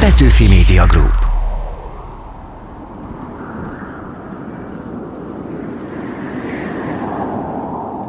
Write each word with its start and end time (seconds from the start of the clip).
Petőfi 0.00 0.48
Media 0.48 0.86
Group. 0.86 1.18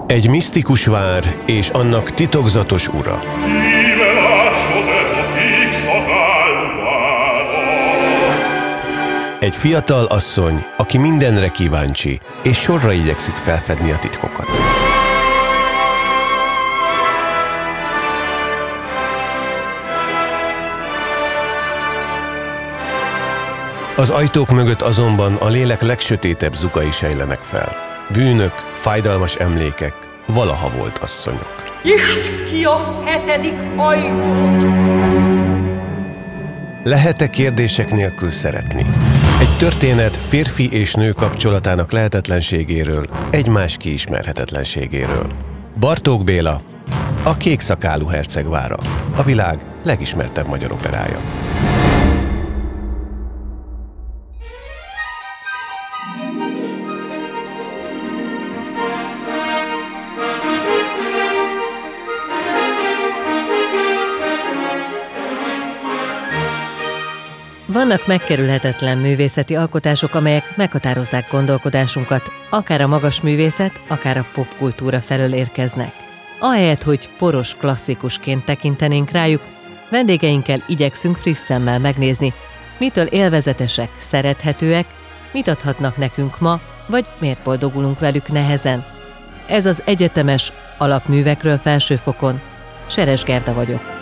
Egy 0.08 0.30
misztikus 0.30 0.86
vár 0.86 1.36
és 1.46 1.70
annak 1.70 2.12
titokzatos 2.12 2.88
ura. 2.88 3.20
Egy 9.40 9.56
fiatal 9.56 10.06
asszony, 10.06 10.66
aki 10.78 10.98
mindenre 10.98 11.48
kíváncsi, 11.48 12.20
és 12.42 12.58
sorra 12.58 12.92
igyekszik 12.92 13.36
felfedni 13.36 13.92
a 13.92 13.98
titkokat. 13.98 14.71
Az 23.96 24.10
ajtók 24.10 24.50
mögött 24.50 24.82
azonban 24.82 25.36
a 25.36 25.48
lélek 25.48 25.82
legsötétebb 25.82 26.56
zugai 26.56 26.92
sejlenek 26.92 27.40
fel. 27.40 27.76
Bűnök, 28.14 28.54
fájdalmas 28.74 29.36
emlékek, 29.36 29.94
valaha 30.28 30.72
volt 30.78 30.98
asszonyok. 30.98 31.80
Nyisd 31.84 32.50
ki 32.50 32.64
a 32.64 33.02
hetedik 33.06 33.58
ajtót! 33.76 34.66
Lehet-e 36.84 37.28
kérdések 37.28 37.92
nélkül 37.92 38.32
szeretni? 38.32 38.86
Egy 39.40 39.58
történet 39.58 40.18
férfi 40.18 40.72
és 40.72 40.94
nő 40.94 41.12
kapcsolatának 41.12 41.92
lehetetlenségéről, 41.92 43.08
egymás 43.30 43.78
kiismerhetetlenségéről. 43.78 45.28
Bartók 45.80 46.24
Béla, 46.24 46.62
a 47.24 47.38
Kék 47.38 47.60
Szakálú 47.60 48.08
Hercegvára, 48.08 48.78
a 49.16 49.24
világ 49.24 49.60
legismertebb 49.84 50.48
magyar 50.48 50.72
operája. 50.72 51.20
Vannak 67.74 68.08
megkerülhetetlen 68.08 68.98
művészeti 68.98 69.56
alkotások, 69.56 70.16
amelyek 70.16 70.56
meghatározzák 70.56 71.32
gondolkodásunkat, 71.32 72.32
akár 72.50 72.82
a 72.82 72.88
magas 72.88 73.22
művészet, 73.22 73.82
akár 73.88 74.18
a 74.18 74.26
popkultúra 74.34 75.02
felől 75.02 75.34
érkeznek. 75.34 75.94
Ahelyett, 76.40 76.84
hogy 76.84 77.10
poros 77.18 77.56
klasszikusként 77.56 78.46
tekintenénk 78.46 79.10
rájuk, 79.10 79.42
vendégeinkkel 79.90 80.64
igyekszünk 80.68 81.16
friss 81.16 81.38
szemmel 81.38 81.80
megnézni, 81.80 82.34
mitől 82.78 83.06
élvezetesek, 83.06 83.90
szerethetőek, 83.98 84.86
mit 85.34 85.48
adhatnak 85.48 85.98
nekünk 85.98 86.40
ma, 86.40 86.60
vagy 86.88 87.06
miért 87.20 87.44
boldogulunk 87.44 88.00
velük 88.00 88.32
nehezen. 88.32 88.86
Ez 89.48 89.66
az 89.66 89.82
egyetemes 89.86 90.52
alapművekről 90.78 91.58
felsőfokon. 91.58 92.42
Seres 92.88 93.24
Gerda 93.24 93.54
vagyok. 93.54 94.01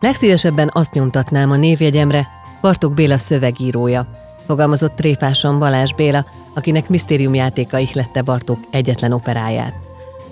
Legszívesebben 0.00 0.70
azt 0.72 0.92
nyomtatnám 0.92 1.50
a 1.50 1.56
névjegyemre, 1.56 2.28
Bartók 2.60 2.94
Béla 2.94 3.18
szövegírója, 3.18 4.06
fogalmazott 4.46 4.96
tréfásan 4.96 5.58
Balázs 5.58 5.92
Béla, 5.92 6.26
akinek 6.54 6.88
misztériumjátéka 6.88 7.78
ihlette 7.78 8.22
Bartók 8.22 8.58
egyetlen 8.70 9.12
operáját. 9.12 9.74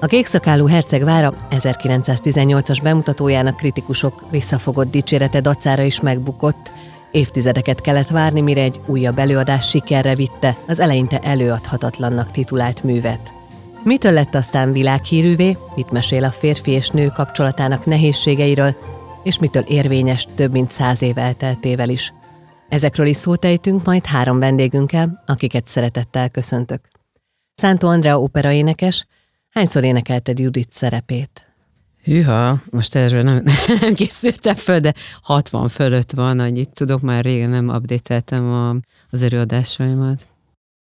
A 0.00 0.06
Kékszakálú 0.06 0.66
Herceg 0.66 1.04
vára 1.04 1.34
1918-as 1.50 2.78
bemutatójának 2.82 3.56
kritikusok 3.56 4.24
visszafogott 4.30 4.90
dicsérete 4.90 5.40
dacára 5.40 5.82
is 5.82 6.00
megbukott, 6.00 6.72
évtizedeket 7.10 7.80
kellett 7.80 8.08
várni, 8.08 8.40
mire 8.40 8.62
egy 8.62 8.80
újabb 8.86 9.18
előadás 9.18 9.68
sikerre 9.68 10.14
vitte 10.14 10.56
az 10.66 10.80
eleinte 10.80 11.18
előadhatatlannak 11.18 12.30
titulált 12.30 12.84
művet. 12.84 13.32
Mitől 13.82 14.12
lett 14.12 14.34
aztán 14.34 14.72
világhírűvé, 14.72 15.56
mit 15.74 15.90
mesél 15.90 16.24
a 16.24 16.30
férfi 16.30 16.70
és 16.70 16.88
nő 16.90 17.08
kapcsolatának 17.08 17.84
nehézségeiről, 17.84 18.76
és 19.26 19.38
mitől 19.38 19.62
érvényes 19.62 20.26
több 20.34 20.52
mint 20.52 20.70
száz 20.70 21.02
év 21.02 21.18
elteltével 21.18 21.88
is. 21.88 22.12
Ezekről 22.68 23.06
is 23.06 23.16
szót 23.16 23.44
ejtünk 23.44 23.84
majd 23.84 24.06
három 24.06 24.38
vendégünkkel, 24.38 25.22
akiket 25.26 25.66
szeretettel 25.66 26.28
köszöntök. 26.28 26.80
Szántó 27.54 27.88
Andrea 27.88 28.20
operaénekes, 28.20 29.06
hányszor 29.48 29.84
énekelted 29.84 30.38
Judit 30.38 30.72
szerepét? 30.72 31.46
Hűha, 32.02 32.62
most 32.70 32.94
erről 32.94 33.22
nem, 33.22 33.42
nem 33.80 33.94
készültem 33.94 34.54
föl, 34.54 34.78
de 34.78 34.94
60 35.22 35.68
fölött 35.68 36.12
van, 36.12 36.38
annyit 36.38 36.70
tudok, 36.70 37.00
már 37.00 37.24
régen 37.24 37.50
nem 37.50 37.68
updateltem 37.68 38.52
a, 38.52 38.76
az 39.10 39.22
előadásaimat. 39.22 40.28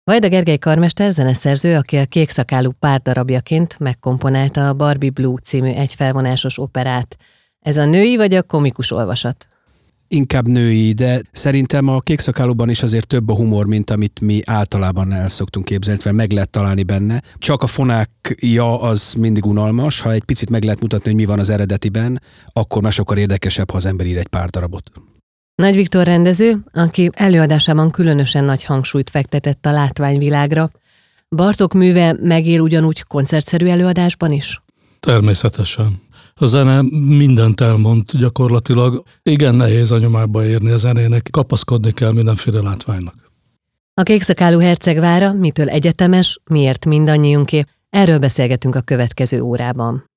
Vajda 0.04 0.28
Gergely 0.28 0.58
karmester 0.58 1.10
zeneszerző, 1.10 1.76
aki 1.76 1.96
a 1.96 2.04
kék 2.04 2.30
szakálú 2.30 2.70
pár 2.70 3.00
darabjaként 3.00 3.78
megkomponálta 3.78 4.68
a 4.68 4.74
Barbie 4.74 5.10
Blue 5.10 5.38
című 5.42 5.70
egyfelvonásos 5.70 6.58
operát, 6.58 7.16
ez 7.62 7.76
a 7.76 7.84
női 7.84 8.16
vagy 8.16 8.34
a 8.34 8.42
komikus 8.42 8.90
olvasat? 8.90 9.46
Inkább 10.08 10.48
női, 10.48 10.92
de 10.92 11.20
szerintem 11.30 11.88
a 11.88 12.00
kékszakálóban 12.00 12.68
is 12.68 12.82
azért 12.82 13.06
több 13.06 13.28
a 13.28 13.34
humor, 13.34 13.66
mint 13.66 13.90
amit 13.90 14.20
mi 14.20 14.40
általában 14.44 15.12
el 15.12 15.28
szoktunk 15.28 15.64
képzelni, 15.64 16.00
mert 16.04 16.16
meg 16.16 16.32
lehet 16.32 16.50
találni 16.50 16.82
benne. 16.82 17.22
Csak 17.38 17.62
a 17.62 17.66
fonákja 17.66 18.80
az 18.80 19.14
mindig 19.18 19.46
unalmas, 19.46 20.00
ha 20.00 20.12
egy 20.12 20.24
picit 20.24 20.50
meg 20.50 20.62
lehet 20.62 20.80
mutatni, 20.80 21.10
hogy 21.10 21.20
mi 21.20 21.24
van 21.24 21.38
az 21.38 21.48
eredetiben, 21.48 22.22
akkor 22.52 22.82
már 22.82 22.92
sokkal 22.92 23.16
érdekesebb, 23.16 23.70
ha 23.70 23.76
az 23.76 23.86
ember 23.86 24.06
ír 24.06 24.18
egy 24.18 24.26
pár 24.26 24.48
darabot. 24.48 24.90
Nagy 25.54 25.74
Viktor 25.74 26.04
rendező, 26.04 26.64
aki 26.72 27.10
előadásában 27.12 27.90
különösen 27.90 28.44
nagy 28.44 28.64
hangsúlyt 28.64 29.10
fektetett 29.10 29.66
a 29.66 29.72
látványvilágra. 29.72 30.70
Bartok 31.28 31.72
műve 31.72 32.16
megél 32.20 32.60
ugyanúgy 32.60 33.02
koncertszerű 33.02 33.66
előadásban 33.66 34.32
is? 34.32 34.62
Természetesen. 35.00 36.00
A 36.34 36.46
zene 36.46 36.82
mindent 36.90 37.60
elmond 37.60 38.04
gyakorlatilag. 38.18 39.02
Igen 39.22 39.54
nehéz 39.54 39.90
a 39.90 39.98
nyomába 39.98 40.44
érni 40.44 40.70
a 40.70 40.76
zenének, 40.76 41.28
kapaszkodni 41.30 41.92
kell 41.92 42.12
mindenféle 42.12 42.60
látványnak. 42.60 43.14
A 43.94 44.02
Kékszakálú 44.02 44.58
Hercegvára 44.58 45.32
mitől 45.32 45.68
egyetemes, 45.68 46.40
miért 46.44 46.86
mindannyiunké, 46.86 47.64
erről 47.90 48.18
beszélgetünk 48.18 48.74
a 48.74 48.80
következő 48.80 49.40
órában. 49.40 50.10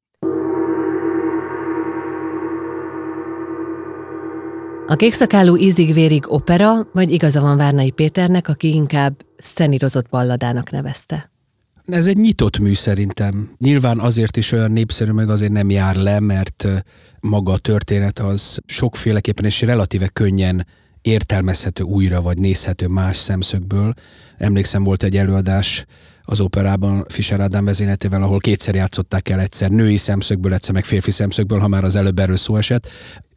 A 4.87 4.95
Kékszakálú 4.95 5.57
ízig-vérig 5.57 6.23
opera, 6.27 6.87
vagy 6.93 7.11
igaza 7.11 7.41
van 7.41 7.57
Várnai 7.57 7.91
Péternek, 7.91 8.47
aki 8.47 8.73
inkább 8.73 9.25
szenírozott 9.37 10.09
balladának 10.09 10.71
nevezte? 10.71 11.34
Ez 11.85 12.07
egy 12.07 12.17
nyitott 12.17 12.59
mű 12.59 12.73
szerintem. 12.73 13.51
Nyilván 13.57 13.99
azért 13.99 14.37
is 14.37 14.51
olyan 14.51 14.71
népszerű, 14.71 15.11
meg 15.11 15.29
azért 15.29 15.51
nem 15.51 15.69
jár 15.69 15.95
le, 15.95 16.19
mert 16.19 16.67
maga 17.19 17.51
a 17.51 17.57
történet 17.57 18.19
az 18.19 18.59
sokféleképpen 18.65 19.45
és 19.45 19.61
relatíve 19.61 20.07
könnyen 20.07 20.67
értelmezhető 21.01 21.83
újra, 21.83 22.21
vagy 22.21 22.37
nézhető 22.37 22.87
más 22.87 23.17
szemszögből. 23.17 23.93
Emlékszem, 24.37 24.83
volt 24.83 25.03
egy 25.03 25.17
előadás 25.17 25.85
az 26.21 26.41
operában 26.41 27.05
Fischer 27.07 27.39
Ádám 27.39 27.65
vezényletével, 27.65 28.21
ahol 28.21 28.39
kétszer 28.39 28.75
játszották 28.75 29.29
el 29.29 29.39
egyszer 29.39 29.69
női 29.69 29.97
szemszögből, 29.97 30.53
egyszer 30.53 30.73
meg 30.73 30.85
férfi 30.85 31.11
szemszögből, 31.11 31.59
ha 31.59 31.67
már 31.67 31.83
az 31.83 31.95
előbb 31.95 32.19
erről 32.19 32.35
szó 32.35 32.55
esett. 32.55 32.87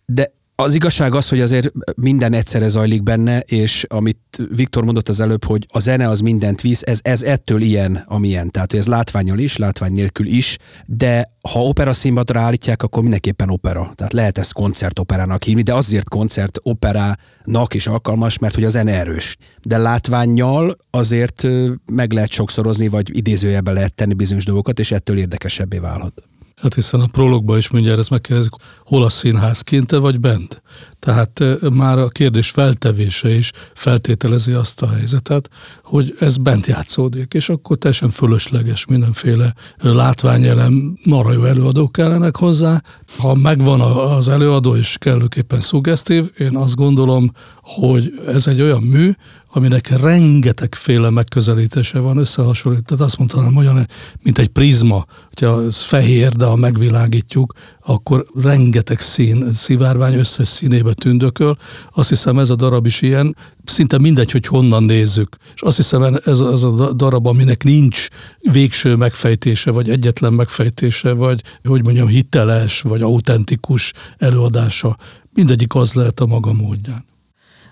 De 0.07 0.31
az 0.63 0.75
igazság 0.75 1.15
az, 1.15 1.29
hogy 1.29 1.41
azért 1.41 1.73
minden 1.97 2.33
egyszerre 2.33 2.69
zajlik 2.69 3.03
benne, 3.03 3.41
és 3.41 3.85
amit 3.89 4.19
Viktor 4.55 4.85
mondott 4.85 5.09
az 5.09 5.21
előbb, 5.21 5.45
hogy 5.45 5.67
a 5.69 5.79
zene 5.79 6.09
az 6.09 6.21
mindent 6.21 6.61
visz, 6.61 6.83
ez, 6.85 6.99
ez 7.03 7.23
ettől 7.23 7.61
ilyen, 7.61 8.05
amilyen. 8.07 8.51
Tehát, 8.51 8.71
hogy 8.71 8.81
ez 8.81 8.87
látványol 8.87 9.39
is, 9.39 9.57
látvány 9.57 9.93
nélkül 9.93 10.27
is, 10.27 10.57
de 10.87 11.33
ha 11.51 11.63
opera 11.63 11.93
színpadra 11.93 12.41
állítják, 12.41 12.83
akkor 12.83 13.03
mindenképpen 13.03 13.51
opera. 13.51 13.93
Tehát 13.95 14.13
lehet 14.13 14.39
ezt 14.39 14.53
koncertoperának 14.53 15.43
hívni, 15.43 15.63
de 15.63 15.75
azért 15.75 16.09
koncertoperának 16.09 17.75
is 17.75 17.87
alkalmas, 17.87 18.39
mert 18.39 18.55
hogy 18.55 18.65
a 18.65 18.69
zene 18.69 18.93
erős. 18.93 19.37
De 19.63 19.79
látványjal 19.79 20.79
azért 20.91 21.47
meg 21.93 22.13
lehet 22.13 22.31
sokszorozni, 22.31 22.89
vagy 22.89 23.17
idézőjebe 23.17 23.73
lehet 23.73 23.95
tenni 23.95 24.15
bizonyos 24.15 24.45
dolgokat, 24.45 24.79
és 24.79 24.93
ettől 24.93 25.19
érdekesebbé 25.19 25.79
válhat. 25.79 26.23
Hát 26.61 26.75
hiszen 26.75 27.01
a 27.01 27.07
prologban 27.07 27.59
is 27.59 27.71
mindjárt 27.71 27.99
ezt 27.99 28.11
megkérdezik, 28.11 28.53
hol 28.85 29.05
a 29.05 29.09
színház 29.09 29.61
kinte 29.61 29.99
vagy 29.99 30.21
bent. 30.21 30.63
Tehát 30.99 31.43
már 31.73 31.99
a 31.99 32.09
kérdés 32.09 32.51
feltevése 32.51 33.35
is 33.35 33.51
feltételezi 33.75 34.53
azt 34.53 34.83
a 34.83 34.89
helyzetet, 34.89 35.51
hogy 35.83 36.17
ez 36.21 36.37
bent 36.37 36.67
játszódik, 36.67 37.35
és 37.35 37.49
akkor 37.49 37.79
teljesen 37.79 38.11
fölösleges 38.11 38.87
mindenféle 38.87 39.55
látványelem, 39.77 40.99
marha 41.05 41.33
jó 41.33 41.45
előadók 41.45 41.93
kellenek 41.93 42.37
hozzá. 42.37 42.83
Ha 43.19 43.35
megvan 43.35 43.81
az 43.81 44.29
előadó 44.29 44.77
és 44.77 44.97
kellőképpen 44.99 45.61
szuggesztív, 45.61 46.31
én 46.39 46.57
azt 46.57 46.75
gondolom, 46.75 47.31
hogy 47.63 48.13
ez 48.27 48.47
egy 48.47 48.61
olyan 48.61 48.83
mű, 48.83 49.13
aminek 49.53 49.89
rengetegféle 50.01 51.11
megközelítése 51.11 51.99
van 51.99 52.17
összehasonlít. 52.17 52.85
Tehát 52.85 53.05
azt 53.05 53.19
mondanám, 53.19 53.57
olyan, 53.57 53.87
mint 54.23 54.39
egy 54.39 54.49
prizma, 54.49 55.05
hogyha 55.29 55.63
ez 55.63 55.83
fehér, 55.83 56.33
de 56.33 56.45
ha 56.45 56.57
megvilágítjuk, 56.57 57.53
akkor 57.89 58.27
rengeteg 58.35 59.01
szín, 59.01 59.53
szivárvány 59.53 60.15
összes 60.15 60.49
színében 60.49 60.77
mélybe 60.79 60.95
tündököl. 60.95 61.57
Azt 61.95 62.09
hiszem 62.09 62.39
ez 62.39 62.51
a 62.51 62.57
darab 62.57 62.87
is 62.87 63.03
ilyen, 63.03 63.37
szinte 63.65 63.99
mindegy, 63.99 64.31
hogy 64.31 64.47
honnan 64.47 64.83
nézzük. 64.83 65.37
És 65.55 65.63
azt 65.63 65.77
hiszem 65.77 66.03
ez, 66.03 66.41
ez 66.41 66.63
a 66.63 66.93
darab, 66.93 67.27
aminek 67.27 67.65
nincs 67.65 68.07
végső 68.53 68.97
megfejtése, 68.97 69.71
vagy 69.71 69.91
egyetlen 69.91 70.33
megfejtése, 70.33 71.13
vagy 71.13 71.43
hogy 71.65 71.85
mondjam, 71.85 72.07
hiteles, 72.07 72.81
vagy 72.81 73.03
autentikus 73.03 73.93
előadása. 74.19 74.97
Mindegyik 75.35 75.75
az 75.75 75.95
lehet 75.95 76.21
a 76.21 76.27
maga 76.27 76.53
módján. 76.53 77.05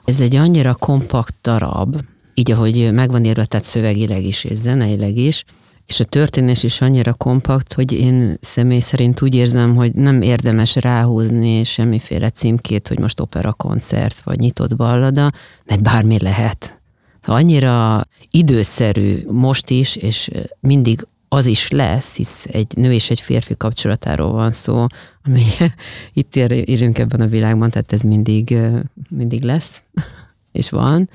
Ez 0.05 0.21
egy 0.21 0.37
annyira 0.37 0.75
kompakt 0.75 1.35
darab, 1.43 2.01
így 2.35 2.51
ahogy 2.51 2.93
megvan 2.93 3.25
írva, 3.25 3.45
tehát 3.45 3.67
szövegileg 3.67 4.25
is 4.25 4.45
és 4.45 4.57
zeneileg 4.57 5.17
is, 5.17 5.45
és 5.87 6.01
a 6.01 6.05
történés 6.05 6.63
is 6.63 6.81
annyira 6.81 7.15
kompakt, 7.15 7.73
hogy 7.73 7.93
én 7.93 8.37
személy 8.41 8.81
szerint 8.81 9.23
úgy 9.23 9.35
érzem, 9.35 9.75
hogy 9.75 9.95
nem 9.95 10.23
érdemes 10.23 10.75
ráhúzni 10.75 11.65
semmiféle 11.65 12.31
címkét, 12.31 12.89
hogy 12.89 12.99
most 12.99 13.21
opera 13.21 13.53
koncert 13.53 14.21
vagy 14.21 14.39
nyitott 14.39 14.77
ballada, 14.77 15.33
mert 15.65 15.83
bármi 15.83 16.21
lehet. 16.21 16.81
Annyira 17.25 18.07
időszerű 18.31 19.25
most 19.31 19.71
is, 19.71 19.97
és 19.97 20.31
mindig 20.61 21.07
az 21.29 21.47
is 21.47 21.71
lesz, 21.71 22.17
hisz 22.17 22.47
egy 22.51 22.77
nő 22.77 22.93
és 22.93 23.11
egy 23.11 23.21
férfi 23.21 23.57
kapcsolatáról 23.57 24.33
van 24.33 24.53
szó, 24.53 24.87
ami 25.25 25.43
itt 26.13 26.37
érünk 26.37 26.99
ebben 26.99 27.21
a 27.21 27.27
világban, 27.27 27.71
tehát 27.71 27.93
ez 27.93 28.03
mindig, 28.03 28.57
mindig 29.09 29.43
lesz, 29.43 29.83
és 30.53 30.71
van. 30.71 31.09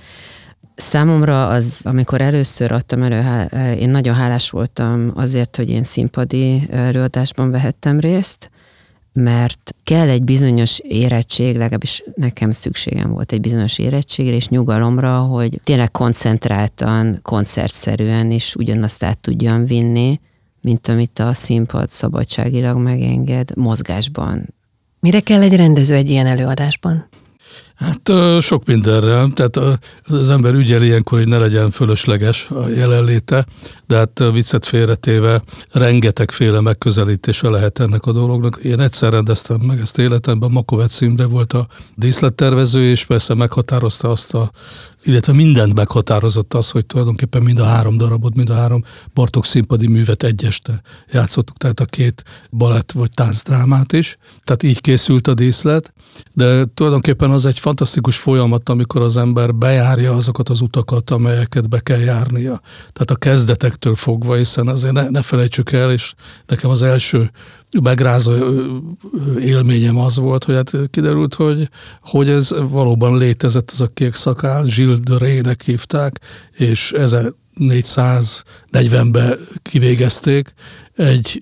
Számomra 0.81 1.47
az, 1.47 1.81
amikor 1.83 2.21
először 2.21 2.71
adtam 2.71 3.03
elő, 3.03 3.45
én 3.75 3.89
nagyon 3.89 4.15
hálás 4.15 4.49
voltam 4.49 5.11
azért, 5.15 5.55
hogy 5.55 5.69
én 5.69 5.83
színpadi 5.83 6.67
előadásban 6.71 7.51
vehettem 7.51 7.99
részt, 7.99 8.51
mert 9.13 9.75
kell 9.83 10.09
egy 10.09 10.23
bizonyos 10.23 10.79
érettség, 10.79 11.55
legalábbis 11.55 12.03
nekem 12.15 12.51
szükségem 12.51 13.11
volt 13.11 13.31
egy 13.31 13.41
bizonyos 13.41 13.79
érettségre 13.79 14.35
és 14.35 14.47
nyugalomra, 14.47 15.19
hogy 15.19 15.61
tényleg 15.63 15.91
koncentráltan, 15.91 17.19
koncertszerűen 17.21 18.31
is 18.31 18.55
ugyanazt 18.55 19.03
át 19.03 19.17
tudjam 19.17 19.65
vinni, 19.65 20.19
mint 20.61 20.87
amit 20.87 21.19
a 21.19 21.33
színpad 21.33 21.89
szabadságilag 21.89 22.77
megenged 22.77 23.55
mozgásban. 23.55 24.53
Mire 24.99 25.19
kell 25.19 25.41
egy 25.41 25.55
rendező 25.55 25.95
egy 25.95 26.09
ilyen 26.09 26.27
előadásban? 26.27 27.07
Hát 27.81 28.11
sok 28.41 28.65
mindenre, 28.65 29.23
tehát 29.33 29.79
az 30.07 30.29
ember 30.29 30.53
ügyel 30.53 30.81
ilyenkor, 30.83 31.17
hogy 31.17 31.27
ne 31.27 31.37
legyen 31.37 31.71
fölösleges 31.71 32.47
a 32.49 32.67
jelenléte, 32.67 33.45
de 33.91 33.97
hát 33.97 34.23
viccet 34.31 34.65
félretéve 34.65 35.41
rengetegféle 35.71 36.61
megközelítése 36.61 37.49
lehet 37.49 37.79
ennek 37.79 38.05
a 38.05 38.11
dolognak. 38.11 38.59
Én 38.63 38.79
egyszer 38.79 39.11
rendeztem 39.11 39.59
meg 39.61 39.79
ezt 39.79 39.97
életemben, 39.97 40.51
Makovec 40.51 41.01
Imre 41.01 41.25
volt 41.25 41.53
a 41.53 41.67
díszlettervező, 41.95 42.83
és 42.83 43.05
persze 43.05 43.33
meghatározta 43.33 44.09
azt 44.09 44.33
a 44.33 44.51
illetve 45.03 45.33
mindent 45.33 45.73
meghatározott 45.73 46.53
az, 46.53 46.69
hogy 46.69 46.85
tulajdonképpen 46.85 47.41
mind 47.41 47.59
a 47.59 47.65
három 47.65 47.97
darabot, 47.97 48.35
mind 48.35 48.49
a 48.49 48.53
három 48.53 48.83
Bartok 49.13 49.45
színpadi 49.45 49.87
művet 49.87 50.23
egyeste 50.23 50.81
játszottuk, 51.11 51.57
tehát 51.57 51.79
a 51.79 51.85
két 51.85 52.23
balett 52.51 52.91
vagy 52.91 53.11
táncdrámát 53.11 53.93
is. 53.93 54.17
Tehát 54.43 54.63
így 54.63 54.81
készült 54.81 55.27
a 55.27 55.33
díszlet, 55.33 55.93
de 56.33 56.65
tulajdonképpen 56.65 57.31
az 57.31 57.45
egy 57.45 57.59
fantasztikus 57.59 58.17
folyamat, 58.17 58.69
amikor 58.69 59.01
az 59.01 59.17
ember 59.17 59.55
bejárja 59.55 60.13
azokat 60.13 60.49
az 60.49 60.61
utakat, 60.61 61.09
amelyeket 61.09 61.69
be 61.69 61.79
kell 61.79 61.99
járnia. 61.99 62.61
Tehát 62.93 63.11
a 63.11 63.15
kezdetektől 63.81 63.95
fogva, 63.95 64.35
hiszen 64.35 64.67
azért 64.67 64.93
ne, 64.93 65.09
ne 65.09 65.21
felejtsük 65.21 65.71
el, 65.71 65.91
és 65.91 66.13
nekem 66.47 66.69
az 66.69 66.81
első 66.81 67.31
megrázó 67.81 68.33
élményem 69.39 69.97
az 69.97 70.17
volt, 70.17 70.43
hogy 70.43 70.55
hát 70.55 70.71
kiderült, 70.89 71.35
hogy, 71.35 71.69
hogy 72.01 72.29
ez 72.29 72.55
valóban 72.69 73.17
létezett 73.17 73.71
az 73.71 73.81
a 73.81 73.87
kék 73.87 74.15
szakál, 74.15 74.63
Gilles 74.63 74.99
de 74.99 75.17
Ré-nek 75.17 75.61
hívták, 75.61 76.19
és 76.57 76.93
1440-ben 76.95 79.37
kivégezték, 79.61 80.53
egy 80.95 81.39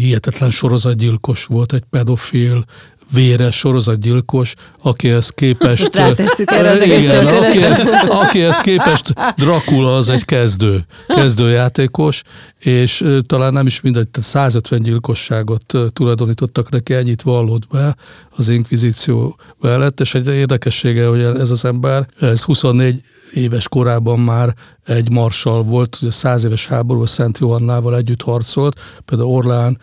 hihetetlen 0.00 0.50
sorozatgyilkos 0.50 1.44
volt, 1.44 1.72
egy 1.72 1.84
pedofil, 1.90 2.64
véres 3.12 3.56
sorozatgyilkos, 3.56 4.54
akihez 4.82 5.28
képest... 5.28 5.96
Rátesszük 5.96 6.50
erre 6.50 6.70
az 6.70 6.80
igen, 6.80 7.26
akihez, 7.26 7.84
akihez 8.08 8.58
képest 8.58 9.14
Dracula 9.36 9.96
az 9.96 10.08
egy 10.08 10.24
kezdő, 10.24 10.86
kezdőjátékos, 11.06 12.22
és 12.58 13.04
talán 13.26 13.52
nem 13.52 13.66
is 13.66 13.80
mindegy, 13.80 14.08
150 14.12 14.82
gyilkosságot 14.82 15.74
tulajdonítottak 15.92 16.70
neki, 16.70 16.94
ennyit 16.94 17.22
vallott 17.22 17.66
be 17.66 17.96
az 18.36 18.48
inkvizíció 18.48 19.36
mellett, 19.60 20.00
és 20.00 20.14
egy 20.14 20.26
érdekessége, 20.26 21.06
hogy 21.06 21.20
ez 21.20 21.50
az 21.50 21.64
ember, 21.64 22.06
ez 22.20 22.42
24 22.42 23.00
éves 23.34 23.68
korában 23.68 24.18
már 24.18 24.54
egy 24.86 25.10
marsal 25.10 25.62
volt, 25.62 25.98
a 26.00 26.10
száz 26.10 26.44
éves 26.44 26.66
háború 26.66 27.02
a 27.02 27.06
Szent 27.06 27.38
Johannával 27.38 27.96
együtt 27.96 28.22
harcolt, 28.22 28.80
például 29.04 29.30
Orlán 29.30 29.78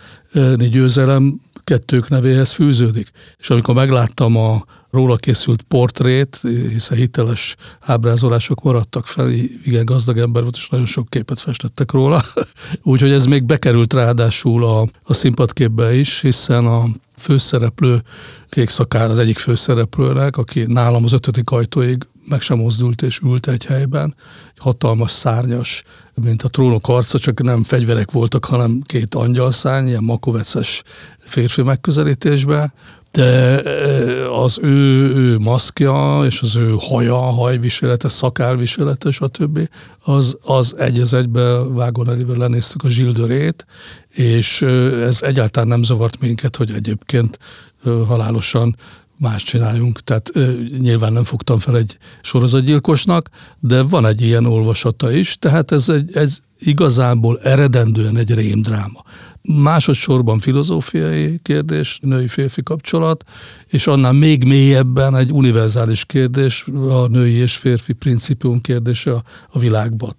győzelem 0.58 1.42
kettők 1.72 2.10
nevéhez 2.10 2.52
fűződik. 2.52 3.12
És 3.40 3.50
amikor 3.50 3.74
megláttam 3.74 4.38
a 4.38 4.66
róla 4.90 5.16
készült 5.16 5.62
portrét, 5.62 6.42
hiszen 6.70 6.98
hiteles 6.98 7.56
ábrázolások 7.80 8.64
maradtak 8.64 9.08
fel, 9.08 9.30
igen 9.64 9.86
gazdag 9.86 10.18
ember 10.18 10.42
volt, 10.42 10.56
és 10.56 10.70
nagyon 10.70 10.86
sok 10.86 11.10
képet 11.10 11.40
festettek 11.40 11.92
róla. 11.92 12.24
Úgyhogy 12.84 13.12
ez 13.12 13.26
még 13.26 13.44
bekerült 13.44 13.94
ráadásul 13.94 14.66
a, 14.66 14.88
a 15.04 15.14
színpadképbe 15.14 15.94
is, 15.94 16.22
hiszen 16.22 16.66
a 16.66 16.84
főszereplő, 17.18 18.02
kék 18.50 18.70
szakár 18.70 19.10
az 19.10 19.20
egyik 19.20 19.38
főszereplőnek, 19.38 20.38
aki 20.38 20.64
nálam 20.68 21.04
az 21.04 21.14
ötödik 21.14 21.50
ajtóig 21.50 22.08
meg 22.26 22.42
sem 22.42 22.58
mozdult 22.58 23.02
és 23.02 23.20
ült 23.20 23.48
egy 23.48 23.66
helyben. 23.66 24.16
Egy 24.48 24.60
hatalmas 24.60 25.12
szárnyas, 25.12 25.84
mint 26.14 26.44
a 26.44 26.50
trónok 26.50 26.88
arca, 26.88 27.20
csak 27.20 27.42
nem 27.42 27.64
fegyverek 27.64 28.12
voltak, 28.12 28.46
hanem 28.46 28.82
két 28.86 29.16
angyalszárny, 29.16 29.88
ilyen 29.88 30.04
makoveces 30.04 30.84
férfi 31.20 31.62
megközelítésben 31.62 32.74
de 33.12 33.62
eh, 33.62 34.40
az 34.42 34.60
ő, 34.62 35.16
ő 35.16 35.38
maszkja 35.38 36.22
és 36.26 36.42
az 36.42 36.56
ő 36.56 36.76
haja, 36.80 37.16
hajviselete, 37.16 38.08
szakálviselete, 38.08 39.12
stb. 39.12 39.70
az, 40.04 40.38
az 40.42 40.76
egy 40.78 41.00
az 41.00 41.14
egybe 41.14 41.64
vágónelivel 41.64 42.38
lenéztük 42.38 42.84
a 42.84 42.90
zsildörét, 42.90 43.66
és 44.10 44.62
eh, 44.62 45.02
ez 45.02 45.22
egyáltalán 45.22 45.68
nem 45.68 45.84
zavart 45.84 46.20
minket, 46.20 46.56
hogy 46.56 46.72
egyébként 46.72 47.40
eh, 47.86 47.94
halálosan 48.08 48.76
más 49.22 49.44
csináljunk. 49.44 50.00
Tehát 50.00 50.30
ö, 50.34 50.52
nyilván 50.80 51.14
nem 51.14 51.24
fogtam 51.24 51.58
fel 51.58 51.78
egy 51.78 51.98
sorozatgyilkosnak, 52.22 53.30
de 53.60 53.82
van 53.82 54.06
egy 54.06 54.22
ilyen 54.22 54.46
olvasata 54.46 55.12
is, 55.12 55.38
tehát 55.40 55.72
ez, 55.72 55.90
egy, 55.90 56.16
ez 56.16 56.38
igazából 56.60 57.40
eredendően 57.40 58.18
egy 58.18 58.34
rémdráma. 58.34 59.04
Másodszorban 59.42 60.40
filozófiai 60.40 61.40
kérdés, 61.44 62.00
női-férfi 62.02 62.64
kapcsolat, 62.64 63.24
és 63.68 63.88
annál 63.88 64.14
még 64.14 64.44
mélyebben 64.44 65.16
egy 65.16 65.32
univerzális 65.32 66.06
kérdés, 66.06 66.68
a 66.90 67.08
női 67.08 67.34
és 67.34 67.56
férfi 67.56 67.94
principium 67.94 68.62
kérdése 68.62 69.12
a, 69.12 69.24
a 69.50 69.60
világban. 69.60 70.16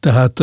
Tehát 0.00 0.42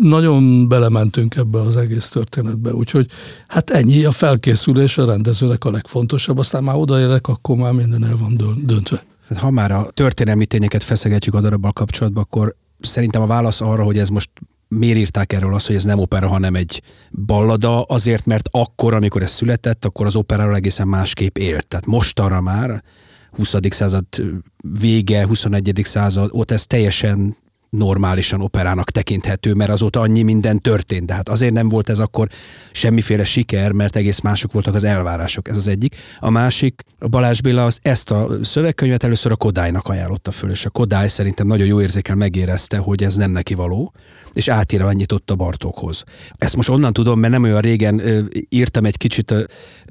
nagyon 0.00 0.68
belementünk 0.68 1.36
ebbe 1.36 1.60
az 1.60 1.76
egész 1.76 2.08
történetbe, 2.08 2.74
úgyhogy 2.74 3.10
hát 3.46 3.70
ennyi 3.70 4.04
a 4.04 4.12
felkészülés 4.12 4.98
a 4.98 5.04
rendezőnek 5.04 5.64
a 5.64 5.70
legfontosabb, 5.70 6.38
aztán 6.38 6.64
már 6.64 6.76
odaérek, 6.76 7.28
akkor 7.28 7.56
már 7.56 7.72
minden 7.72 8.04
el 8.04 8.16
van 8.16 8.36
döntve. 8.64 9.04
Ha 9.36 9.50
már 9.50 9.70
a 9.70 9.90
történelmi 9.90 10.46
tényeket 10.46 10.82
feszegetjük 10.82 11.34
a 11.34 11.40
darabbal 11.40 11.72
kapcsolatban, 11.72 12.22
akkor 12.22 12.56
szerintem 12.80 13.22
a 13.22 13.26
válasz 13.26 13.60
arra, 13.60 13.84
hogy 13.84 13.98
ez 13.98 14.08
most 14.08 14.30
miért 14.68 14.98
írták 14.98 15.32
erről 15.32 15.54
azt, 15.54 15.66
hogy 15.66 15.76
ez 15.76 15.84
nem 15.84 15.98
opera, 15.98 16.28
hanem 16.28 16.54
egy 16.54 16.82
ballada, 17.10 17.82
azért, 17.82 18.26
mert 18.26 18.48
akkor, 18.50 18.94
amikor 18.94 19.22
ez 19.22 19.30
született, 19.30 19.84
akkor 19.84 20.06
az 20.06 20.16
operáról 20.16 20.54
egészen 20.54 20.88
másképp 20.88 21.36
élt. 21.36 21.66
Tehát 21.66 21.86
mostanra 21.86 22.40
már 22.40 22.82
20. 23.30 23.54
század 23.68 24.04
vége, 24.80 25.26
21. 25.26 25.80
század, 25.84 26.28
ott 26.32 26.50
ez 26.50 26.66
teljesen 26.66 27.36
normálisan 27.70 28.40
operának 28.40 28.90
tekinthető, 28.90 29.54
mert 29.54 29.70
azóta 29.70 30.00
annyi 30.00 30.22
minden 30.22 30.58
történt. 30.58 31.06
De 31.06 31.14
hát 31.14 31.28
azért 31.28 31.52
nem 31.52 31.68
volt 31.68 31.88
ez 31.88 31.98
akkor 31.98 32.28
semmiféle 32.72 33.24
siker, 33.24 33.72
mert 33.72 33.96
egész 33.96 34.20
mások 34.20 34.52
voltak 34.52 34.74
az 34.74 34.84
elvárások. 34.84 35.48
Ez 35.48 35.56
az 35.56 35.66
egyik. 35.66 35.96
A 36.18 36.30
másik, 36.30 36.82
a 36.98 37.08
Balázs 37.08 37.40
Béla 37.40 37.64
az 37.64 37.78
ezt 37.82 38.10
a 38.10 38.28
szövegkönyvet 38.42 39.02
először 39.02 39.32
a 39.32 39.36
Kodálynak 39.36 39.88
ajánlotta 39.88 40.30
föl, 40.30 40.50
és 40.50 40.64
a 40.64 40.70
Kodály 40.70 41.08
szerintem 41.08 41.46
nagyon 41.46 41.66
jó 41.66 41.80
érzékel 41.80 42.14
megérezte, 42.14 42.76
hogy 42.76 43.02
ez 43.02 43.16
nem 43.16 43.30
neki 43.30 43.54
való, 43.54 43.92
és 44.32 44.48
átírványított 44.48 45.30
a 45.30 45.34
Bartókhoz. 45.34 46.04
Ezt 46.38 46.56
most 46.56 46.68
onnan 46.68 46.92
tudom, 46.92 47.20
mert 47.20 47.32
nem 47.32 47.42
olyan 47.42 47.60
régen 47.60 48.02
írtam 48.48 48.84
egy 48.84 48.96
kicsit 48.96 49.34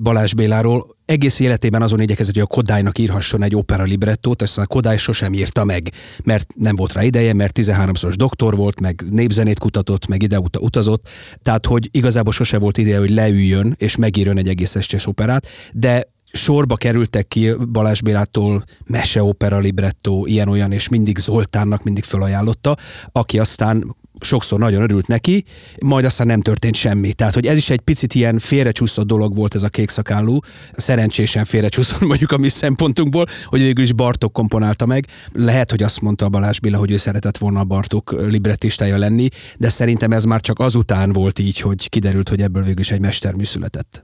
Balázs 0.02 0.34
Béláról, 0.34 0.98
egész 1.06 1.40
életében 1.40 1.82
azon 1.82 2.02
igyekezett, 2.02 2.34
hogy 2.34 2.44
a 2.44 2.46
Kodálynak 2.46 2.98
írhasson 2.98 3.44
egy 3.44 3.56
opera 3.56 3.84
librettót, 3.84 4.42
ezt 4.42 4.58
a 4.58 4.66
Kodály 4.66 4.98
sosem 4.98 5.34
írta 5.34 5.64
meg, 5.64 5.92
mert 6.24 6.54
nem 6.56 6.76
volt 6.76 6.94
rá 6.94 7.04
ideje, 7.04 7.34
mert 7.34 7.60
13-szoros 7.60 8.16
doktor 8.16 8.56
volt, 8.56 8.80
meg 8.80 9.04
népzenét 9.10 9.60
kutatott, 9.60 10.08
meg 10.08 10.24
ide 10.24 10.40
utazott, 10.60 11.10
tehát 11.42 11.66
hogy 11.66 11.90
igazából 11.92 12.34
sose 12.34 12.58
volt 12.58 12.78
ideje, 12.78 13.00
hogy 13.00 13.10
leüljön 13.10 13.76
és 13.78 13.96
megírjon 13.96 14.38
egy 14.38 14.48
egész 14.48 14.76
estés 14.76 15.08
operát, 15.08 15.48
de 15.74 16.08
sorba 16.32 16.76
kerültek 16.76 17.28
ki 17.28 17.52
Balázs 17.72 18.02
Bélától 18.02 18.64
meseopera 18.86 19.60
libretto, 19.60 20.26
ilyen-olyan, 20.26 20.72
és 20.72 20.88
mindig 20.88 21.18
Zoltánnak 21.18 21.84
mindig 21.84 22.04
felajánlotta, 22.04 22.78
aki 23.12 23.40
aztán 23.40 23.96
sokszor 24.22 24.60
nagyon 24.60 24.82
örült 24.82 25.08
neki, 25.08 25.44
majd 25.80 26.06
aztán 26.06 26.28
nem 26.28 26.42
történt 26.42 26.76
semmi. 26.76 27.14
Tehát, 27.14 27.34
hogy 27.34 27.46
ez 27.46 27.58
is 27.58 27.70
egy 27.70 27.80
picit 27.80 28.16
ilyen 28.16 28.40
félrecsúszott 28.40 29.08
dolog 29.08 29.36
volt 29.36 29.56
ez 29.56 29.64
a 29.64 29.70
kékszakállú, 29.70 30.40
szerencsésen 30.74 31.46
félrecsúszott 31.46 32.08
mondjuk 32.12 32.32
a 32.32 32.38
mi 32.38 32.50
szempontunkból, 32.50 33.26
hogy 33.46 33.60
végül 33.60 33.84
is 33.84 33.94
Bartok 33.94 34.34
komponálta 34.34 34.86
meg. 34.86 35.08
Lehet, 35.34 35.70
hogy 35.70 35.84
azt 35.84 36.02
mondta 36.02 36.30
Balázs 36.30 36.60
Béla, 36.60 36.78
hogy 36.78 36.92
ő 36.92 36.98
szeretett 36.98 37.38
volna 37.38 37.60
a 37.60 37.64
Bartok 37.64 38.16
librettistája 38.28 38.98
lenni, 38.98 39.28
de 39.58 39.70
szerintem 39.70 40.12
ez 40.12 40.24
már 40.24 40.42
csak 40.42 40.60
azután 40.60 41.12
volt 41.14 41.40
így, 41.40 41.60
hogy 41.60 41.90
kiderült, 41.90 42.30
hogy 42.30 42.42
ebből 42.42 42.64
végül 42.64 42.80
is 42.80 42.92
egy 42.92 43.02
mestermű 43.02 43.44
született. 43.44 44.04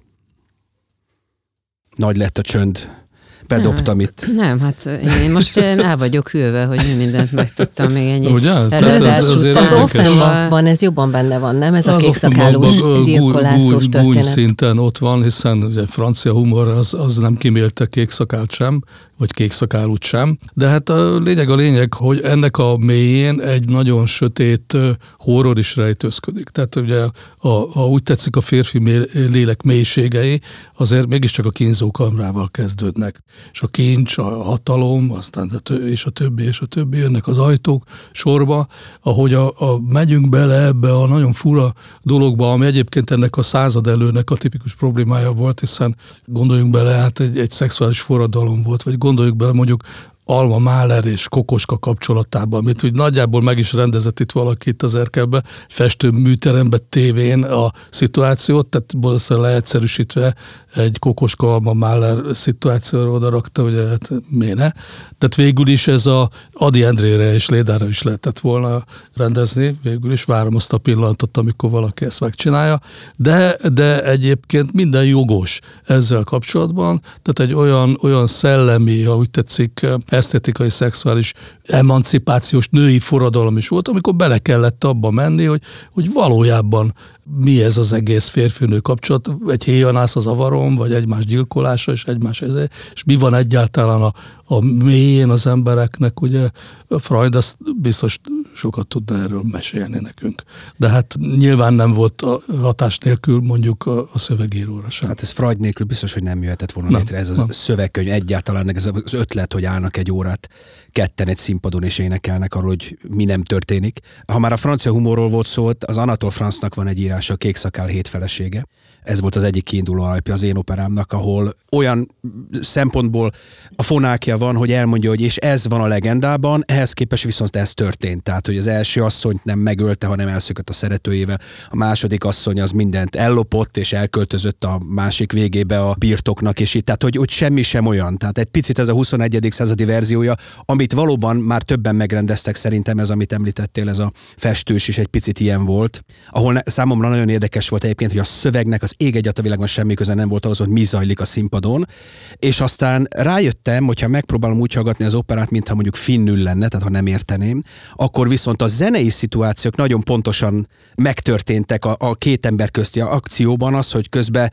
Nagy 1.95 2.17
lett 2.17 2.37
a 2.37 2.41
csönd 2.41 3.04
bedobtam 3.47 3.99
itt. 3.99 4.27
Nem, 4.35 4.59
hát 4.59 4.85
én 5.23 5.31
most 5.31 5.57
el 5.57 5.97
vagyok 5.97 6.29
hűlve, 6.29 6.65
hogy 6.65 6.81
mi 6.87 6.93
mindent 6.93 7.31
megtudtam 7.31 7.91
még 7.91 8.09
ennyi. 8.09 8.31
Ugye? 8.31 8.51
előadás 8.69 9.17
ez 9.17 9.43
után. 9.43 9.63
Az. 9.63 9.71
Offenbachban 9.71 10.65
ez 10.65 10.81
jobban 10.81 11.11
benne 11.11 11.37
van, 11.37 11.55
nem? 11.55 11.73
Ez 11.73 11.87
a 11.87 11.95
Az 11.95 12.03
kékszakálós 12.03 12.65
Offenbachban, 12.69 12.99
ö, 12.99 13.03
gyilkolászós 13.03 13.69
gúny 13.69 13.89
történet. 13.89 14.23
szinten 14.23 14.79
ott 14.79 14.97
van, 14.97 15.23
hiszen 15.23 15.63
ugye 15.63 15.85
francia 15.85 16.31
humor 16.31 16.67
az, 16.67 16.93
az 16.93 17.17
nem 17.17 17.35
kimélte 17.35 17.85
kékszakált 17.85 18.51
sem, 18.51 18.83
vagy 19.17 19.31
kékszakálút 19.31 20.03
sem. 20.03 20.37
De 20.53 20.67
hát 20.67 20.89
a 20.89 21.19
lényeg 21.19 21.49
a 21.49 21.55
lényeg, 21.55 21.93
hogy 21.93 22.21
ennek 22.21 22.57
a 22.57 22.77
mélyén 22.77 23.41
egy 23.41 23.69
nagyon 23.69 24.05
sötét 24.05 24.77
horror 25.17 25.57
is 25.57 25.75
rejtőzködik. 25.75 26.49
Tehát 26.49 26.75
ugye, 26.75 27.01
a, 27.37 27.47
ha 27.47 27.87
úgy 27.87 28.03
tetszik, 28.03 28.35
a 28.35 28.41
férfi 28.41 28.79
lélek 29.13 29.61
mélységei 29.61 30.41
azért 30.77 31.07
mégiscsak 31.07 31.45
a 31.45 31.49
kínzókamrával 31.49 32.49
kezdődnek. 32.51 33.23
És 33.51 33.61
a 33.61 33.67
kincs, 33.67 34.17
a 34.17 34.43
hatalom, 34.43 35.11
aztán 35.11 35.49
a 35.53 35.59
tö- 35.59 35.89
és 35.89 36.05
a 36.05 36.09
többi, 36.09 36.43
és 36.43 36.59
a 36.59 36.65
többi, 36.65 36.97
jönnek 36.97 37.27
az 37.27 37.37
ajtók 37.37 37.83
sorba, 38.11 38.67
ahogy 39.01 39.33
a, 39.33 39.47
a 39.47 39.79
megyünk 39.89 40.29
bele 40.29 40.65
ebbe 40.65 40.95
a 40.95 41.07
nagyon 41.07 41.33
fura 41.33 41.73
dologba, 42.01 42.51
ami 42.51 42.65
egyébként 42.65 43.11
ennek 43.11 43.37
a 43.37 43.43
század 43.43 43.87
előnek 43.87 44.29
a 44.29 44.35
tipikus 44.35 44.75
problémája 44.75 45.31
volt, 45.31 45.59
hiszen 45.59 45.95
gondoljunk 46.25 46.71
bele, 46.71 46.91
hát 46.91 47.19
egy, 47.19 47.37
egy 47.37 47.51
szexuális 47.51 48.01
forradalom 48.01 48.63
volt, 48.63 48.83
vagy 48.83 48.97
gondoljuk 49.05 49.37
bele 49.37 49.53
mondjuk 49.53 49.81
Alma 50.27 50.57
Mahler 50.57 51.05
és 51.05 51.27
Kokoska 51.29 51.77
kapcsolatában, 51.77 52.59
amit 52.59 52.83
úgy 52.83 52.93
nagyjából 52.93 53.41
meg 53.41 53.57
is 53.57 53.73
rendezett 53.73 54.19
itt 54.19 54.31
valaki 54.31 54.69
itt 54.69 54.83
az 54.83 54.95
erkelbe, 54.95 55.43
festő 55.69 56.09
műterembe, 56.09 56.77
tévén 56.77 57.43
a 57.43 57.71
szituációt, 57.89 58.67
tehát 58.67 58.93
valószínűleg 58.97 59.49
leegyszerűsítve 59.49 60.35
egy 60.75 60.99
Kokoska 60.99 61.53
Alma 61.53 61.73
Mahler 61.73 62.17
szituációra 62.33 63.09
oda 63.09 63.29
rakta, 63.29 63.63
ugye 63.63 63.87
hát 63.87 64.11
miért 64.29 64.55
ne? 64.55 64.69
Tehát 65.17 65.35
végül 65.35 65.67
is 65.67 65.87
ez 65.87 66.05
a 66.05 66.29
Adi 66.53 66.83
Endrére 66.83 67.33
és 67.33 67.49
Lédára 67.49 67.87
is 67.87 68.01
lehetett 68.01 68.39
volna 68.39 68.83
rendezni, 69.15 69.75
végül 69.83 70.11
is. 70.11 70.23
Várom 70.23 70.55
azt 70.55 70.73
a 70.73 70.77
pillanatot, 70.77 71.37
amikor 71.37 71.69
valaki 71.69 72.05
ezt 72.05 72.19
megcsinálja, 72.19 72.79
de, 73.15 73.57
de 73.73 74.03
egyébként 74.03 74.73
minden 74.73 75.05
jogos 75.05 75.59
ezzel 75.83 76.23
kapcsolatban, 76.23 77.01
tehát 77.21 77.51
egy 77.51 77.53
olyan, 77.53 77.97
olyan 78.01 78.27
szellemi, 78.27 79.03
ha 79.03 79.15
úgy 79.15 79.29
tetszik, 79.29 79.85
esztetikai, 80.15 80.69
szexuális, 80.69 81.33
emancipációs 81.63 82.67
női 82.69 82.99
forradalom 82.99 83.57
is 83.57 83.67
volt, 83.67 83.87
amikor 83.87 84.15
bele 84.15 84.37
kellett 84.37 84.83
abba 84.83 85.11
menni, 85.11 85.45
hogy, 85.45 85.61
hogy 85.91 86.13
valójában 86.13 86.93
mi 87.37 87.63
ez 87.63 87.77
az 87.77 87.93
egész 87.93 88.27
férfinő 88.27 88.79
kapcsolat, 88.79 89.29
egy 89.47 89.63
héjanász 89.63 90.15
az 90.15 90.27
avarom, 90.27 90.75
vagy 90.75 90.93
egymás 90.93 91.25
gyilkolása, 91.25 91.91
és 91.91 92.03
egymás 92.03 92.41
ezért, 92.41 92.73
és 92.93 93.03
mi 93.03 93.15
van 93.15 93.33
egyáltalán 93.33 94.01
a, 94.01 94.13
a 94.45 94.65
mélyén 94.65 95.29
az 95.29 95.47
embereknek, 95.47 96.21
ugye? 96.21 96.49
Freud 96.89 97.35
azt 97.35 97.55
biztos 97.81 98.19
sokat 98.55 98.87
tudna 98.87 99.21
erről 99.21 99.43
mesélni 99.51 99.99
nekünk. 99.99 100.43
De 100.77 100.89
hát 100.89 101.15
nyilván 101.37 101.73
nem 101.73 101.91
volt 101.91 102.21
a 102.21 102.41
hatás 102.61 102.97
nélkül 102.97 103.39
mondjuk 103.39 103.85
a, 103.85 104.09
a 104.13 104.19
szövegíróra 104.19 104.89
sem. 104.89 105.07
Hát 105.07 105.21
ez 105.21 105.29
Freud 105.29 105.59
nélkül 105.59 105.85
biztos, 105.85 106.13
hogy 106.13 106.23
nem 106.23 106.43
jöhetett 106.43 106.71
volna 106.71 106.89
Nem, 106.89 106.99
létre 106.99 107.17
ez 107.17 107.29
az 107.29 107.37
nem. 107.37 107.49
szövegkönyv 107.49 108.11
egyáltalán, 108.11 108.75
ez 108.75 108.85
az 108.85 109.13
ötlet, 109.13 109.53
hogy 109.53 109.65
állnak 109.65 109.97
egy 109.97 110.11
órát 110.11 110.49
ketten 110.91 111.27
egy 111.27 111.37
színpadon 111.37 111.83
és 111.83 111.97
énekelnek 111.97 112.55
arról, 112.55 112.69
hogy 112.69 112.97
mi 113.09 113.23
nem 113.23 113.43
történik. 113.43 113.99
Ha 114.27 114.39
már 114.39 114.51
a 114.51 114.57
francia 114.57 114.91
humorról 114.91 115.29
volt 115.29 115.47
szó, 115.47 115.71
az 115.79 115.97
Anatole 115.97 116.31
Francnak 116.31 116.75
van 116.75 116.87
egy 116.87 116.99
írása, 116.99 117.33
a 117.33 117.37
Kék 117.37 117.55
szakál 117.55 117.87
hét 117.87 118.07
felesége. 118.07 118.65
Ez 119.05 119.21
volt 119.21 119.35
az 119.35 119.43
egyik 119.43 119.63
kiinduló 119.63 120.03
alapja 120.03 120.33
az 120.33 120.43
én 120.43 120.55
operámnak, 120.55 121.13
ahol 121.13 121.55
olyan 121.71 122.15
szempontból 122.61 123.31
a 123.75 123.83
fonákja 123.83 124.37
van, 124.37 124.55
hogy 124.55 124.71
elmondja, 124.71 125.09
hogy 125.09 125.21
és 125.21 125.37
ez 125.37 125.67
van 125.67 125.81
a 125.81 125.87
legendában, 125.87 126.63
ehhez 126.67 126.93
képest 126.93 127.23
viszont 127.23 127.55
ez 127.55 127.73
történt. 127.73 128.23
Tehát, 128.23 128.45
hogy 128.45 128.57
az 128.57 128.67
első 128.67 129.03
asszonyt 129.03 129.43
nem 129.43 129.59
megölte, 129.59 130.07
hanem 130.07 130.27
elszökött 130.27 130.69
a 130.69 130.73
szeretőjével, 130.73 131.39
a 131.69 131.75
második 131.75 132.23
asszony 132.23 132.61
az 132.61 132.71
mindent 132.71 133.15
ellopott 133.15 133.77
és 133.77 133.93
elköltözött 133.93 134.63
a 134.63 134.79
másik 134.87 135.31
végébe 135.31 135.79
a 135.79 135.95
birtoknak, 135.99 136.59
és 136.59 136.73
itt, 136.73 136.85
tehát, 136.85 137.03
hogy, 137.03 137.15
hogy 137.15 137.29
semmi 137.29 137.61
sem 137.61 137.85
olyan. 137.85 138.17
Tehát 138.17 138.37
egy 138.37 138.45
picit 138.45 138.79
ez 138.79 138.87
a 138.87 138.93
21. 138.93 139.47
századi 139.49 139.85
verziója, 139.85 140.35
amit 140.65 140.93
valóban 140.93 141.35
már 141.35 141.61
többen 141.61 141.95
megrendeztek 141.95 142.55
szerintem, 142.55 142.99
ez, 142.99 143.09
amit 143.09 143.33
említettél, 143.33 143.89
ez 143.89 143.99
a 143.99 144.11
festős 144.37 144.87
is 144.87 144.97
egy 144.97 145.07
picit 145.07 145.39
ilyen 145.39 145.65
volt, 145.65 146.03
ahol 146.29 146.53
ne, 146.53 146.61
számomra 146.65 147.09
nagyon 147.09 147.29
érdekes 147.29 147.69
volt 147.69 147.83
egyébként, 147.83 148.11
hogy 148.11 148.19
a 148.19 148.23
szövegnek 148.23 148.83
az 148.83 148.94
ég 148.97 149.15
egyat 149.15 149.39
a 149.39 149.41
világon 149.41 149.67
semmi 149.67 149.93
köze 149.93 150.13
nem 150.13 150.27
volt 150.27 150.45
ahhoz, 150.45 150.57
hogy 150.57 150.67
mi 150.67 150.83
zajlik 150.83 151.19
a 151.19 151.25
színpadon, 151.25 151.87
és 152.35 152.61
aztán 152.61 153.07
rájöttem, 153.09 153.85
hogyha 153.85 154.07
megpróbálom 154.07 154.59
úgy 154.59 154.73
hallgatni 154.73 155.05
az 155.05 155.15
operát, 155.15 155.49
mintha 155.49 155.73
mondjuk 155.73 155.95
finnül 155.95 156.37
lenne, 156.37 156.67
tehát 156.67 156.85
ha 156.85 156.91
nem 156.91 157.07
érteném, 157.07 157.63
akkor 157.95 158.27
viszont 158.27 158.61
a 158.61 158.67
zenei 158.67 159.09
szituációk 159.09 159.75
nagyon 159.75 160.01
pontosan 160.01 160.67
megtörténtek 160.95 161.85
a, 161.85 161.95
a 161.99 162.15
két 162.15 162.45
ember 162.45 162.71
közti 162.71 162.99
akcióban, 162.99 163.75
az, 163.75 163.91
hogy 163.91 164.09
közben 164.09 164.51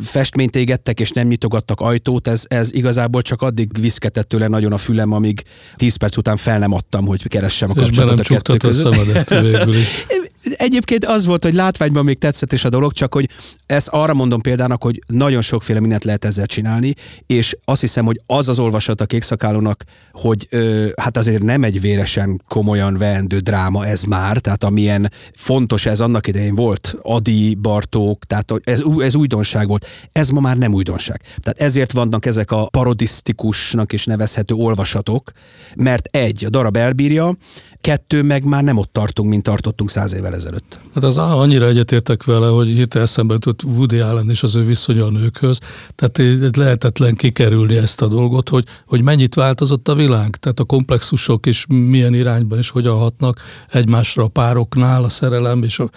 festményt 0.00 0.56
égettek 0.56 1.00
és 1.00 1.10
nem 1.10 1.26
nyitogattak 1.26 1.80
ajtót, 1.80 2.28
ez, 2.28 2.44
ez 2.48 2.72
igazából 2.72 3.22
csak 3.22 3.42
addig 3.42 3.80
viszketett 3.80 4.28
tőle 4.28 4.46
nagyon 4.46 4.72
a 4.72 4.78
fülem, 4.78 5.12
amíg 5.12 5.42
10 5.76 5.96
perc 5.96 6.16
után 6.16 6.36
fel 6.36 6.58
nem 6.58 6.72
adtam, 6.72 7.06
hogy 7.06 7.28
keressem 7.28 7.70
a 7.70 7.80
és 7.80 7.90
be 7.90 8.04
nem 8.04 8.16
kapcsolatot 8.16 8.62
a 8.62 8.68
a 8.68 8.72
szemedet 8.72 9.28
végül 9.28 9.74
is. 9.74 10.06
Egyébként 10.42 11.04
az 11.04 11.26
volt, 11.26 11.44
hogy 11.44 11.54
látványban 11.54 12.04
még 12.04 12.18
tetszett 12.18 12.52
is 12.52 12.64
a 12.64 12.68
dolog, 12.68 12.92
csak 12.92 13.14
hogy 13.14 13.28
ezt 13.66 13.88
arra 13.88 14.14
mondom 14.14 14.40
példának, 14.40 14.82
hogy 14.82 15.02
nagyon 15.06 15.42
sokféle 15.42 15.80
mindent 15.80 16.04
lehet 16.04 16.24
ezzel 16.24 16.46
csinálni, 16.46 16.94
és 17.26 17.56
azt 17.64 17.80
hiszem, 17.80 18.04
hogy 18.04 18.20
az 18.26 18.48
az 18.48 18.58
olvasat 18.58 19.00
a 19.00 19.06
kékszakálónak, 19.06 19.84
hogy 20.12 20.46
ö, 20.50 20.86
hát 20.96 21.16
azért 21.16 21.42
nem 21.42 21.64
egy 21.64 21.80
véresen 21.80 22.42
komolyan 22.48 22.96
veendő 22.96 23.38
dráma 23.38 23.86
ez 23.86 24.02
már, 24.02 24.38
tehát 24.38 24.64
amilyen 24.64 25.12
fontos 25.34 25.86
ez 25.86 26.00
annak 26.00 26.26
idején 26.26 26.54
volt, 26.54 26.96
Adi, 27.02 27.54
Bartók, 27.54 28.24
tehát 28.24 28.52
ez, 28.64 28.82
ez 28.98 29.14
újdonság 29.14 29.68
volt. 29.68 29.86
Ez 30.12 30.28
ma 30.28 30.40
már 30.40 30.56
nem 30.58 30.74
újdonság. 30.74 31.20
Tehát 31.20 31.60
ezért 31.60 31.92
vannak 31.92 32.26
ezek 32.26 32.50
a 32.50 32.68
parodisztikusnak 32.70 33.92
is 33.92 34.04
nevezhető 34.04 34.54
olvasatok, 34.54 35.32
mert 35.76 36.16
egy, 36.16 36.44
a 36.44 36.48
darab 36.48 36.76
elbírja, 36.76 37.36
kettő, 37.80 38.22
meg 38.22 38.44
már 38.44 38.64
nem 38.64 38.76
ott 38.76 38.92
tartunk, 38.92 39.28
mint 39.28 39.42
tartottunk 39.42 39.90
száz 39.90 40.14
évvel 40.14 40.34
ezelőtt. 40.34 40.78
Hát 40.94 41.04
az 41.04 41.18
annyira 41.18 41.66
egyetértek 41.66 42.24
vele, 42.24 42.46
hogy 42.46 42.66
hirtelen 42.66 43.06
eszembe 43.06 43.32
jutott 43.32 43.62
Woody 43.62 43.98
Allen 43.98 44.30
és 44.30 44.42
az 44.42 44.54
ő 44.54 44.64
viszonya 44.64 45.04
a 45.04 45.10
nőkhöz. 45.10 45.58
Tehát 45.94 46.20
lehetetlen 46.56 47.14
kikerülni 47.14 47.76
ezt 47.76 48.02
a 48.02 48.06
dolgot, 48.06 48.48
hogy, 48.48 48.64
hogy 48.86 49.02
mennyit 49.02 49.34
változott 49.34 49.88
a 49.88 49.94
világ. 49.94 50.36
Tehát 50.36 50.60
a 50.60 50.64
komplexusok 50.64 51.46
is 51.46 51.64
milyen 51.68 52.14
irányban 52.14 52.58
és 52.58 52.70
hogyan 52.70 52.98
hatnak 52.98 53.40
egymásra 53.68 54.24
a 54.24 54.28
pároknál, 54.28 55.04
a 55.04 55.08
szerelem 55.08 55.62
és 55.62 55.78
a 55.78 55.90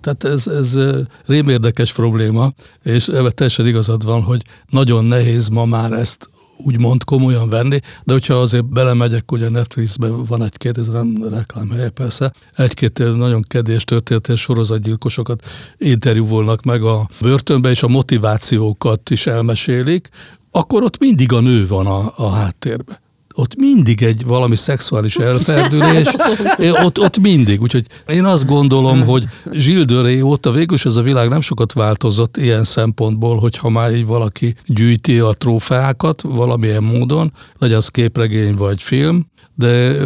tehát 0.00 0.24
ez, 0.24 0.46
ez 0.46 0.78
rémérdekes 1.26 1.92
probléma, 1.92 2.52
és 2.82 3.08
ebben 3.08 3.32
teljesen 3.34 3.66
igazad 3.66 4.04
van, 4.04 4.22
hogy 4.22 4.42
nagyon 4.68 5.04
nehéz 5.04 5.48
ma 5.48 5.64
már 5.64 5.92
ezt 5.92 6.28
úgymond 6.56 7.04
komolyan 7.04 7.48
venni, 7.48 7.78
de 8.04 8.12
hogyha 8.12 8.34
azért 8.34 8.64
belemegyek, 8.64 9.32
ugye 9.32 9.48
Netflixben 9.48 10.24
van 10.24 10.42
egy-két, 10.42 10.78
ez 10.78 10.88
nem 10.88 11.26
reklámhelye 11.30 11.90
persze, 11.90 12.32
egy-két 12.56 12.98
nagyon 12.98 13.42
kedélyes 13.42 13.84
történetes 13.84 14.40
sorozatgyilkosokat 14.40 15.46
interjúvolnak 15.78 16.62
meg 16.62 16.82
a 16.82 17.08
börtönbe, 17.20 17.70
és 17.70 17.82
a 17.82 17.88
motivációkat 17.88 19.10
is 19.10 19.26
elmesélik, 19.26 20.08
akkor 20.50 20.82
ott 20.82 20.98
mindig 20.98 21.32
a 21.32 21.40
nő 21.40 21.66
van 21.66 21.86
a, 21.86 22.12
a 22.16 22.30
háttérbe. 22.30 23.02
Ott 23.34 23.56
mindig 23.56 24.02
egy 24.02 24.24
valami 24.24 24.56
szexuális 24.56 25.16
elferdülés, 25.16 26.08
ott, 26.84 27.00
ott 27.00 27.18
mindig. 27.18 27.62
Úgyhogy 27.62 27.86
én 28.08 28.24
azt 28.24 28.46
gondolom, 28.46 29.04
hogy 29.04 29.24
Gilles 29.50 29.84
de 29.84 30.00
Ré 30.02 30.20
óta 30.20 30.50
végül 30.50 30.76
is 30.76 30.84
ez 30.84 30.96
a 30.96 31.02
világ 31.02 31.28
nem 31.28 31.40
sokat 31.40 31.72
változott 31.72 32.36
ilyen 32.36 32.64
szempontból, 32.64 33.38
hogyha 33.38 33.68
már 33.68 33.94
így 33.94 34.06
valaki 34.06 34.54
gyűjti 34.66 35.18
a 35.18 35.32
trófeákat 35.32 36.22
valamilyen 36.22 36.82
módon, 36.82 37.32
legyen 37.58 37.76
az 37.76 37.88
képregény 37.88 38.54
vagy 38.54 38.82
film, 38.82 39.26
de 39.54 39.96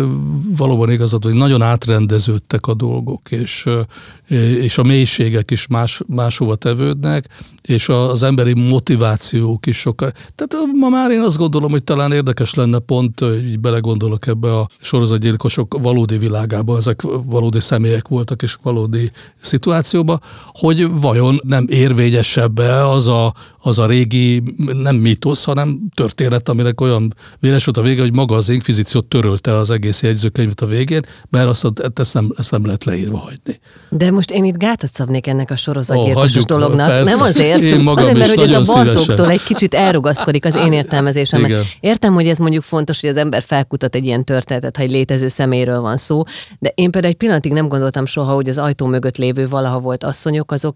valóban 0.56 0.90
igazad, 0.90 1.24
hogy 1.24 1.34
nagyon 1.34 1.62
átrendeződtek 1.62 2.66
a 2.66 2.74
dolgok, 2.74 3.30
és, 3.30 3.66
és 4.60 4.78
a 4.78 4.82
mélységek 4.82 5.50
is 5.50 5.66
más, 5.66 6.00
máshova 6.06 6.54
tevődnek, 6.54 7.28
és 7.62 7.88
az 7.88 8.22
emberi 8.22 8.54
motivációk 8.54 9.66
is 9.66 9.78
sokkal. 9.78 10.12
Tehát 10.34 10.66
ma 10.74 10.88
már 10.88 11.10
én 11.10 11.20
azt 11.20 11.36
gondolom, 11.36 11.70
hogy 11.70 11.84
talán 11.84 12.12
érdekes 12.12 12.54
lenne 12.54 12.78
pont, 12.78 13.20
így 13.20 13.60
belegondolok 13.60 14.26
ebbe 14.26 14.58
a 14.58 14.68
sorozatgyilkosok 14.80 15.78
valódi 15.82 16.18
világába, 16.18 16.76
ezek 16.76 17.02
valódi 17.24 17.60
személyek 17.60 18.08
voltak, 18.08 18.42
és 18.42 18.58
valódi 18.62 19.10
szituációba, 19.40 20.18
hogy 20.46 21.00
vajon 21.00 21.40
nem 21.42 21.64
érvényesebb-e 21.68 22.88
az 22.88 23.08
a, 23.08 23.34
az 23.58 23.78
a 23.78 23.86
régi, 23.86 24.42
nem 24.82 24.96
mítosz, 24.96 25.44
hanem 25.44 25.80
történet, 25.94 26.48
aminek 26.48 26.80
olyan 26.80 27.14
véres 27.40 27.64
volt 27.64 27.76
a 27.76 27.82
vége, 27.82 28.00
hogy 28.00 28.14
maga 28.14 28.34
az 28.34 28.48
inkvizíció 28.48 29.00
törölte 29.28 29.60
az 29.60 29.70
egész 29.70 30.02
jegyzőkönyvet 30.02 30.60
a 30.60 30.66
végén, 30.66 31.00
mert 31.30 31.48
azt, 31.48 31.66
ezt, 31.94 32.14
nem, 32.14 32.32
ezt 32.36 32.50
nem 32.50 32.64
lehet 32.66 32.84
leírva 32.84 33.18
hagyni. 33.18 33.60
De 33.90 34.10
most 34.10 34.30
én 34.30 34.44
itt 34.44 34.56
gátat 34.56 34.94
szabnék 34.94 35.26
ennek 35.26 35.50
a 35.50 35.56
sorozatgyilkosos 35.56 36.42
oh, 36.42 36.46
dolognak. 36.46 36.86
Persze. 36.86 37.10
Nem 37.10 37.20
azért, 37.20 37.60
én 37.60 37.80
magam 37.80 38.04
azért, 38.04 38.18
mert 38.18 38.34
hogy 38.34 38.52
ez 38.52 38.68
a 38.68 38.72
Bartóktól 38.74 39.30
egy 39.30 39.42
kicsit 39.42 39.74
elrugaszkodik 39.74 40.44
az 40.44 40.54
én 40.54 40.72
értelmezésem. 40.72 41.46
Értem, 41.80 42.14
hogy 42.14 42.26
ez 42.26 42.38
mondjuk 42.38 42.62
fontos, 42.62 43.00
hogy 43.00 43.10
az 43.10 43.16
ember 43.16 43.42
felkutat 43.42 43.94
egy 43.94 44.04
ilyen 44.04 44.24
történetet, 44.24 44.76
ha 44.76 44.82
egy 44.82 44.90
létező 44.90 45.28
szeméről 45.28 45.80
van 45.80 45.96
szó, 45.96 46.22
de 46.58 46.72
én 46.74 46.90
például 46.90 47.12
egy 47.12 47.18
pillanatig 47.18 47.52
nem 47.52 47.68
gondoltam 47.68 48.06
soha, 48.06 48.34
hogy 48.34 48.48
az 48.48 48.58
ajtó 48.58 48.86
mögött 48.86 49.16
lévő 49.16 49.48
valaha 49.48 49.78
volt 49.78 50.04
asszonyok, 50.04 50.52
azok 50.52 50.74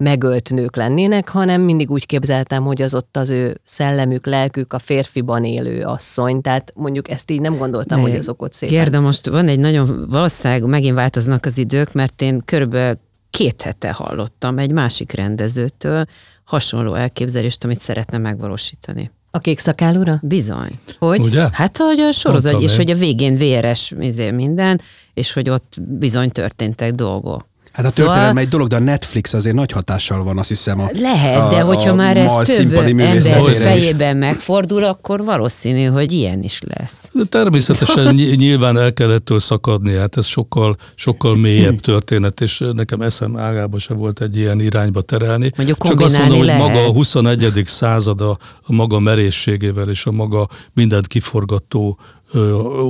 megölt 0.00 0.50
nők 0.50 0.76
lennének, 0.76 1.28
hanem 1.28 1.60
mindig 1.60 1.90
úgy 1.90 2.06
képzeltem, 2.06 2.64
hogy 2.64 2.82
az 2.82 2.94
ott 2.94 3.16
az 3.16 3.30
ő 3.30 3.60
szellemük, 3.64 4.26
lelkük, 4.26 4.72
a 4.72 4.78
férfiban 4.78 5.44
élő 5.44 5.82
asszony. 5.82 6.40
Tehát 6.40 6.72
mondjuk 6.74 7.10
ezt 7.10 7.30
így 7.30 7.40
nem 7.40 7.56
gondoltam, 7.56 8.02
De 8.02 8.08
hogy 8.08 8.18
azok 8.18 8.42
ott 8.42 8.52
szépen. 8.52 8.74
Kérde, 8.74 8.98
most 8.98 9.28
van 9.28 9.48
egy 9.48 9.58
nagyon, 9.58 10.06
valószínűleg 10.08 10.64
megint 10.64 10.94
változnak 10.94 11.44
az 11.44 11.58
idők, 11.58 11.92
mert 11.92 12.22
én 12.22 12.42
körülbelül 12.44 12.98
két 13.30 13.62
hete 13.62 13.90
hallottam 13.90 14.58
egy 14.58 14.72
másik 14.72 15.12
rendezőtől 15.12 16.04
hasonló 16.44 16.94
elképzelést, 16.94 17.64
amit 17.64 17.78
szeretne 17.78 18.18
megvalósítani. 18.18 19.10
A 19.30 19.38
kék 19.38 19.58
szakálúra? 19.58 20.18
Bizony. 20.22 20.78
Hogy? 20.98 21.24
Ugye? 21.24 21.48
Hát, 21.52 21.76
hogy 21.76 21.98
a 21.98 22.12
sorozat, 22.12 22.60
és 22.60 22.76
hogy 22.76 22.90
a 22.90 22.94
végén 22.94 23.34
véres 23.34 23.94
izé 24.00 24.30
minden, 24.30 24.80
és 25.14 25.32
hogy 25.32 25.50
ott 25.50 25.76
bizony 25.80 26.30
történtek 26.30 26.92
dolgok. 26.92 27.48
Hát 27.72 27.86
a 27.86 27.90
történelem 27.90 28.26
szóval... 28.26 28.42
egy 28.42 28.48
dolog, 28.48 28.68
de 28.68 28.76
a 28.76 28.78
Netflix 28.78 29.34
azért 29.34 29.54
nagy 29.54 29.72
hatással 29.72 30.24
van, 30.24 30.38
azt 30.38 30.48
hiszem. 30.48 30.80
A, 30.80 30.90
Lehet, 30.92 31.40
a, 31.40 31.48
de 31.48 31.60
hogyha 31.60 31.90
a, 31.90 31.94
már 31.94 32.16
ez 32.16 32.48
több 32.56 32.72
ember 32.72 33.52
fejében 33.52 34.16
megfordul, 34.16 34.84
akkor 34.84 35.24
valószínű, 35.24 35.84
hogy 35.84 36.12
ilyen 36.12 36.42
is 36.42 36.60
lesz. 36.66 37.08
De 37.12 37.24
természetesen 37.24 38.14
nyilván 38.14 38.78
el 38.78 38.92
kellett 38.92 39.32
szakadni, 39.36 39.94
hát 39.94 40.16
ez 40.16 40.26
sokkal, 40.26 40.76
sokkal 40.94 41.36
mélyebb 41.36 41.80
történet, 41.90 42.40
és 42.40 42.64
nekem 42.72 43.00
eszem 43.00 43.36
ágába 43.36 43.78
se 43.78 43.94
volt 43.94 44.20
egy 44.20 44.36
ilyen 44.36 44.60
irányba 44.60 45.00
terelni. 45.00 45.52
Mondjuk 45.56 45.86
Csak 45.86 46.00
azt 46.00 46.18
mondom, 46.18 46.44
lehet. 46.44 46.62
hogy 46.62 46.70
maga 46.70 46.86
a 46.86 46.92
21. 46.92 47.62
század 47.66 48.20
a, 48.20 48.38
a 48.62 48.72
maga 48.72 48.98
merészségével 48.98 49.88
és 49.88 50.06
a 50.06 50.10
maga 50.10 50.48
mindent 50.74 51.06
kiforgató 51.06 51.98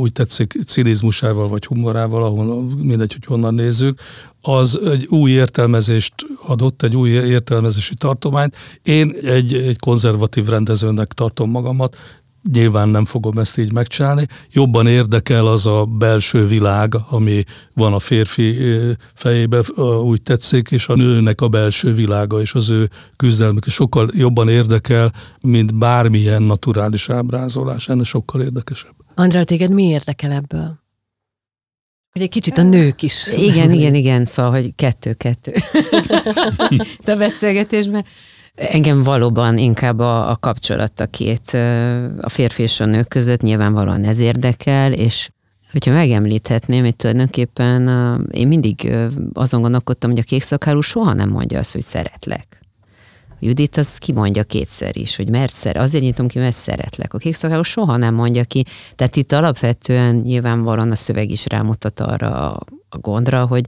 úgy 0.00 0.12
tetszik, 0.12 0.58
cinizmusával 0.66 1.48
vagy 1.48 1.66
humorával, 1.66 2.22
ahol 2.22 2.64
mindegy, 2.76 3.12
hogy 3.12 3.24
honnan 3.24 3.54
nézzük, 3.54 4.00
az 4.40 4.80
egy 4.84 5.06
új 5.06 5.30
értelmezést 5.30 6.14
adott, 6.46 6.82
egy 6.82 6.96
új 6.96 7.10
értelmezési 7.10 7.94
tartományt. 7.94 8.56
Én 8.82 9.14
egy, 9.22 9.54
egy 9.54 9.78
konzervatív 9.78 10.46
rendezőnek 10.46 11.12
tartom 11.12 11.50
magamat, 11.50 11.96
nyilván 12.52 12.88
nem 12.88 13.04
fogom 13.04 13.38
ezt 13.38 13.58
így 13.58 13.72
megcsinálni. 13.72 14.26
Jobban 14.52 14.86
érdekel 14.86 15.46
az 15.46 15.66
a 15.66 15.84
belső 15.84 16.46
világ, 16.46 16.94
ami 17.10 17.42
van 17.74 17.92
a 17.92 17.98
férfi 17.98 18.56
fejébe, 19.14 19.62
úgy 20.02 20.22
tetszik, 20.22 20.70
és 20.70 20.88
a 20.88 20.94
nőnek 20.94 21.40
a 21.40 21.48
belső 21.48 21.94
világa 21.94 22.40
és 22.40 22.54
az 22.54 22.70
ő 22.70 22.90
küzdelmük 23.16 23.64
sokkal 23.64 24.10
jobban 24.14 24.48
érdekel, 24.48 25.12
mint 25.40 25.78
bármilyen 25.78 26.42
naturális 26.42 27.08
ábrázolás. 27.08 27.88
Ennek 27.88 28.06
sokkal 28.06 28.42
érdekesebb. 28.42 28.99
Andrá, 29.20 29.42
téged 29.42 29.70
mi 29.70 29.82
érdekel 29.82 30.32
ebből? 30.32 30.78
Hogy 32.12 32.22
egy 32.22 32.28
kicsit 32.28 32.58
a 32.58 32.62
nők 32.62 33.02
is. 33.02 33.26
Igen, 33.32 33.70
igen, 33.78 33.94
igen, 33.94 34.24
szóval, 34.24 34.50
hogy 34.50 34.74
kettő-kettő. 34.74 35.52
a 37.12 37.16
beszélgetésben. 37.16 38.04
Engem 38.54 39.02
valóban 39.02 39.58
inkább 39.58 39.98
a, 39.98 40.30
a 40.30 40.36
kapcsolat 40.36 41.00
a 41.00 41.06
két, 41.06 41.50
a 42.20 42.28
férfi 42.28 42.62
és 42.62 42.80
a 42.80 42.84
nők 42.84 43.08
között 43.08 43.40
nyilvánvalóan 43.40 44.04
ez 44.04 44.20
érdekel, 44.20 44.92
és 44.92 45.30
hogyha 45.72 45.92
megemlíthetném, 45.92 46.84
hogy 46.84 46.96
tulajdonképpen 46.96 47.88
én 48.30 48.48
mindig 48.48 48.96
azon 49.32 49.60
gondolkodtam, 49.60 50.10
hogy 50.10 50.18
a 50.18 50.22
kékszakálú 50.22 50.80
soha 50.80 51.12
nem 51.12 51.28
mondja 51.28 51.58
azt, 51.58 51.72
hogy 51.72 51.82
szeretlek. 51.82 52.59
Judit 53.40 53.76
az 53.76 53.96
kimondja 53.96 54.44
kétszer 54.44 54.96
is, 54.96 55.16
hogy 55.16 55.30
mert 55.30 55.54
szer, 55.54 55.76
azért 55.76 56.04
nyitom 56.04 56.28
ki, 56.28 56.38
mert 56.38 56.56
szeretlek. 56.56 57.14
A 57.14 57.18
kékszakáló 57.18 57.62
soha 57.62 57.96
nem 57.96 58.14
mondja 58.14 58.44
ki. 58.44 58.64
Tehát 58.94 59.16
itt 59.16 59.32
alapvetően 59.32 60.14
nyilvánvalóan 60.14 60.90
a 60.90 60.94
szöveg 60.94 61.30
is 61.30 61.46
rámutat 61.46 62.00
arra 62.00 62.52
a 62.88 62.98
gondra, 62.98 63.46
hogy 63.46 63.64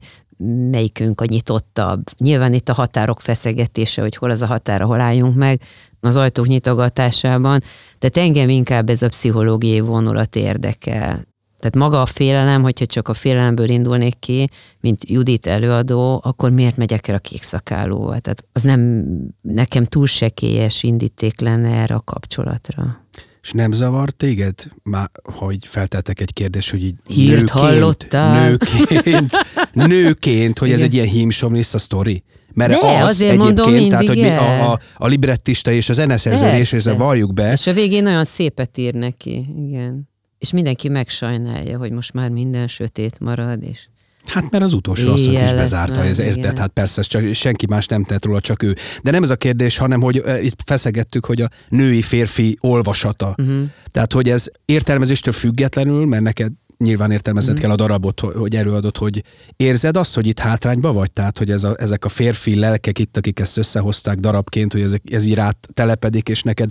melyikünk 0.71 1.21
a 1.21 1.25
nyitottabb. 1.25 2.03
Nyilván 2.17 2.53
itt 2.53 2.69
a 2.69 2.73
határok 2.73 3.21
feszegetése, 3.21 4.01
hogy 4.01 4.15
hol 4.15 4.29
az 4.29 4.41
a 4.41 4.45
határ, 4.45 4.81
hol 4.81 4.99
álljunk 4.99 5.35
meg, 5.35 5.61
az 5.99 6.17
ajtók 6.17 6.47
nyitogatásában. 6.47 7.63
Tehát 7.99 8.17
engem 8.27 8.49
inkább 8.49 8.89
ez 8.89 9.01
a 9.01 9.07
pszichológiai 9.07 9.79
vonulat 9.79 10.35
érdekel. 10.35 11.21
Tehát 11.63 11.77
maga 11.77 12.01
a 12.01 12.05
félelem, 12.05 12.61
hogyha 12.61 12.85
csak 12.85 13.07
a 13.07 13.13
félelemből 13.13 13.69
indulnék 13.69 14.19
ki, 14.19 14.49
mint 14.79 15.09
Judit 15.09 15.47
előadó, 15.47 16.21
akkor 16.23 16.51
miért 16.51 16.77
megyek 16.77 17.07
el 17.07 17.15
a 17.15 17.19
kékszakálóval? 17.19 18.19
Tehát 18.19 18.45
az 18.51 18.61
nem 18.61 19.03
nekem 19.41 19.85
túl 19.85 20.05
sekélyes 20.07 20.83
indíték 20.83 21.39
lenne 21.39 21.69
erre 21.69 21.95
a 21.95 22.01
kapcsolatra. 22.05 23.05
És 23.41 23.51
nem 23.51 23.71
zavar 23.71 24.09
téged, 24.09 24.55
már, 24.83 25.09
hogy 25.23 25.57
feltettek 25.65 26.19
egy 26.19 26.33
kérdés, 26.33 26.69
hogy 26.71 26.83
így 26.83 26.95
Hírt 27.07 27.29
nőként, 27.29 27.49
hallottál. 27.49 28.49
nőként, 28.49 29.31
nőként, 29.93 30.59
hogy 30.59 30.67
Igen. 30.67 30.79
ez 30.79 30.85
egy 30.85 30.93
ilyen 30.93 31.07
hímsomlista 31.07 31.77
sztori? 31.77 32.23
Mert 32.53 32.71
De, 32.71 32.77
az 32.77 33.09
azért 33.09 33.31
egyébként, 33.31 33.59
mondom 33.59 33.89
tehát 33.89 34.07
hogy 34.07 34.17
mi 34.17 34.29
a, 34.29 34.71
a, 34.71 34.79
a 34.95 35.07
librettista 35.07 35.71
és 35.71 35.89
az 35.89 35.95
zeneszerző 35.95 36.47
és 36.47 36.83
valljuk 36.97 37.33
be. 37.33 37.51
És 37.51 37.67
a 37.67 37.73
végén 37.73 38.03
nagyon 38.03 38.25
szépet 38.25 38.77
ír 38.77 38.93
neki, 38.93 39.45
igen 39.67 40.11
és 40.43 40.51
mindenki 40.51 40.89
megsajnálja, 40.89 41.77
hogy 41.77 41.91
most 41.91 42.13
már 42.13 42.29
minden 42.29 42.67
sötét 42.67 43.19
marad, 43.19 43.63
és 43.63 43.87
Hát 44.25 44.51
mert 44.51 44.63
az 44.63 44.73
utolsó 44.73 45.11
asszonyt 45.11 45.41
is 45.41 45.53
bezárta, 45.53 46.03
ez 46.03 46.19
érted? 46.19 46.57
Hát 46.57 46.69
persze, 46.69 47.01
csak 47.01 47.33
senki 47.33 47.65
más 47.69 47.85
nem 47.85 48.03
tett 48.03 48.25
róla, 48.25 48.39
csak 48.39 48.63
ő. 48.63 48.75
De 49.03 49.11
nem 49.11 49.23
ez 49.23 49.29
a 49.29 49.35
kérdés, 49.35 49.77
hanem 49.77 50.01
hogy 50.01 50.19
uh, 50.19 50.43
itt 50.43 50.61
feszegettük, 50.65 51.25
hogy 51.25 51.41
a 51.41 51.49
női-férfi 51.69 52.57
olvasata. 52.59 53.35
Uh-huh. 53.37 53.63
Tehát, 53.91 54.13
hogy 54.13 54.29
ez 54.29 54.45
értelmezéstől 54.65 55.33
függetlenül, 55.33 56.05
mert 56.05 56.23
neked 56.23 56.51
nyilván 56.77 57.11
értelmezned 57.11 57.55
uh-huh. 57.55 57.69
kell 57.69 57.77
a 57.77 57.87
darabot, 57.87 58.19
hogy 58.19 58.55
előadod, 58.55 58.97
hogy 58.97 59.23
érzed 59.55 59.97
azt, 59.97 60.15
hogy 60.15 60.27
itt 60.27 60.39
hátrányba 60.39 60.93
vagy? 60.93 61.11
Tehát, 61.11 61.37
hogy 61.37 61.49
ez 61.49 61.63
a, 61.63 61.75
ezek 61.79 62.05
a 62.05 62.09
férfi 62.09 62.55
lelkek 62.55 62.99
itt, 62.99 63.17
akik 63.17 63.39
ezt 63.39 63.57
összehozták 63.57 64.17
darabként, 64.17 64.71
hogy 64.71 64.81
ez, 64.81 64.93
ez 65.11 65.23
így 65.23 65.33
rá 65.33 65.51
telepedik, 65.73 66.29
és 66.29 66.43
neked 66.43 66.69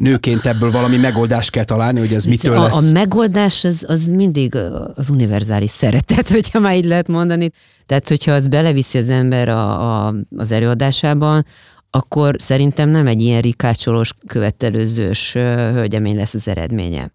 nőként 0.00 0.46
ebből 0.46 0.70
valami 0.70 0.96
megoldást 0.96 1.50
kell 1.50 1.64
találni, 1.64 1.98
hogy 1.98 2.12
ez 2.12 2.24
mitől 2.24 2.58
a, 2.58 2.62
lesz? 2.62 2.88
A 2.88 2.92
megoldás 2.92 3.64
az, 3.64 3.84
az 3.88 4.08
mindig 4.08 4.56
az 4.94 5.10
univerzális 5.10 5.70
szeretet, 5.70 6.28
hogyha 6.38 6.58
már 6.58 6.76
így 6.76 6.84
lehet 6.84 7.08
mondani. 7.08 7.50
Tehát, 7.86 8.08
hogyha 8.08 8.32
az 8.32 8.48
beleviszi 8.48 8.98
az 8.98 9.10
ember 9.10 9.48
a, 9.48 10.06
a, 10.06 10.14
az 10.36 10.52
előadásában, 10.52 11.46
akkor 11.90 12.34
szerintem 12.38 12.88
nem 12.88 13.06
egy 13.06 13.22
ilyen 13.22 13.40
rikácsolós, 13.40 14.12
követelőzős 14.26 15.32
hölgyemény 15.32 16.16
lesz 16.16 16.34
az 16.34 16.48
eredménye. 16.48 17.12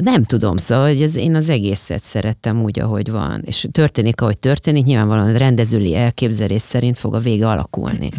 Nem 0.00 0.22
tudom, 0.22 0.56
szóval 0.56 0.86
hogy 0.86 1.02
ez, 1.02 1.16
én 1.16 1.34
az 1.34 1.48
egészet 1.48 2.02
szerettem 2.02 2.62
úgy, 2.62 2.80
ahogy 2.80 3.10
van. 3.10 3.42
És 3.44 3.66
történik, 3.72 4.20
ahogy 4.20 4.38
történik, 4.38 4.84
nyilvánvalóan 4.84 5.34
a 5.34 5.38
rendezőli 5.38 5.94
elképzelés 5.94 6.62
szerint 6.62 6.98
fog 6.98 7.14
a 7.14 7.18
vége 7.18 7.48
alakulni. 7.48 8.10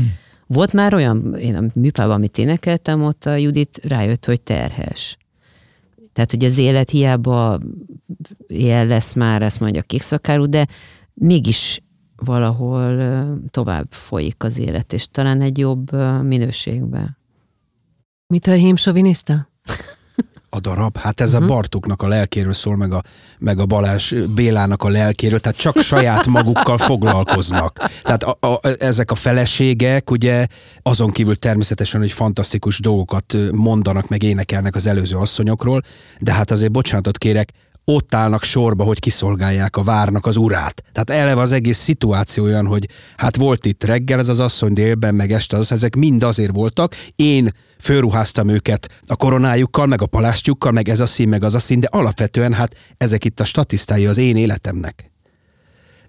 Volt 0.54 0.74
már 0.74 0.94
olyan, 0.94 1.36
én 1.36 1.56
a 1.56 1.64
műpában, 1.74 2.16
amit 2.16 2.38
énekeltem, 2.38 3.04
ott 3.04 3.26
a 3.26 3.36
Judit 3.36 3.80
rájött, 3.84 4.26
hogy 4.26 4.42
terhes. 4.42 5.18
Tehát, 6.14 6.32
hogy 6.32 6.44
az 6.44 6.58
élet 6.58 6.90
hiába 6.90 7.60
ilyen 8.48 8.88
lesz 8.88 9.14
már, 9.14 9.42
ezt 9.42 9.60
mondja 9.60 9.82
kékszakárú, 9.82 10.46
de 10.46 10.68
mégis 11.14 11.82
valahol 12.16 13.40
tovább 13.50 13.88
folyik 13.90 14.44
az 14.44 14.60
élet, 14.60 14.94
és 14.94 15.08
talán 15.08 15.42
egy 15.42 15.58
jobb 15.58 15.92
minőségben. 16.24 17.18
Mitől 18.28 18.56
hímsoviniszta? 18.56 19.50
A 20.50 20.60
darab. 20.60 20.98
Hát 20.98 21.22
ez 21.22 21.34
uh-huh. 21.34 21.50
a 21.50 21.54
Bartóknak 21.54 22.02
a 22.02 22.08
lelkéről 22.08 22.54
szól, 22.54 22.76
meg 22.76 22.94
a, 22.94 23.04
meg 23.40 23.60
a 23.60 23.66
Balázs 23.66 24.14
Bélának 24.36 24.84
a 24.84 24.90
lelkéről, 24.90 25.40
tehát 25.40 25.58
csak 25.58 25.80
saját 25.80 26.28
magukkal 26.28 26.78
foglalkoznak. 26.78 27.90
Tehát 28.04 28.24
a, 28.24 28.48
a, 28.48 28.60
ezek 28.80 29.12
a 29.12 29.16
feleségek, 29.16 30.12
ugye 30.12 30.48
azon 30.82 31.12
kívül 31.12 31.36
természetesen, 31.36 32.00
hogy 32.00 32.12
fantasztikus 32.12 32.80
dolgokat 32.80 33.36
mondanak, 33.52 34.08
meg 34.08 34.24
énekelnek 34.24 34.76
az 34.76 34.86
előző 34.86 35.18
asszonyokról, 35.18 35.82
de 36.20 36.34
hát 36.34 36.52
azért 36.52 36.72
bocsánatot 36.72 37.18
kérek, 37.18 37.52
ott 37.90 38.16
állnak 38.16 38.44
sorba, 38.44 38.84
hogy 38.84 39.00
kiszolgálják 39.00 39.78
a 39.78 39.84
várnak 39.84 40.26
az 40.26 40.36
urát. 40.36 40.84
Tehát 40.92 41.10
eleve 41.10 41.42
az 41.42 41.52
egész 41.52 41.78
szituáció 41.78 42.44
olyan, 42.44 42.66
hogy 42.66 42.90
hát 43.18 43.36
volt 43.36 43.66
itt 43.66 43.84
reggel 43.84 44.20
ez 44.20 44.30
az 44.30 44.40
asszony, 44.40 44.74
délben, 44.74 45.16
meg 45.16 45.32
este 45.32 45.58
az, 45.58 45.72
ezek 45.72 45.96
mind 45.96 46.24
azért 46.24 46.56
voltak. 46.56 46.96
Én 47.16 47.54
fölruháztam 47.80 48.48
őket 48.48 49.02
a 49.08 49.16
koronájukkal, 49.16 49.86
meg 49.86 50.02
a 50.02 50.06
palástjukkal, 50.06 50.72
meg 50.72 50.90
ez 50.90 51.00
a 51.00 51.06
szín, 51.06 51.28
meg 51.28 51.44
az 51.44 51.56
a 51.56 51.60
szín, 51.60 51.80
de 51.80 51.88
alapvetően 51.92 52.54
hát 52.54 52.76
ezek 52.98 53.26
itt 53.26 53.40
a 53.40 53.46
statisztái 53.46 54.06
az 54.06 54.18
én 54.18 54.36
életemnek. 54.36 55.12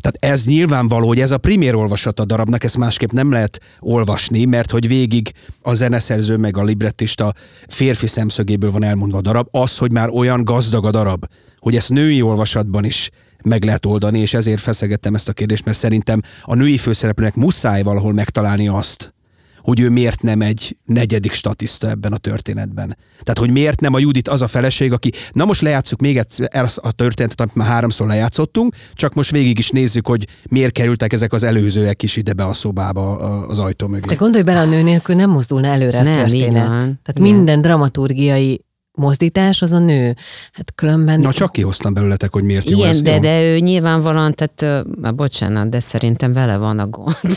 Tehát 0.00 0.34
ez 0.36 0.46
nyilvánvaló, 0.46 1.06
hogy 1.06 1.20
ez 1.20 1.30
a 1.30 1.38
primér 1.38 1.74
olvasat 1.74 2.20
a 2.20 2.24
darabnak, 2.24 2.64
ezt 2.64 2.76
másképp 2.76 3.10
nem 3.10 3.32
lehet 3.32 3.60
olvasni, 3.80 4.44
mert 4.44 4.70
hogy 4.70 4.88
végig 4.88 5.32
a 5.62 5.74
zeneszerző 5.74 6.36
meg 6.36 6.56
a 6.56 6.64
librettista 6.64 7.34
férfi 7.68 8.06
szemszögéből 8.06 8.70
van 8.70 8.82
elmondva 8.82 9.18
a 9.18 9.20
darab, 9.20 9.48
az, 9.50 9.78
hogy 9.78 9.92
már 9.92 10.08
olyan 10.08 10.44
gazdag 10.44 10.84
a 10.84 10.90
darab, 10.90 11.24
hogy 11.60 11.76
ezt 11.76 11.90
női 11.90 12.22
olvasatban 12.22 12.84
is 12.84 13.10
meg 13.44 13.64
lehet 13.64 13.86
oldani, 13.86 14.18
és 14.18 14.34
ezért 14.34 14.60
feszegettem 14.60 15.14
ezt 15.14 15.28
a 15.28 15.32
kérdést, 15.32 15.64
mert 15.64 15.78
szerintem 15.78 16.20
a 16.42 16.54
női 16.54 16.78
főszereplőnek 16.78 17.34
muszáj 17.34 17.82
valahol 17.82 18.12
megtalálni 18.12 18.68
azt, 18.68 19.14
hogy 19.62 19.80
ő 19.80 19.90
miért 19.90 20.22
nem 20.22 20.40
egy 20.40 20.76
negyedik 20.84 21.32
statiszta 21.32 21.88
ebben 21.88 22.12
a 22.12 22.16
történetben. 22.16 22.96
Tehát, 23.22 23.38
hogy 23.38 23.50
miért 23.50 23.80
nem 23.80 23.94
a 23.94 23.98
Judit 23.98 24.28
az 24.28 24.42
a 24.42 24.46
feleség, 24.46 24.92
aki, 24.92 25.10
na 25.32 25.44
most 25.44 25.60
lejátszuk 25.60 26.00
még 26.00 26.18
egyszer 26.18 26.66
a 26.76 26.92
történetet, 26.92 27.40
amit 27.40 27.54
már 27.54 27.66
háromszor 27.66 28.06
lejátszottunk, 28.06 28.74
csak 28.94 29.14
most 29.14 29.30
végig 29.30 29.58
is 29.58 29.70
nézzük, 29.70 30.06
hogy 30.06 30.26
miért 30.48 30.72
kerültek 30.72 31.12
ezek 31.12 31.32
az 31.32 31.42
előzőek 31.42 32.02
is 32.02 32.16
ide 32.16 32.32
be 32.32 32.44
a 32.44 32.52
szobába 32.52 33.16
az 33.46 33.58
ajtó 33.58 33.86
mögé. 33.86 34.08
De 34.08 34.14
gondolj 34.14 34.44
bele, 34.44 34.60
a 34.60 34.64
nő 34.64 34.82
nélkül 34.82 35.14
nem 35.14 35.30
mozdulna 35.30 35.66
előre 35.66 36.02
Nem, 36.02 36.22
a 36.22 36.26
így 36.26 36.30
történet. 36.30 36.66
van. 36.66 36.78
Tehát 36.78 37.14
Igen. 37.14 37.22
minden 37.34 37.62
dramaturgiai 37.62 38.64
mozdítás 39.00 39.62
az 39.62 39.72
a 39.72 39.78
nő. 39.78 40.16
Hát 40.52 40.72
különben... 40.74 41.20
Na 41.20 41.32
csak 41.32 41.52
kihoztam 41.52 41.94
belőletek, 41.94 42.32
hogy 42.32 42.42
miért 42.42 42.70
jó 42.70 42.78
Igen, 42.78 42.88
ez. 42.88 43.02
de, 43.02 43.14
jó? 43.14 43.20
de 43.20 43.42
ő 43.42 43.58
nyilvánvalóan, 43.58 44.34
tehát, 44.34 44.86
már 45.00 45.14
bocsánat, 45.14 45.68
de 45.68 45.80
szerintem 45.80 46.32
vele 46.32 46.56
van 46.56 46.78
a 46.78 46.86
gond. 46.86 47.14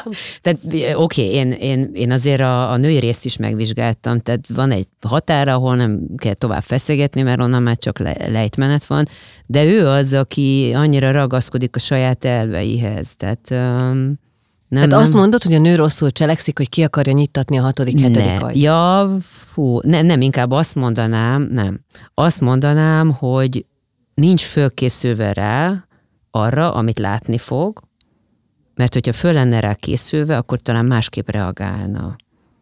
tehát, 0.42 0.58
oké, 0.94 1.30
én, 1.30 1.52
én, 1.52 1.90
én 1.94 2.10
azért 2.10 2.40
a, 2.40 2.70
a 2.70 2.76
női 2.76 2.98
részt 2.98 3.24
is 3.24 3.36
megvizsgáltam, 3.36 4.20
tehát 4.20 4.40
van 4.54 4.70
egy 4.70 4.86
határ, 5.00 5.48
ahol 5.48 5.76
nem 5.76 6.00
kell 6.16 6.34
tovább 6.34 6.62
feszegetni, 6.62 7.22
mert 7.22 7.40
onnan 7.40 7.62
már 7.62 7.76
csak 7.76 7.98
le, 7.98 8.16
lejtmenet 8.28 8.84
van, 8.84 9.08
de 9.46 9.64
ő 9.64 9.86
az, 9.86 10.12
aki 10.12 10.72
annyira 10.74 11.10
ragaszkodik 11.10 11.76
a 11.76 11.78
saját 11.78 12.24
elveihez, 12.24 13.16
tehát 13.16 13.50
öm, 13.50 14.18
nem, 14.70 14.88
Tehát 14.88 15.02
azt 15.04 15.12
nem, 15.12 15.20
mondod, 15.20 15.42
hogy 15.42 15.54
a 15.54 15.58
nő 15.58 15.74
rosszul 15.74 16.10
cselekszik, 16.10 16.56
hogy 16.56 16.68
ki 16.68 16.82
akarja 16.82 17.12
nyittatni 17.12 17.58
a 17.58 17.62
hatodik, 17.62 18.00
hetedik 18.00 18.24
ne. 18.24 18.36
ajtót. 18.36 18.62
Ja, 18.62 19.16
fú, 19.20 19.80
nem, 19.82 20.06
nem, 20.06 20.20
inkább 20.20 20.50
azt 20.50 20.74
mondanám, 20.74 21.48
nem. 21.52 21.80
Azt 22.14 22.40
mondanám, 22.40 23.10
hogy 23.12 23.66
nincs 24.14 24.42
fölkészülve 24.42 25.32
rá 25.32 25.84
arra, 26.30 26.74
amit 26.74 26.98
látni 26.98 27.38
fog, 27.38 27.82
mert 28.74 28.92
hogyha 28.92 29.12
föl 29.12 29.32
lenne 29.32 29.60
rá 29.60 29.74
készülve, 29.74 30.36
akkor 30.36 30.60
talán 30.60 30.84
másképp 30.84 31.30
reagálna. 31.30 32.16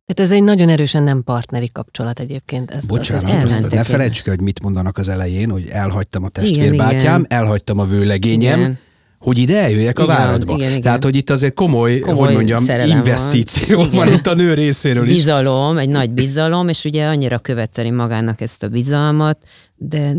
Hát 0.06 0.20
ez 0.20 0.30
egy 0.30 0.42
nagyon 0.42 0.68
erősen 0.68 1.02
nem 1.02 1.22
partneri 1.24 1.70
kapcsolat 1.72 2.20
egyébként. 2.20 2.70
Ez, 2.70 2.86
Bocsánat, 2.86 3.42
az, 3.42 3.52
azt 3.60 3.70
ne 3.70 3.84
felejtsük 3.84 4.26
el, 4.26 4.34
hogy 4.34 4.44
mit 4.44 4.62
mondanak 4.62 4.98
az 4.98 5.08
elején, 5.08 5.50
hogy 5.50 5.66
elhagytam 5.66 6.24
a 6.24 6.28
Igen, 6.32 6.44
testvérbátyám, 6.44 7.20
igen. 7.20 7.40
elhagytam 7.40 7.78
a 7.78 7.84
vőlegényem, 7.84 8.58
Igen. 8.58 8.78
Hogy 9.18 9.38
ide 9.38 9.62
eljöjjek 9.62 9.98
a 9.98 10.06
váradba. 10.06 10.54
igen, 10.54 10.68
igen. 10.70 10.80
Tehát, 10.82 11.04
hogy 11.04 11.16
itt 11.16 11.30
azért 11.30 11.54
komoly, 11.54 11.98
Komoly 11.98 12.24
hogy 12.26 12.34
mondjam, 12.34 12.64
van. 12.66 12.88
investíció 12.88 13.76
van, 13.78 14.06
Igen. 14.06 14.12
itt 14.12 14.26
a 14.26 14.34
nő 14.34 14.54
részéről 14.54 15.08
is. 15.08 15.14
Bizalom, 15.16 15.78
egy 15.78 15.88
nagy 15.88 16.10
bizalom, 16.10 16.68
és 16.68 16.84
ugye 16.84 17.06
annyira 17.06 17.38
követeli 17.38 17.90
magának 17.90 18.40
ezt 18.40 18.62
a 18.62 18.68
bizalmat, 18.68 19.38
de 19.76 20.12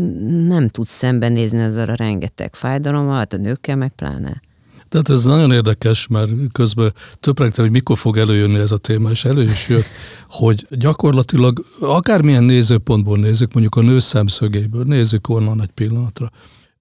nem 0.48 0.68
tud 0.68 0.86
szembenézni 0.86 1.58
ezzel 1.60 1.88
a 1.88 1.94
rengeteg 1.94 2.54
fájdalommal, 2.54 3.16
hát 3.16 3.32
a 3.32 3.36
nőkkel 3.36 3.76
meg 3.76 3.92
pláne. 3.96 4.42
Tehát 4.88 5.10
ez 5.10 5.24
nagyon 5.24 5.52
érdekes, 5.52 6.06
mert 6.06 6.30
közben 6.52 6.92
töprengtem, 7.20 7.64
hogy 7.64 7.72
mikor 7.72 7.98
fog 7.98 8.16
előjönni 8.16 8.58
ez 8.58 8.70
a 8.72 8.76
téma, 8.76 9.10
és 9.10 9.24
elő 9.24 9.42
is 9.42 9.68
jött, 9.68 9.86
hogy 10.28 10.66
gyakorlatilag 10.70 11.64
akármilyen 11.80 12.44
nézőpontból 12.44 13.18
nézzük, 13.18 13.52
mondjuk 13.52 13.74
a 13.74 13.80
nő 13.82 13.98
szemszögéből, 13.98 14.84
nézzük 14.84 15.28
onnan 15.28 15.62
egy 15.62 15.70
pillanatra. 15.74 16.30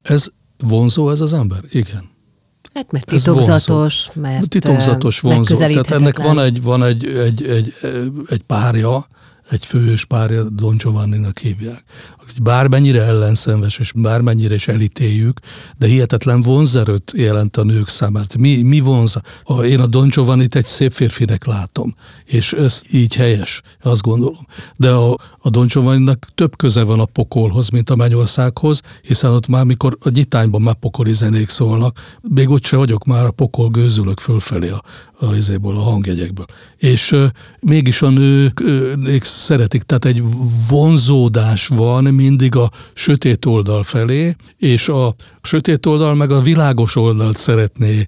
Ez 0.01 0.27
vonzó 0.67 1.10
ez 1.10 1.22
az 1.22 1.34
ember? 1.34 1.63
Igen. 1.72 2.10
Hát 2.74 2.91
mert 2.91 3.06
titokzatos, 3.06 4.10
mert 4.13 4.50
Titokzatos, 4.50 5.24
ö, 5.24 5.28
vonzó. 5.28 5.56
Tehát 5.56 5.91
ennek 5.91 6.17
van 6.17 6.39
egy, 6.39 6.62
van 6.63 6.84
egy, 6.84 7.06
egy, 7.06 7.43
egy, 7.43 7.74
egy 8.28 8.41
párja, 8.41 9.08
egy 9.50 9.65
főhős 9.65 10.06
párja, 10.06 10.43
Don 10.43 10.78
Giovanni-nak 10.78 11.38
hívják. 11.38 11.84
Bármennyire 12.41 13.01
ellenszenves, 13.01 13.79
és 13.79 13.91
bármennyire 13.95 14.53
is 14.53 14.67
elítéljük, 14.67 15.39
de 15.77 15.87
hihetetlen 15.87 16.41
vonzerőt 16.41 17.13
jelent 17.15 17.57
a 17.57 17.63
nők 17.63 17.87
számára. 17.87 18.25
Mi, 18.37 18.61
mi 18.61 18.79
vonz? 18.79 19.15
A, 19.43 19.61
én 19.61 19.79
a 19.79 19.87
Don 19.87 20.07
Giovanni-t 20.07 20.55
egy 20.55 20.65
szép 20.65 20.91
férfinek 20.91 21.45
látom, 21.45 21.95
és 22.25 22.53
ez 22.53 22.81
így 22.91 23.15
helyes, 23.15 23.61
azt 23.81 24.01
gondolom. 24.01 24.47
De 24.75 24.89
a, 24.89 25.17
a 25.37 25.49
Don 25.49 25.67
Giovanni-nak 25.67 26.27
több 26.35 26.57
köze 26.57 26.83
van 26.83 26.99
a 26.99 27.05
pokolhoz, 27.05 27.69
mint 27.69 27.89
a 27.89 27.95
Mennyországhoz, 27.95 28.81
hiszen 29.01 29.31
ott 29.31 29.47
már, 29.47 29.63
mikor 29.63 29.97
a 29.99 30.09
nyitányban 30.09 30.61
már 30.61 30.75
pokoli 30.75 31.13
zenék 31.13 31.49
szólnak, 31.49 32.17
még 32.21 32.49
ott 32.49 32.65
se 32.65 32.75
vagyok, 32.75 33.05
már 33.05 33.25
a 33.25 33.31
pokol 33.31 33.69
gőzülök 33.69 34.19
fölfelé 34.19 34.69
a, 34.69 34.81
a, 35.19 35.35
izéból, 35.35 35.75
a 35.75 35.81
hangjegyekből. 35.81 36.45
És 36.77 37.11
ö, 37.11 37.25
mégis 37.59 38.01
a 38.01 38.09
nők 38.09 38.63
nők 38.95 39.23
szeretik, 39.23 39.83
tehát 39.83 40.05
egy 40.05 40.23
vonzódás 40.69 41.67
van 41.67 42.07
mindig 42.19 42.55
a 42.55 42.71
sötét 42.93 43.45
oldal 43.45 43.84
felé, 43.84 44.36
és 44.58 44.89
a 44.89 45.15
sötét 45.41 45.86
oldal 45.86 46.15
meg 46.15 46.32
a 46.32 46.41
világos 46.41 46.95
oldalt 46.95 47.38
szeretné 47.38 48.08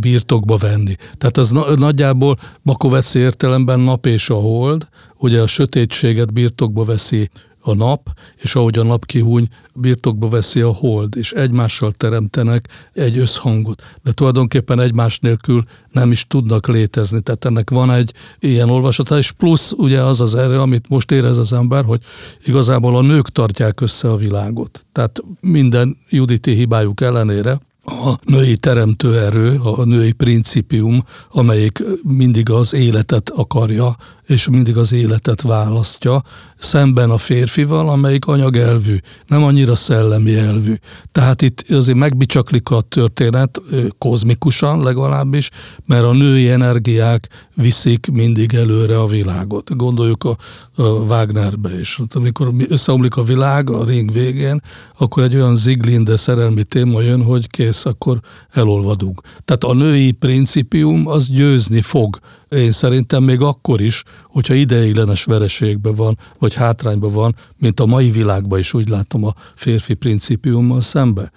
birtokba 0.00 0.56
venni. 0.56 0.96
Tehát 1.18 1.36
az 1.36 1.50
na- 1.50 1.74
nagyjából 1.76 2.38
Makoveci 2.62 3.18
értelemben 3.18 3.80
nap 3.80 4.06
és 4.06 4.30
a 4.30 4.34
hold, 4.34 4.88
ugye 5.18 5.40
a 5.40 5.46
sötétséget 5.46 6.32
birtokba 6.32 6.84
veszi 6.84 7.30
a 7.62 7.74
nap, 7.74 8.08
és 8.36 8.54
ahogy 8.54 8.78
a 8.78 8.82
nap 8.82 9.06
kihúny, 9.06 9.48
birtokba 9.74 10.28
veszi 10.28 10.60
a 10.60 10.72
hold, 10.72 11.16
és 11.16 11.32
egymással 11.32 11.92
teremtenek 11.92 12.68
egy 12.92 13.18
összhangot. 13.18 13.82
De 14.02 14.12
tulajdonképpen 14.12 14.80
egymás 14.80 15.18
nélkül 15.18 15.64
nem 15.90 16.10
is 16.10 16.26
tudnak 16.26 16.66
létezni. 16.66 17.20
Tehát 17.20 17.44
ennek 17.44 17.70
van 17.70 17.90
egy 17.90 18.12
ilyen 18.38 18.70
olvasata, 18.70 19.18
és 19.18 19.32
plusz 19.32 19.72
ugye 19.72 20.00
az 20.00 20.20
az 20.20 20.34
erő, 20.34 20.60
amit 20.60 20.88
most 20.88 21.10
érez 21.10 21.38
az 21.38 21.52
ember, 21.52 21.84
hogy 21.84 22.00
igazából 22.44 22.96
a 22.96 23.02
nők 23.02 23.28
tartják 23.28 23.80
össze 23.80 24.10
a 24.10 24.16
világot. 24.16 24.86
Tehát 24.92 25.22
minden 25.40 25.96
juditi 26.10 26.54
hibájuk 26.54 27.00
ellenére, 27.00 27.60
a 27.84 28.14
női 28.24 28.56
teremtő 28.56 29.18
erő, 29.18 29.58
a 29.58 29.84
női 29.84 30.12
principium, 30.12 31.04
amelyik 31.30 31.82
mindig 32.02 32.50
az 32.50 32.74
életet 32.74 33.30
akarja, 33.30 33.96
és 34.32 34.48
mindig 34.48 34.76
az 34.76 34.92
életet 34.92 35.42
választja, 35.42 36.22
szemben 36.58 37.10
a 37.10 37.16
férfival, 37.16 37.88
amelyik 37.88 38.26
anyagelvű, 38.26 38.96
nem 39.26 39.42
annyira 39.42 39.74
szellemi 39.74 40.34
elvű. 40.34 40.74
Tehát 41.12 41.42
itt 41.42 41.64
azért 41.68 41.98
megbicsaklik 41.98 42.70
a 42.70 42.80
történet 42.80 43.60
kozmikusan 43.98 44.82
legalábbis, 44.82 45.50
mert 45.86 46.04
a 46.04 46.12
női 46.12 46.50
energiák 46.50 47.28
viszik 47.54 48.06
mindig 48.12 48.54
előre 48.54 49.00
a 49.00 49.06
világot. 49.06 49.76
Gondoljuk 49.76 50.24
a, 50.24 50.36
a 50.76 50.82
Wagnerbe 50.82 51.80
is. 51.80 51.96
Hát 51.96 52.14
Amikor 52.14 52.52
összeomlik 52.68 53.16
a 53.16 53.22
világ 53.22 53.70
a 53.70 53.84
ring 53.84 54.12
végén, 54.12 54.60
akkor 54.98 55.22
egy 55.22 55.34
olyan 55.34 55.56
ziglinde 55.56 56.16
szerelmi 56.16 56.62
téma 56.62 57.00
jön, 57.00 57.22
hogy 57.22 57.50
kész, 57.50 57.84
akkor 57.84 58.20
elolvadunk. 58.50 59.20
Tehát 59.44 59.64
a 59.64 59.72
női 59.72 60.12
principium 60.12 61.08
az 61.08 61.28
győzni 61.28 61.80
fog. 61.80 62.18
Én 62.52 62.72
szerintem 62.72 63.22
még 63.22 63.40
akkor 63.40 63.80
is, 63.80 64.02
hogyha 64.26 64.54
ideiglenes 64.54 65.24
vereségben 65.24 65.94
van, 65.94 66.18
vagy 66.38 66.54
hátrányban 66.54 67.12
van, 67.12 67.34
mint 67.58 67.80
a 67.80 67.86
mai 67.86 68.10
világban 68.10 68.58
is 68.58 68.74
úgy 68.74 68.88
látom 68.88 69.24
a 69.24 69.34
férfi 69.54 69.94
principiummal 69.94 70.80
szembe. 70.80 71.30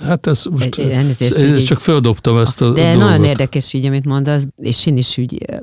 Hát 0.00 0.26
ez 0.26 0.44
most, 0.50 0.78
Egy- 0.78 0.90
elnézést, 0.90 1.34
ez 1.36 1.58
így- 1.58 1.64
csak 1.64 1.80
földobtam 1.80 2.38
ezt 2.38 2.60
a 2.62 2.72
De 2.72 2.92
dolgot. 2.92 3.08
nagyon 3.10 3.24
érdekes 3.24 3.72
ügy, 3.72 3.84
amit 3.86 4.04
mondasz, 4.06 4.46
és 4.56 4.86
én 4.86 4.96
is 4.96 5.18
úgy 5.18 5.38
ö, 5.46 5.56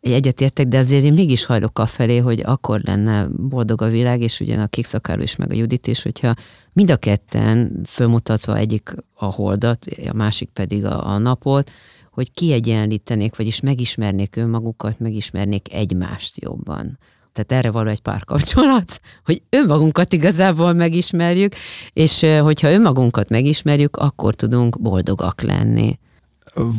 egyetértek, 0.00 0.66
de 0.68 0.78
azért 0.78 1.04
én 1.04 1.12
mégis 1.12 1.44
hajlok 1.44 1.78
a 1.78 1.86
felé, 1.86 2.16
hogy 2.18 2.42
akkor 2.44 2.80
lenne 2.84 3.28
boldog 3.36 3.82
a 3.82 3.88
világ, 3.88 4.20
és 4.22 4.40
ugyan 4.40 4.58
a 4.60 4.66
kékszakáló 4.66 5.22
is, 5.22 5.36
meg 5.36 5.52
a 5.52 5.56
Judit 5.56 5.86
is, 5.86 6.02
hogyha 6.02 6.34
mind 6.72 6.90
a 6.90 6.96
ketten 6.96 7.80
fölmutatva 7.86 8.56
egyik 8.56 8.94
a 9.14 9.24
holdat, 9.24 9.86
a 10.10 10.14
másik 10.14 10.48
pedig 10.52 10.84
a, 10.84 11.06
a 11.06 11.18
napot, 11.18 11.70
hogy 12.10 12.32
kiegyenlítenék, 12.32 13.36
vagyis 13.36 13.60
megismernék 13.60 14.36
önmagukat, 14.36 14.98
megismernék 14.98 15.74
egymást 15.74 16.40
jobban. 16.40 16.98
Tehát 17.32 17.52
erre 17.64 17.70
való 17.70 17.90
egy 17.90 18.00
párkapcsolat, 18.00 19.00
hogy 19.24 19.42
önmagunkat 19.50 20.12
igazából 20.12 20.72
megismerjük, 20.72 21.54
és 21.92 22.26
hogyha 22.40 22.70
önmagunkat 22.70 23.28
megismerjük, 23.28 23.96
akkor 23.96 24.34
tudunk 24.34 24.80
boldogak 24.80 25.40
lenni. 25.40 25.98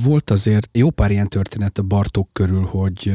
Volt 0.03 0.29
azért 0.29 0.69
jó 0.71 0.89
pár 0.89 1.11
ilyen 1.11 1.27
történet 1.27 1.77
a 1.77 1.83
Bartók 1.83 2.29
körül, 2.33 2.63
hogy 2.63 3.13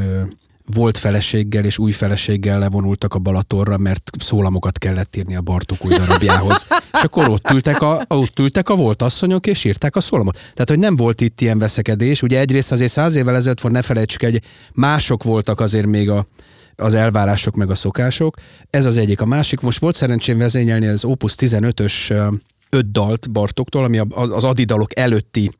volt 0.74 0.98
feleséggel 0.98 1.64
és 1.64 1.78
új 1.78 1.92
feleséggel 1.92 2.58
levonultak 2.58 3.14
a 3.14 3.18
Balatorra, 3.18 3.78
mert 3.78 4.10
szólamokat 4.18 4.78
kellett 4.78 5.16
írni 5.16 5.36
a 5.36 5.40
Bartók 5.40 5.84
új 5.84 5.96
darabjához. 5.96 6.66
és 6.92 7.02
akkor 7.02 7.28
ott 7.28 7.50
ültek, 7.50 7.82
a, 7.82 8.04
ott 8.08 8.38
ültek 8.38 8.68
a 8.68 8.74
volt 8.74 9.02
asszonyok, 9.02 9.46
és 9.46 9.64
írták 9.64 9.96
a 9.96 10.00
szólamot. 10.00 10.34
Tehát, 10.34 10.68
hogy 10.68 10.78
nem 10.78 10.96
volt 10.96 11.20
itt 11.20 11.40
ilyen 11.40 11.58
veszekedés. 11.58 12.22
Ugye 12.22 12.38
egyrészt 12.38 12.72
azért 12.72 12.92
száz 12.92 13.14
évvel 13.14 13.36
ezelőtt 13.36 13.60
volt, 13.60 13.74
ne 13.74 13.82
felejtsük, 13.82 14.22
egy 14.22 14.42
mások 14.72 15.22
voltak 15.22 15.60
azért 15.60 15.86
még 15.86 16.10
a, 16.10 16.26
az 16.76 16.94
elvárások 16.94 17.54
meg 17.54 17.70
a 17.70 17.74
szokások. 17.74 18.36
Ez 18.70 18.86
az 18.86 18.96
egyik. 18.96 19.20
A 19.20 19.26
másik, 19.26 19.60
most 19.60 19.78
volt 19.78 19.94
szerencsém 19.94 20.38
vezényelni 20.38 20.86
az 20.86 21.04
Opus 21.04 21.34
15-ös 21.38 22.32
öt 22.70 22.90
dalt 22.90 23.30
Bartoktól, 23.30 23.84
ami 23.84 23.98
az 24.10 24.44
adidalok 24.44 24.98
előtti 24.98 25.50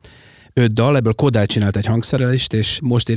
öt 0.57 0.73
dal, 0.73 0.95
ebből 0.95 1.13
Kodály 1.13 1.45
csinált 1.45 1.77
egy 1.77 1.85
hangszerelést, 1.85 2.53
és 2.53 2.79
most. 2.83 3.09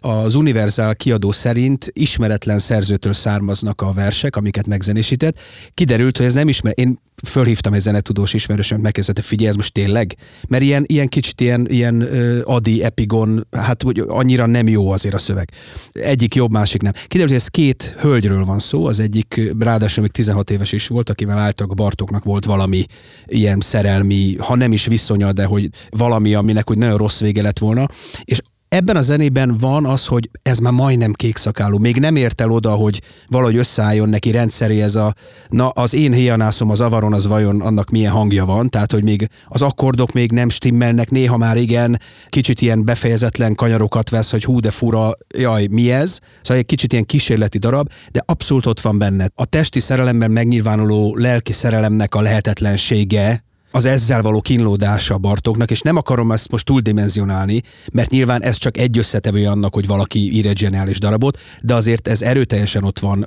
A, 0.00 0.08
az 0.08 0.34
Universal 0.34 0.94
kiadó 0.94 1.30
szerint 1.30 1.90
ismeretlen 1.92 2.58
szerzőtől 2.58 3.12
származnak 3.12 3.80
a 3.80 3.92
versek, 3.92 4.36
amiket 4.36 4.66
megzenésített. 4.66 5.38
Kiderült, 5.74 6.16
hogy 6.16 6.26
ez 6.26 6.34
nem 6.34 6.48
ismer. 6.48 6.72
Én 6.76 6.98
fölhívtam 7.26 7.72
egy 7.72 7.80
zenetudós 7.80 8.34
ismerősöm, 8.34 8.80
megkezdette, 8.80 9.22
figyelj, 9.22 9.48
ez 9.48 9.56
most 9.56 9.72
tényleg? 9.72 10.14
Mert 10.48 10.62
ilyen, 10.62 10.84
ilyen 10.86 11.08
kicsit 11.08 11.40
ilyen, 11.40 11.66
ilyen 11.68 12.02
uh, 12.02 12.40
adi, 12.44 12.82
epigon, 12.82 13.46
hát 13.50 13.82
hogy 13.82 14.04
annyira 14.08 14.46
nem 14.46 14.68
jó 14.68 14.90
azért 14.90 15.14
a 15.14 15.18
szöveg. 15.18 15.50
Egyik 15.92 16.34
jobb, 16.34 16.52
másik 16.52 16.82
nem. 16.82 16.92
Kiderült, 16.92 17.32
hogy 17.32 17.40
ez 17.40 17.48
két 17.48 17.96
hölgyről 17.98 18.44
van 18.44 18.58
szó, 18.58 18.86
az 18.86 19.00
egyik 19.00 19.40
ráadásul 19.58 20.02
még 20.02 20.12
16 20.12 20.50
éves 20.50 20.72
is 20.72 20.86
volt, 20.86 21.10
akivel 21.10 21.38
álltak 21.38 21.74
Bartoknak 21.74 22.24
volt 22.24 22.44
valami 22.44 22.84
ilyen 23.26 23.60
szerelmi, 23.60 24.36
ha 24.38 24.56
nem 24.56 24.72
is 24.72 24.86
viszonya, 24.86 25.32
de 25.32 25.44
hogy 25.44 25.68
valami, 25.90 26.34
aminek 26.34 26.70
úgy 26.70 26.78
nagyon 26.78 26.96
rossz 26.96 27.20
vége 27.20 27.42
lett 27.42 27.58
volna, 27.58 27.88
és 28.24 28.40
Ebben 28.70 28.96
a 28.96 29.02
zenében 29.02 29.56
van 29.56 29.86
az, 29.86 30.06
hogy 30.06 30.30
ez 30.42 30.58
már 30.58 30.72
majdnem 30.72 31.12
kékszakálú. 31.12 31.78
Még 31.78 31.96
nem 31.96 32.16
ért 32.16 32.40
el 32.40 32.50
oda, 32.50 32.70
hogy 32.70 33.00
valahogy 33.28 33.56
összeálljon 33.56 34.08
neki 34.08 34.30
rendszeri 34.30 34.82
ez 34.82 34.94
a, 34.94 35.14
na 35.48 35.68
az 35.68 35.94
én 35.94 36.12
hianászom 36.12 36.70
az 36.70 36.80
avaron, 36.80 37.12
az 37.12 37.26
vajon 37.26 37.60
annak 37.60 37.90
milyen 37.90 38.12
hangja 38.12 38.44
van, 38.44 38.68
tehát 38.68 38.92
hogy 38.92 39.04
még 39.04 39.28
az 39.46 39.62
akkordok 39.62 40.12
még 40.12 40.32
nem 40.32 40.48
stimmelnek, 40.48 41.10
néha 41.10 41.36
már 41.36 41.56
igen, 41.56 42.00
kicsit 42.28 42.60
ilyen 42.60 42.84
befejezetlen 42.84 43.54
kanyarokat 43.54 44.10
vesz, 44.10 44.30
hogy 44.30 44.44
hú 44.44 44.60
de 44.60 44.70
fura, 44.70 45.12
jaj, 45.38 45.66
mi 45.70 45.92
ez? 45.92 46.18
Szóval 46.42 46.56
egy 46.56 46.66
kicsit 46.66 46.92
ilyen 46.92 47.04
kísérleti 47.04 47.58
darab, 47.58 47.90
de 48.12 48.22
abszolút 48.26 48.66
ott 48.66 48.80
van 48.80 48.98
benne. 48.98 49.28
A 49.34 49.44
testi 49.44 49.80
szerelemben 49.80 50.30
megnyilvánuló 50.30 51.16
lelki 51.16 51.52
szerelemnek 51.52 52.14
a 52.14 52.20
lehetetlensége, 52.20 53.44
az 53.70 53.84
ezzel 53.84 54.22
való 54.22 54.40
kínlódása 54.40 55.18
Bartóknak, 55.18 55.70
és 55.70 55.80
nem 55.80 55.96
akarom 55.96 56.32
ezt 56.32 56.50
most 56.50 56.64
túldimenzionálni, 56.64 57.62
mert 57.92 58.10
nyilván 58.10 58.42
ez 58.42 58.56
csak 58.56 58.76
egy 58.78 58.98
összetevő 58.98 59.46
annak, 59.46 59.74
hogy 59.74 59.86
valaki 59.86 60.32
ír 60.32 60.46
egy 60.46 60.58
zseniális 60.58 60.98
darabot, 60.98 61.38
de 61.62 61.74
azért 61.74 62.08
ez 62.08 62.22
erőteljesen 62.22 62.84
ott 62.84 62.98
van, 62.98 63.26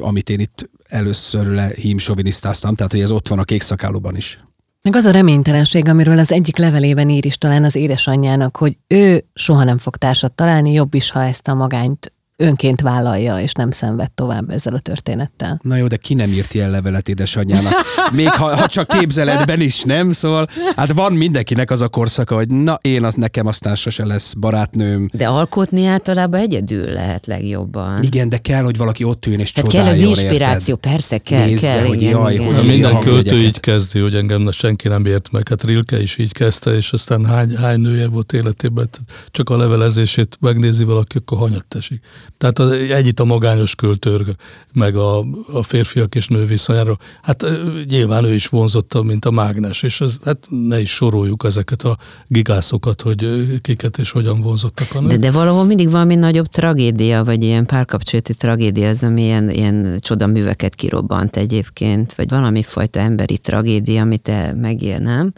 amit 0.00 0.30
én 0.30 0.40
itt 0.40 0.70
először 0.84 1.46
lehímsovinisztáztam, 1.46 2.74
tehát 2.74 2.92
hogy 2.92 3.00
ez 3.00 3.10
ott 3.10 3.28
van 3.28 3.38
a 3.38 3.44
kék 3.44 3.62
szakálóban 3.62 4.16
is. 4.16 4.38
Meg 4.82 4.96
az 4.96 5.04
a 5.04 5.10
reménytelenség, 5.10 5.88
amiről 5.88 6.18
az 6.18 6.32
egyik 6.32 6.56
levelében 6.56 7.08
ír 7.08 7.24
is 7.24 7.38
talán 7.38 7.64
az 7.64 7.74
édesanyjának, 7.74 8.56
hogy 8.56 8.76
ő 8.86 9.24
soha 9.34 9.64
nem 9.64 9.78
fog 9.78 9.96
társat 9.96 10.32
találni, 10.32 10.72
jobb 10.72 10.94
is, 10.94 11.10
ha 11.10 11.22
ezt 11.24 11.48
a 11.48 11.54
magányt 11.54 12.12
önként 12.40 12.80
vállalja, 12.80 13.40
és 13.40 13.52
nem 13.52 13.70
szenved 13.70 14.10
tovább 14.10 14.50
ezzel 14.50 14.74
a 14.74 14.78
történettel. 14.78 15.60
Na 15.62 15.76
jó, 15.76 15.86
de 15.86 15.96
ki 15.96 16.14
nem 16.14 16.28
írt 16.28 16.54
ilyen 16.54 16.70
levelet 16.70 17.08
édesanyjának? 17.08 17.72
Még 18.12 18.28
ha, 18.28 18.56
ha 18.56 18.66
csak 18.66 18.88
képzeletben 18.88 19.60
is, 19.60 19.82
nem? 19.82 20.12
Szóval 20.12 20.46
hát 20.76 20.92
van 20.92 21.12
mindenkinek 21.12 21.70
az 21.70 21.82
a 21.82 21.88
korszaka, 21.88 22.34
hogy 22.34 22.48
na 22.48 22.78
én 22.80 23.04
az 23.04 23.14
nekem 23.14 23.46
aztán 23.46 23.74
sose 23.74 24.06
lesz 24.06 24.34
barátnőm. 24.34 25.08
De 25.12 25.28
alkotni 25.28 25.86
általában 25.86 26.40
egyedül 26.40 26.84
lehet 26.84 27.26
legjobban. 27.26 28.02
Igen, 28.02 28.28
de 28.28 28.38
kell, 28.38 28.62
hogy 28.62 28.76
valaki 28.76 29.04
ott 29.04 29.26
üljön 29.26 29.40
és 29.40 29.52
Tehát 29.52 29.70
csodáljon, 29.70 29.98
kell 29.98 30.10
az 30.10 30.18
inspiráció, 30.18 30.74
érted? 30.74 30.90
persze 30.90 31.18
kell, 31.18 31.44
Nézze, 31.44 31.72
kell. 31.72 31.86
hogy 31.86 32.02
igen, 32.02 32.10
jaj, 32.10 32.34
igen. 32.34 32.46
hogy 32.46 32.54
Na, 32.54 32.62
minden 32.62 32.98
költő 32.98 33.36
így 33.36 33.60
kezdi, 33.60 33.98
hogy 33.98 34.14
engem 34.14 34.50
senki 34.50 34.88
nem 34.88 35.06
ért 35.06 35.30
meg. 35.30 35.48
Hát 35.48 35.64
Rilke 35.64 36.02
is 36.02 36.18
így 36.18 36.32
kezdte, 36.32 36.76
és 36.76 36.92
aztán 36.92 37.24
hány, 37.24 37.56
hány 37.56 37.80
nője 37.80 38.08
volt 38.08 38.32
életében. 38.32 38.88
Csak 39.30 39.50
a 39.50 39.56
levelezését 39.56 40.36
megnézi 40.40 40.84
valaki, 40.84 41.16
akkor 41.16 41.38
hanyat 41.38 41.66
esik. 41.78 42.00
Tehát 42.38 42.58
az, 42.58 42.70
ennyit 42.70 43.20
a 43.20 43.24
magányos 43.24 43.74
költőr, 43.74 44.24
meg 44.72 44.96
a, 44.96 45.18
a 45.52 45.62
férfiak 45.62 46.14
és 46.14 46.28
nő 46.28 46.44
viszonyáról. 46.44 46.98
Hát 47.22 47.44
nyilván 47.88 48.24
ő 48.24 48.34
is 48.34 48.46
vonzotta, 48.46 49.02
mint 49.02 49.24
a 49.24 49.30
mágnes, 49.30 49.82
és 49.82 50.00
ez, 50.00 50.16
hát 50.24 50.38
ne 50.48 50.80
is 50.80 50.90
soroljuk 50.90 51.44
ezeket 51.44 51.82
a 51.82 51.96
gigászokat, 52.26 53.02
hogy 53.02 53.46
kiket 53.62 53.98
és 53.98 54.10
hogyan 54.10 54.40
vonzottak 54.40 54.94
a 54.94 55.00
nők. 55.00 55.10
De, 55.10 55.16
de 55.16 55.30
valahol 55.30 55.64
mindig 55.64 55.90
valami 55.90 56.14
nagyobb 56.14 56.46
tragédia, 56.46 57.24
vagy 57.24 57.42
ilyen 57.42 57.66
párkapcsolati 57.66 58.34
tragédia 58.34 58.88
az, 58.88 59.02
ami 59.02 59.22
ilyen, 59.22 59.50
ilyen 59.50 59.98
csodaműveket 60.00 60.74
kirobbant 60.74 61.36
egyébként, 61.36 62.14
vagy 62.14 62.28
valami 62.28 62.62
fajta 62.62 63.00
emberi 63.00 63.38
tragédia, 63.38 64.02
amit 64.02 64.22
te 64.22 64.52
megér, 64.52 65.00
nem? 65.00 65.32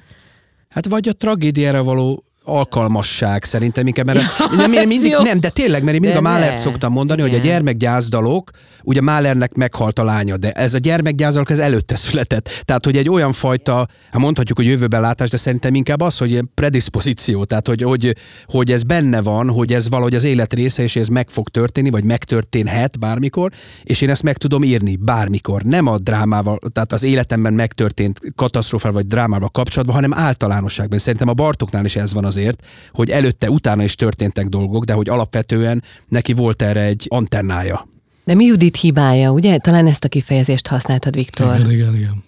Hát 0.68 0.88
vagy 0.88 1.08
a 1.08 1.12
tragédiára 1.12 1.82
való 1.82 2.24
alkalmasság 2.44 3.44
szerintem 3.44 3.86
inkább, 3.86 4.06
mert 4.06 4.20
nem, 4.56 4.72
én 4.82 4.86
mindig, 4.86 5.10
Jó. 5.10 5.22
nem, 5.22 5.40
de 5.40 5.48
tényleg, 5.48 5.82
mert 5.82 5.94
én 5.94 6.00
mindig 6.00 6.20
De 6.20 6.28
a 6.28 6.32
ne. 6.32 6.38
Málert 6.38 6.58
szoktam 6.58 6.92
mondani, 6.92 7.20
hogy 7.20 7.30
a 7.30 7.36
Igen. 7.36 7.46
gyermekgyászdalok, 7.46 8.50
ugye 8.82 9.00
Málernek 9.00 9.54
meghalt 9.54 9.98
a 9.98 10.04
lánya, 10.04 10.36
de 10.36 10.52
ez 10.52 10.74
a 10.74 10.78
gyermekgyászdalok 10.78 11.50
ez 11.50 11.58
előtte 11.58 11.96
született. 11.96 12.62
Tehát, 12.64 12.84
hogy 12.84 12.96
egy 12.96 13.08
olyan 13.08 13.32
fajta, 13.32 13.88
hát 14.10 14.20
mondhatjuk, 14.20 14.58
hogy 14.58 14.66
jövőben 14.66 15.00
látás, 15.00 15.30
de 15.30 15.36
szerintem 15.36 15.74
inkább 15.74 16.00
az, 16.00 16.18
hogy 16.18 16.40
predispozíció, 16.54 17.44
tehát, 17.44 17.66
hogy, 17.66 17.82
hogy, 17.82 18.16
hogy 18.46 18.72
ez 18.72 18.82
benne 18.82 19.22
van, 19.22 19.50
hogy 19.50 19.72
ez 19.72 19.88
valahogy 19.88 20.14
az 20.14 20.24
élet 20.24 20.54
része, 20.54 20.82
és 20.82 20.96
ez 20.96 21.08
meg 21.08 21.30
fog 21.30 21.48
történni, 21.48 21.90
vagy 21.90 22.04
megtörténhet 22.04 22.98
bármikor, 22.98 23.50
és 23.82 24.00
én 24.00 24.10
ezt 24.10 24.22
meg 24.22 24.36
tudom 24.36 24.62
írni 24.62 24.96
bármikor. 24.96 25.62
Nem 25.62 25.86
a 25.86 25.98
drámával, 25.98 26.58
tehát 26.72 26.92
az 26.92 27.02
életemben 27.02 27.52
megtörtént 27.52 28.20
katasztrófával 28.36 29.00
vagy 29.00 29.06
drámával 29.06 29.48
kapcsolatban, 29.48 29.94
hanem 29.94 30.14
általánosságban. 30.14 30.98
Szerintem 30.98 31.28
a 31.28 31.34
Bartoknál 31.34 31.84
is 31.84 31.96
ez 31.96 32.12
van 32.12 32.24
azért, 32.32 32.66
hogy 32.92 33.10
előtte, 33.10 33.50
utána 33.50 33.82
is 33.82 33.94
történtek 33.94 34.46
dolgok, 34.46 34.84
de 34.84 34.92
hogy 34.92 35.08
alapvetően 35.08 35.82
neki 36.08 36.32
volt 36.32 36.62
erre 36.62 36.82
egy 36.82 37.06
antennája. 37.08 37.88
De 38.24 38.34
mi 38.34 38.44
Judit 38.44 38.76
hibája, 38.76 39.32
ugye? 39.32 39.58
Talán 39.58 39.86
ezt 39.86 40.04
a 40.04 40.08
kifejezést 40.08 40.66
használtad, 40.66 41.14
Viktor, 41.14 41.54
Igen, 41.56 41.70
igen, 41.70 41.94
igen. 41.94 42.24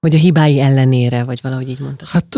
hogy 0.00 0.14
a 0.14 0.18
hibái 0.18 0.60
ellenére, 0.60 1.24
vagy 1.24 1.38
valahogy 1.42 1.68
így 1.68 1.80
mondtad. 1.80 2.08
Hát 2.08 2.36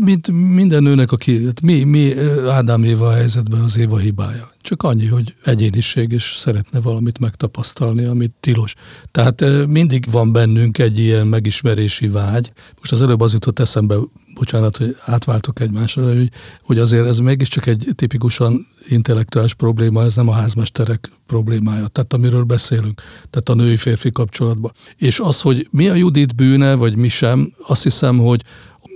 mint 0.00 0.30
minden 0.54 0.82
nőnek, 0.82 1.12
aki, 1.12 1.44
hát 1.44 1.60
mi, 1.60 1.82
mi 1.84 2.12
Ádám 2.48 2.84
Éva 2.84 3.12
helyzetben 3.12 3.60
az 3.60 3.76
Éva 3.76 3.98
hibája. 3.98 4.50
Csak 4.60 4.82
annyi, 4.82 5.06
hogy 5.06 5.34
egyéniség, 5.44 6.12
és 6.12 6.34
szeretne 6.38 6.80
valamit 6.80 7.18
megtapasztalni, 7.18 8.04
amit 8.04 8.34
tilos. 8.40 8.74
Tehát 9.10 9.44
mindig 9.66 10.10
van 10.10 10.32
bennünk 10.32 10.78
egy 10.78 10.98
ilyen 10.98 11.26
megismerési 11.26 12.08
vágy. 12.08 12.52
Most 12.78 12.92
az 12.92 13.02
előbb 13.02 13.20
az 13.20 13.32
jutott 13.32 13.58
eszembe, 13.58 13.94
bocsánat, 14.38 14.76
hogy 14.76 14.96
átváltok 15.04 15.60
egymásra, 15.60 16.04
hogy, 16.04 16.30
hogy 16.62 16.78
azért 16.78 17.06
ez 17.06 17.18
mégiscsak 17.18 17.66
egy 17.66 17.88
tipikusan 17.94 18.66
intellektuális 18.88 19.54
probléma, 19.54 20.02
ez 20.02 20.16
nem 20.16 20.28
a 20.28 20.32
házmesterek 20.32 21.10
problémája, 21.26 21.86
tehát 21.86 22.12
amiről 22.12 22.42
beszélünk, 22.42 23.02
tehát 23.30 23.48
a 23.48 23.54
női-férfi 23.54 24.12
kapcsolatban. 24.12 24.72
És 24.96 25.20
az, 25.20 25.40
hogy 25.40 25.68
mi 25.70 25.88
a 25.88 25.94
Judit 25.94 26.34
bűne, 26.34 26.74
vagy 26.74 26.96
mi 26.96 27.08
sem, 27.08 27.52
azt 27.66 27.82
hiszem, 27.82 28.18
hogy 28.18 28.42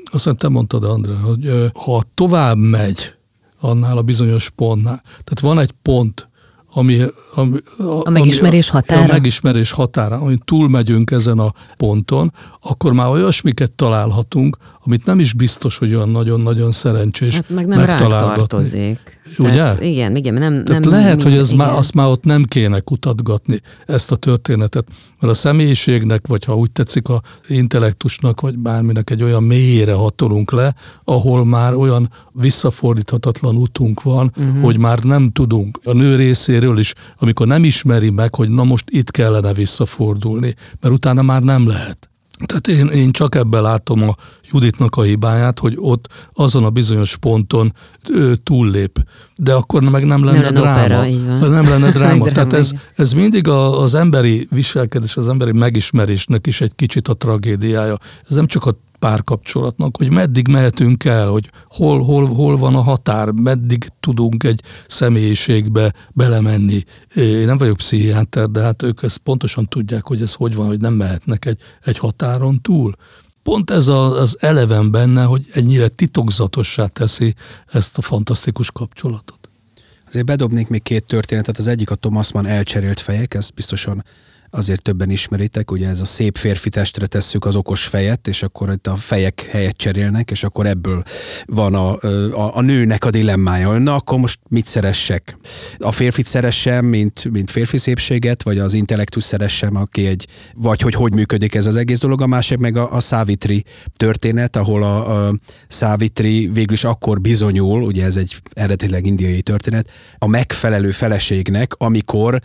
azt 0.05 0.13
hiszem, 0.13 0.37
te 0.37 0.49
mondtad, 0.49 0.85
Andrá, 0.85 1.15
hogy 1.15 1.71
ha 1.75 2.03
tovább 2.15 2.57
megy 2.57 3.15
annál 3.61 3.97
a 3.97 4.03
bizonyos 4.03 4.51
pontnál, 4.51 5.03
tehát 5.05 5.41
van 5.41 5.59
egy 5.59 5.73
pont, 5.83 6.31
ami, 6.73 7.03
ami, 7.35 7.59
A 8.05 8.11
megismerés 8.11 8.69
határa? 8.69 9.03
A 9.03 9.07
megismerés 9.07 9.71
határa, 9.71 10.17
amin 10.17 10.43
túlmegyünk 10.45 11.11
ezen 11.11 11.39
a 11.39 11.53
ponton, 11.77 12.33
akkor 12.61 12.93
már 12.93 13.09
olyasmiket 13.09 13.77
találhatunk, 13.77 14.57
amit 14.91 15.05
nem 15.05 15.21
is 15.21 15.33
biztos, 15.33 15.79
hogy 15.79 15.95
olyan 15.95 16.09
nagyon-nagyon 16.09 16.73
szerencsés 16.73 17.35
Hát 17.35 17.49
meg 17.49 17.67
nem 17.67 17.85
ránk 17.85 18.09
tartozik. 18.09 19.21
Ugye? 19.39 19.51
Tehát, 19.51 19.83
igen, 19.83 20.17
igen, 20.17 20.35
nem, 20.35 20.65
Tehát 20.65 20.83
nem 20.83 20.93
lehet, 20.93 21.23
hogy 21.23 21.35
ez 21.35 21.53
igen. 21.53 21.67
már, 21.67 21.77
azt 21.77 21.95
már 21.95 22.07
ott 22.07 22.25
nem 22.25 22.45
kéne 22.45 22.81
kutatgatni, 22.81 23.61
ezt 23.87 24.11
a 24.11 24.17
történetet. 24.17 24.87
Mert 25.21 25.33
a 25.33 25.37
személyiségnek, 25.37 26.27
vagy 26.27 26.45
ha 26.45 26.57
úgy 26.57 26.71
tetszik, 26.71 27.09
a 27.09 27.21
intellektusnak, 27.49 28.41
vagy 28.41 28.59
bárminek 28.59 29.11
egy 29.11 29.23
olyan 29.23 29.43
mélyére 29.43 29.93
hatolunk 29.93 30.53
le, 30.53 30.75
ahol 31.05 31.45
már 31.45 31.75
olyan 31.75 32.11
visszafordíthatatlan 32.33 33.57
utunk 33.57 34.03
van, 34.03 34.33
uh-huh. 34.37 34.63
hogy 34.63 34.79
már 34.79 34.99
nem 34.99 35.31
tudunk. 35.33 35.79
A 35.85 35.93
nő 35.93 36.17
részéről 36.17 36.79
is, 36.79 36.93
amikor 37.19 37.47
nem 37.47 37.65
ismeri 37.65 38.11
meg, 38.11 38.35
hogy 38.35 38.49
na 38.49 38.65
most 38.65 38.85
itt 38.89 39.11
kellene 39.11 39.53
visszafordulni, 39.53 40.55
mert 40.81 40.95
utána 40.95 41.23
már 41.23 41.43
nem 41.43 41.69
lehet. 41.69 42.10
Tehát 42.47 42.69
én, 42.69 42.87
én 42.87 43.13
csak 43.13 43.35
ebben 43.35 43.63
látom 43.63 44.03
a 44.03 44.15
Juditnak 44.51 44.97
a 44.97 45.03
hibáját, 45.03 45.59
hogy 45.59 45.75
ott 45.77 46.09
azon 46.33 46.65
a 46.65 46.71
bizonyos 46.71 47.17
ponton 47.17 47.75
ő 48.09 48.37
túllép. 48.37 49.05
De 49.37 49.53
akkor 49.53 49.83
meg 49.83 50.05
nem 50.05 50.25
lenne, 50.25 50.39
Nem 50.41 50.55
dráma. 50.55 50.81
opera, 50.81 51.07
így 51.07 51.27
van. 51.27 51.51
Nem 51.51 51.65
lenne 51.65 51.91
dráma. 51.99 52.29
Tehát 52.29 52.53
ez, 52.53 52.73
ez 52.95 53.13
mindig 53.13 53.49
a, 53.49 53.81
az 53.81 53.95
emberi 53.95 54.47
viselkedés, 54.51 55.17
az 55.17 55.29
emberi 55.29 55.53
megismerésnek 55.53 56.47
is 56.47 56.61
egy 56.61 56.73
kicsit 56.77 57.09
a 57.09 57.15
tragédiája. 57.15 57.97
Ez 58.29 58.37
nem 58.37 58.47
csak 58.47 58.67
a 58.67 58.77
párkapcsolatnak, 59.01 59.97
hogy 59.97 60.11
meddig 60.11 60.49
mehetünk 60.49 61.05
el, 61.05 61.29
hogy 61.29 61.51
hol, 61.69 62.03
hol, 62.03 62.27
hol 62.27 62.57
van 62.57 62.75
a 62.75 62.83
határ, 62.83 63.31
meddig 63.31 63.89
tudunk 64.01 64.45
egy 64.45 64.63
személyiségbe 64.89 65.93
belemenni. 66.13 66.85
Én 67.15 67.47
nem 67.47 67.57
vagyok 67.57 67.77
pszichiáter, 67.77 68.49
de 68.49 68.61
hát 68.61 68.83
ők 68.83 69.03
ezt 69.03 69.19
pontosan 69.19 69.67
tudják, 69.67 70.07
hogy 70.07 70.23
ez 70.23 70.35
hogy 70.35 70.55
van, 70.55 70.67
hogy 70.67 70.81
nem 70.81 70.95
mehetnek 70.95 71.45
egy, 71.45 71.61
egy 71.85 71.99
határon 71.99 72.61
túl. 72.63 72.95
Pont 73.43 73.71
ez 73.71 73.89
az 73.89 74.37
eleven 74.41 74.91
benne, 74.91 75.25
hogy 75.25 75.47
ennyire 75.53 75.89
titokzatossá 75.89 76.87
teszi 76.87 77.35
ezt 77.67 77.99
a 77.99 78.03
fantasztikus 78.03 78.71
kapcsolatot. 78.71 79.49
Azért 80.07 80.27
bedobnék 80.27 80.69
még 80.69 80.83
két 80.83 81.05
történetet. 81.07 81.59
Az 81.59 81.67
egyik 81.67 81.91
a 81.91 81.95
Thomas 81.95 82.33
Mann 82.33 82.47
elcserélt 82.47 83.01
fejek, 83.01 83.35
ezt 83.35 83.55
biztosan 83.55 84.05
azért 84.51 84.83
többen 84.83 85.11
ismeritek, 85.11 85.71
ugye 85.71 85.89
ez 85.89 86.01
a 86.01 86.05
szép 86.05 86.37
férfi 86.37 86.69
testre 86.69 87.07
tesszük 87.07 87.45
az 87.45 87.57
okos 87.57 87.85
fejet, 87.85 88.29
és 88.29 88.43
akkor 88.43 88.71
itt 88.71 88.87
a 88.87 88.97
fejek 88.97 89.47
helyet 89.51 89.77
cserélnek, 89.77 90.31
és 90.31 90.45
akkor 90.45 90.67
ebből 90.67 91.03
van 91.47 91.75
a, 91.75 91.93
a, 92.33 92.57
a 92.57 92.61
nőnek 92.61 93.05
a 93.05 93.11
dilemmája. 93.11 93.79
Na, 93.79 93.95
akkor 93.95 94.19
most 94.19 94.39
mit 94.49 94.67
szeressek? 94.67 95.37
A 95.79 95.93
férfit 95.93 96.27
szeressem, 96.27 96.85
mint, 96.85 97.31
mint 97.31 97.51
férfi 97.51 97.79
szépséget, 97.79 98.43
vagy 98.43 98.59
az 98.59 98.75
intellektus 98.75 99.25
szeressem, 99.25 99.77
aki 99.77 100.07
egy, 100.07 100.27
vagy 100.55 100.81
hogy 100.81 100.95
hogy 100.95 101.15
működik 101.15 101.55
ez 101.55 101.67
az 101.67 101.77
egész 101.77 102.01
dolog. 102.01 102.21
A 102.21 102.27
másik 102.27 102.59
meg 102.59 102.77
a, 102.77 102.95
a 102.95 103.01
Savitri 103.01 103.65
történet, 103.97 104.57
ahol 104.57 104.83
a, 104.83 105.27
a 105.27 105.35
Savitri 105.69 106.51
végül 106.53 106.75
is 106.75 106.85
akkor 106.85 107.21
bizonyul, 107.21 107.83
ugye 107.83 108.05
ez 108.05 108.17
egy 108.17 108.37
eredetileg 108.53 109.07
indiai 109.07 109.43
történet, 109.43 109.91
a 110.19 110.27
megfelelő 110.27 110.91
feleségnek, 110.91 111.75
amikor 111.77 112.41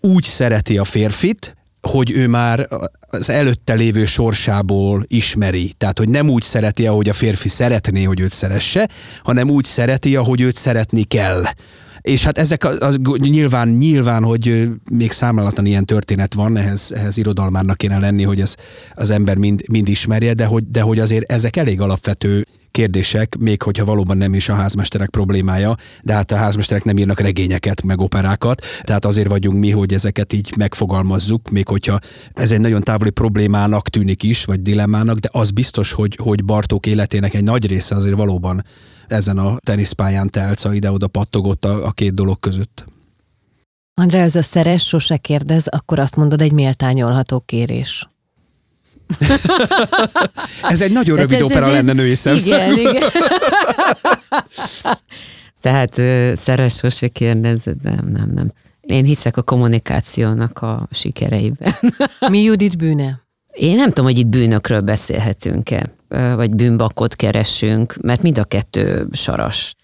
úgy 0.00 0.24
szereti 0.24 0.78
a 0.78 0.84
férfit, 0.84 1.54
hogy 1.80 2.10
ő 2.10 2.28
már 2.28 2.68
az 3.00 3.30
előtte 3.30 3.74
lévő 3.74 4.04
sorsából 4.04 5.04
ismeri. 5.06 5.72
Tehát, 5.78 5.98
hogy 5.98 6.08
nem 6.08 6.28
úgy 6.28 6.42
szereti, 6.42 6.86
ahogy 6.86 7.08
a 7.08 7.12
férfi 7.12 7.48
szeretné, 7.48 8.02
hogy 8.02 8.20
őt 8.20 8.32
szeresse, 8.32 8.88
hanem 9.22 9.50
úgy 9.50 9.64
szereti, 9.64 10.16
ahogy 10.16 10.40
őt 10.40 10.56
szeretni 10.56 11.02
kell. 11.02 11.42
És 12.00 12.24
hát 12.24 12.38
ezek 12.38 12.64
az, 12.64 12.76
az 12.80 12.98
nyilván, 13.16 13.68
nyilván, 13.68 14.22
hogy 14.22 14.68
még 14.90 15.10
számlálatlan 15.10 15.66
ilyen 15.66 15.84
történet 15.84 16.34
van, 16.34 16.56
ehhez, 16.56 16.92
ehhez 16.96 17.16
irodalmárnak 17.16 17.76
kéne 17.76 17.98
lenni, 17.98 18.22
hogy 18.22 18.40
ez 18.40 18.54
az 18.94 19.10
ember 19.10 19.36
mind, 19.36 19.62
mind 19.70 19.88
ismerje, 19.88 20.34
de 20.34 20.44
hogy, 20.44 20.68
de 20.68 20.80
hogy 20.80 20.98
azért 20.98 21.32
ezek 21.32 21.56
elég 21.56 21.80
alapvető 21.80 22.46
kérdések, 22.70 23.36
még 23.38 23.62
hogyha 23.62 23.84
valóban 23.84 24.16
nem 24.16 24.34
is 24.34 24.48
a 24.48 24.54
házmesterek 24.54 25.08
problémája, 25.08 25.74
de 26.02 26.12
hát 26.12 26.30
a 26.30 26.36
házmesterek 26.36 26.84
nem 26.84 26.98
írnak 26.98 27.20
regényeket, 27.20 27.82
meg 27.82 28.00
operákat, 28.00 28.64
tehát 28.82 29.04
azért 29.04 29.28
vagyunk 29.28 29.58
mi, 29.58 29.70
hogy 29.70 29.92
ezeket 29.92 30.32
így 30.32 30.52
megfogalmazzuk, 30.56 31.50
még 31.50 31.68
hogyha 31.68 31.98
ez 32.34 32.50
egy 32.50 32.60
nagyon 32.60 32.80
távoli 32.80 33.10
problémának 33.10 33.88
tűnik 33.88 34.22
is, 34.22 34.44
vagy 34.44 34.62
dilemmának, 34.62 35.18
de 35.18 35.28
az 35.32 35.50
biztos, 35.50 35.92
hogy, 35.92 36.18
hogy 36.22 36.44
Bartók 36.44 36.86
életének 36.86 37.34
egy 37.34 37.44
nagy 37.44 37.66
része 37.66 37.94
azért 37.94 38.16
valóban 38.16 38.64
ezen 39.06 39.38
a 39.38 39.56
teniszpályán 39.58 40.28
telca 40.28 40.72
ide-oda 40.72 41.08
pattogott 41.08 41.64
a, 41.64 41.86
a 41.86 41.90
két 41.90 42.14
dolog 42.14 42.38
között. 42.40 42.84
Andrá, 43.94 44.22
ez 44.22 44.34
a 44.34 44.42
szeres, 44.42 44.86
sose 44.86 45.16
kérdez, 45.16 45.66
akkor 45.66 45.98
azt 45.98 46.16
mondod 46.16 46.40
egy 46.40 46.52
méltányolható 46.52 47.40
kérés. 47.40 48.08
Ez 50.62 50.80
egy 50.80 50.92
nagyon 50.92 51.16
rövid 51.16 51.32
ez- 51.36 51.38
ez- 51.42 51.50
opera 51.50 51.66
ez- 51.66 51.72
lenne 51.72 51.92
női 51.92 52.14
szemszögből. 52.14 52.78
Igen, 52.78 52.94
igen. 52.94 53.08
Tehát 55.60 56.00
szeres 56.38 56.74
sose 56.74 57.08
kérdezed, 57.08 57.82
nem, 57.82 58.10
nem, 58.12 58.30
nem. 58.34 58.52
Én 58.80 59.04
hiszek 59.04 59.36
a 59.36 59.42
kommunikációnak 59.42 60.58
a 60.58 60.88
sikereiben. 60.92 61.74
Mi 62.28 62.42
Judit 62.42 62.76
bűne? 62.76 63.20
Én 63.52 63.76
nem 63.76 63.88
tudom, 63.88 64.04
hogy 64.04 64.18
itt 64.18 64.26
bűnökről 64.26 64.80
beszélhetünk-e, 64.80 65.94
vagy 66.08 66.50
bűnbakot 66.54 67.16
keresünk, 67.16 67.96
mert 68.00 68.22
mind 68.22 68.38
a 68.38 68.44
kettő 68.44 69.06
saras. 69.12 69.74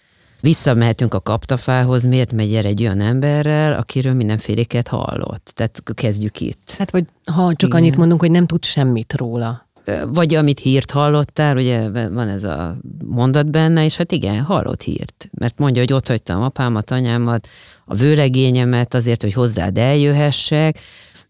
Visszamehetünk 0.41 1.13
a 1.13 1.19
kaptafához, 1.19 2.05
miért 2.05 2.33
megy 2.33 2.55
el 2.55 2.65
egy 2.65 2.81
olyan 2.81 3.01
emberrel, 3.01 3.73
akiről 3.73 4.13
mindenféléket 4.13 4.87
hallott. 4.87 5.51
Tehát 5.55 5.81
kezdjük 5.93 6.39
itt. 6.39 6.75
Hát, 6.77 6.91
vagy 6.91 7.05
ha 7.25 7.53
csak 7.55 7.69
Igen. 7.69 7.81
annyit 7.81 7.97
mondunk, 7.97 8.19
hogy 8.19 8.31
nem 8.31 8.45
tud 8.45 8.65
semmit 8.65 9.13
róla. 9.13 9.65
Vagy 10.07 10.33
amit 10.35 10.59
hírt 10.59 10.91
hallottál, 10.91 11.57
ugye 11.57 11.89
van 12.09 12.27
ez 12.27 12.43
a 12.43 12.77
mondat 13.05 13.51
benne, 13.51 13.83
és 13.83 13.97
hát 13.97 14.11
igen, 14.11 14.41
hallott 14.41 14.81
hírt. 14.81 15.29
Mert 15.31 15.59
mondja, 15.59 15.81
hogy 15.81 15.93
ott 15.93 16.07
hagytam 16.07 16.41
apámat, 16.41 16.91
anyámat, 16.91 17.47
a 17.85 17.95
vőlegényemet 17.95 18.93
azért, 18.93 19.21
hogy 19.21 19.33
hozzád 19.33 19.77
eljöhessek, 19.77 20.79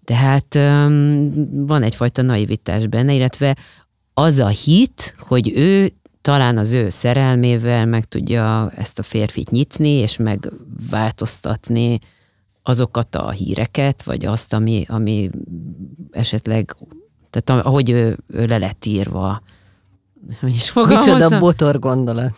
tehát 0.04 0.56
öm, 0.56 1.32
van 1.68 1.84
egyfajta 1.84 2.22
naivitás 2.22 2.88
benne, 2.88 3.14
illetve 3.14 3.56
az 4.14 4.40
a 4.40 4.48
hit, 4.48 5.16
hogy 5.20 5.52
ő 5.56 5.94
talán 6.28 6.58
az 6.58 6.72
ő 6.72 6.90
szerelmével 6.90 7.86
meg 7.86 8.06
tudja 8.06 8.72
ezt 8.76 9.00
a 9.00 9.04
férfit 9.04 9.52
nyitni, 9.52 9.90
és 9.90 10.18
megváltoztatni 10.18 12.00
azokat 12.64 13.16
a 13.16 13.30
híreket, 13.30 14.04
vagy 14.04 14.26
azt, 14.26 14.54
ami, 14.54 14.86
ami 14.88 15.30
esetleg, 16.12 16.76
tehát 17.30 17.66
ahogy 17.66 17.90
ő, 17.90 18.18
ő 18.28 18.46
le 18.46 18.58
lett 18.58 18.86
írva. 18.86 19.42
Hogy 20.40 20.50
is 20.50 20.70
fogalmazom? 20.70 21.14
Micsoda 21.14 21.40
botor 21.40 21.80
gondolat. 21.80 22.36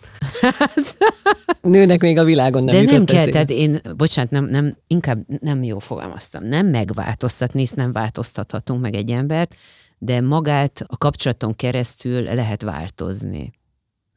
Nőnek 1.62 2.00
még 2.00 2.18
a 2.18 2.24
világon 2.24 2.64
nem 2.64 2.74
De 2.74 2.92
nem 2.92 3.04
kell, 3.04 3.16
eszébe. 3.16 3.32
tehát 3.32 3.50
én, 3.50 3.80
bocsánat, 3.96 4.30
nem, 4.30 4.44
nem, 4.44 4.76
inkább 4.86 5.24
nem 5.40 5.62
jó 5.62 5.78
fogalmaztam. 5.78 6.44
Nem 6.44 6.66
megváltoztatni, 6.66 7.60
hisz 7.60 7.72
nem 7.72 7.92
változtathatunk 7.92 8.80
meg 8.80 8.94
egy 8.94 9.10
embert, 9.10 9.54
de 9.98 10.20
magát 10.20 10.84
a 10.86 10.96
kapcsolaton 10.96 11.56
keresztül 11.56 12.22
lehet 12.22 12.62
változni. 12.62 13.58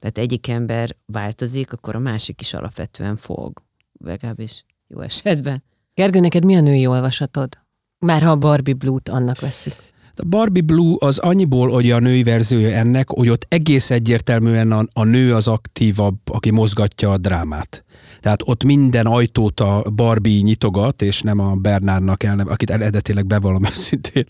Tehát 0.04 0.18
egyik 0.18 0.48
ember 0.48 0.96
változik, 1.06 1.74
akkor 1.74 1.96
a 1.96 2.00
másik 2.00 2.42
is 2.42 2.54
alapvetően 2.54 3.16
fog. 3.16 3.64
Legalábbis 4.00 4.66
jó 4.88 5.00
esetben. 5.00 5.64
Gergő, 5.94 6.20
neked 6.20 6.46
mi 6.46 6.56
a 6.56 6.62
női 6.62 6.86
olvasatod? 6.86 7.58
Már 8.00 8.22
ha 8.22 8.30
a 8.30 8.36
Barbie 8.36 8.74
Blue-t 8.74 9.10
annak 9.10 9.40
veszük. 9.40 9.74
A 10.12 10.26
Barbie 10.26 10.62
Blue 10.62 10.96
az 11.00 11.18
annyiból, 11.18 11.70
hogy 11.70 11.92
a 11.92 12.00
női 12.00 12.24
verziója 12.24 12.70
ennek, 12.70 13.10
hogy 13.10 13.30
ott 13.30 13.46
egész 13.50 13.92
egyértelműen 13.92 14.72
a, 14.72 14.86
a 14.94 15.04
nő 15.04 15.34
az 15.36 15.48
aktívabb, 15.48 16.18
aki 16.32 16.52
mozgatja 16.52 17.12
a 17.12 17.18
drámát. 17.18 17.84
Tehát 18.24 18.42
ott 18.46 18.64
minden 18.64 19.06
ajtót 19.06 19.60
a 19.60 19.84
Barbie 19.96 20.42
nyitogat, 20.42 21.02
és 21.02 21.22
nem 21.22 21.40
a 21.40 21.54
Bernárnak 21.56 22.24
el, 22.24 22.40
akit 22.40 22.70
eredetileg 22.70 23.26
bevallom 23.26 23.66
őszintén. 23.72 24.26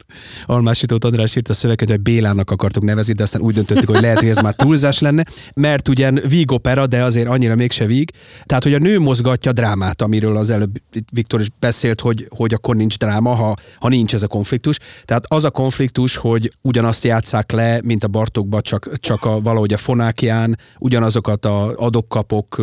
Almásított 0.46 1.04
András 1.04 1.36
írt 1.36 1.50
a 1.50 1.54
szöveget, 1.54 1.90
hogy 1.90 2.02
Bélának 2.02 2.52
akartuk 2.52 2.84
nevezni, 2.84 3.14
de 3.14 3.24
aztán 3.24 3.42
úgy 3.42 3.54
döntöttük, 3.54 3.90
hogy 3.90 4.02
lehet, 4.02 4.20
hogy 4.20 4.30
ez 4.30 4.40
már 4.40 4.56
túlzás 4.56 5.00
lenne, 5.00 5.26
mert 5.56 5.88
ugyan 5.88 6.20
víg 6.28 6.52
opera, 6.52 6.88
de 6.88 7.04
azért 7.04 7.28
annyira 7.28 7.56
mégse 7.56 7.86
víg. 7.86 8.12
Tehát, 8.44 8.64
hogy 8.64 8.74
a 8.74 8.78
nő 8.78 9.00
mozgatja 9.00 9.52
drámát, 9.52 10.02
amiről 10.02 10.38
az 10.38 10.50
előbb 10.50 10.82
Viktor 11.12 11.40
is 11.42 11.48
beszélt, 11.60 12.02
hogy, 12.02 12.28
hogy 12.30 12.54
akkor 12.54 12.76
nincs 12.76 12.98
dráma, 12.98 13.34
ha, 13.34 13.56
ha 13.80 13.90
nincs 13.90 14.14
ez 14.14 14.24
a 14.24 14.28
konfliktus. 14.28 14.78
Tehát 15.06 15.26
az 15.28 15.44
a 15.44 15.52
konfliktus, 15.52 16.16
hogy 16.16 16.52
ugyanazt 16.62 17.04
játszák 17.04 17.52
le, 17.52 17.80
mint 17.84 18.04
a 18.04 18.08
Bartókban, 18.08 18.62
csak, 18.62 19.00
csak 19.00 19.26
a, 19.26 19.42
valahogy 19.42 19.74
a 19.74 19.78
fonákián, 19.78 20.58
ugyanazokat 20.80 21.46
a 21.46 21.74
adok-kapok, 21.76 22.62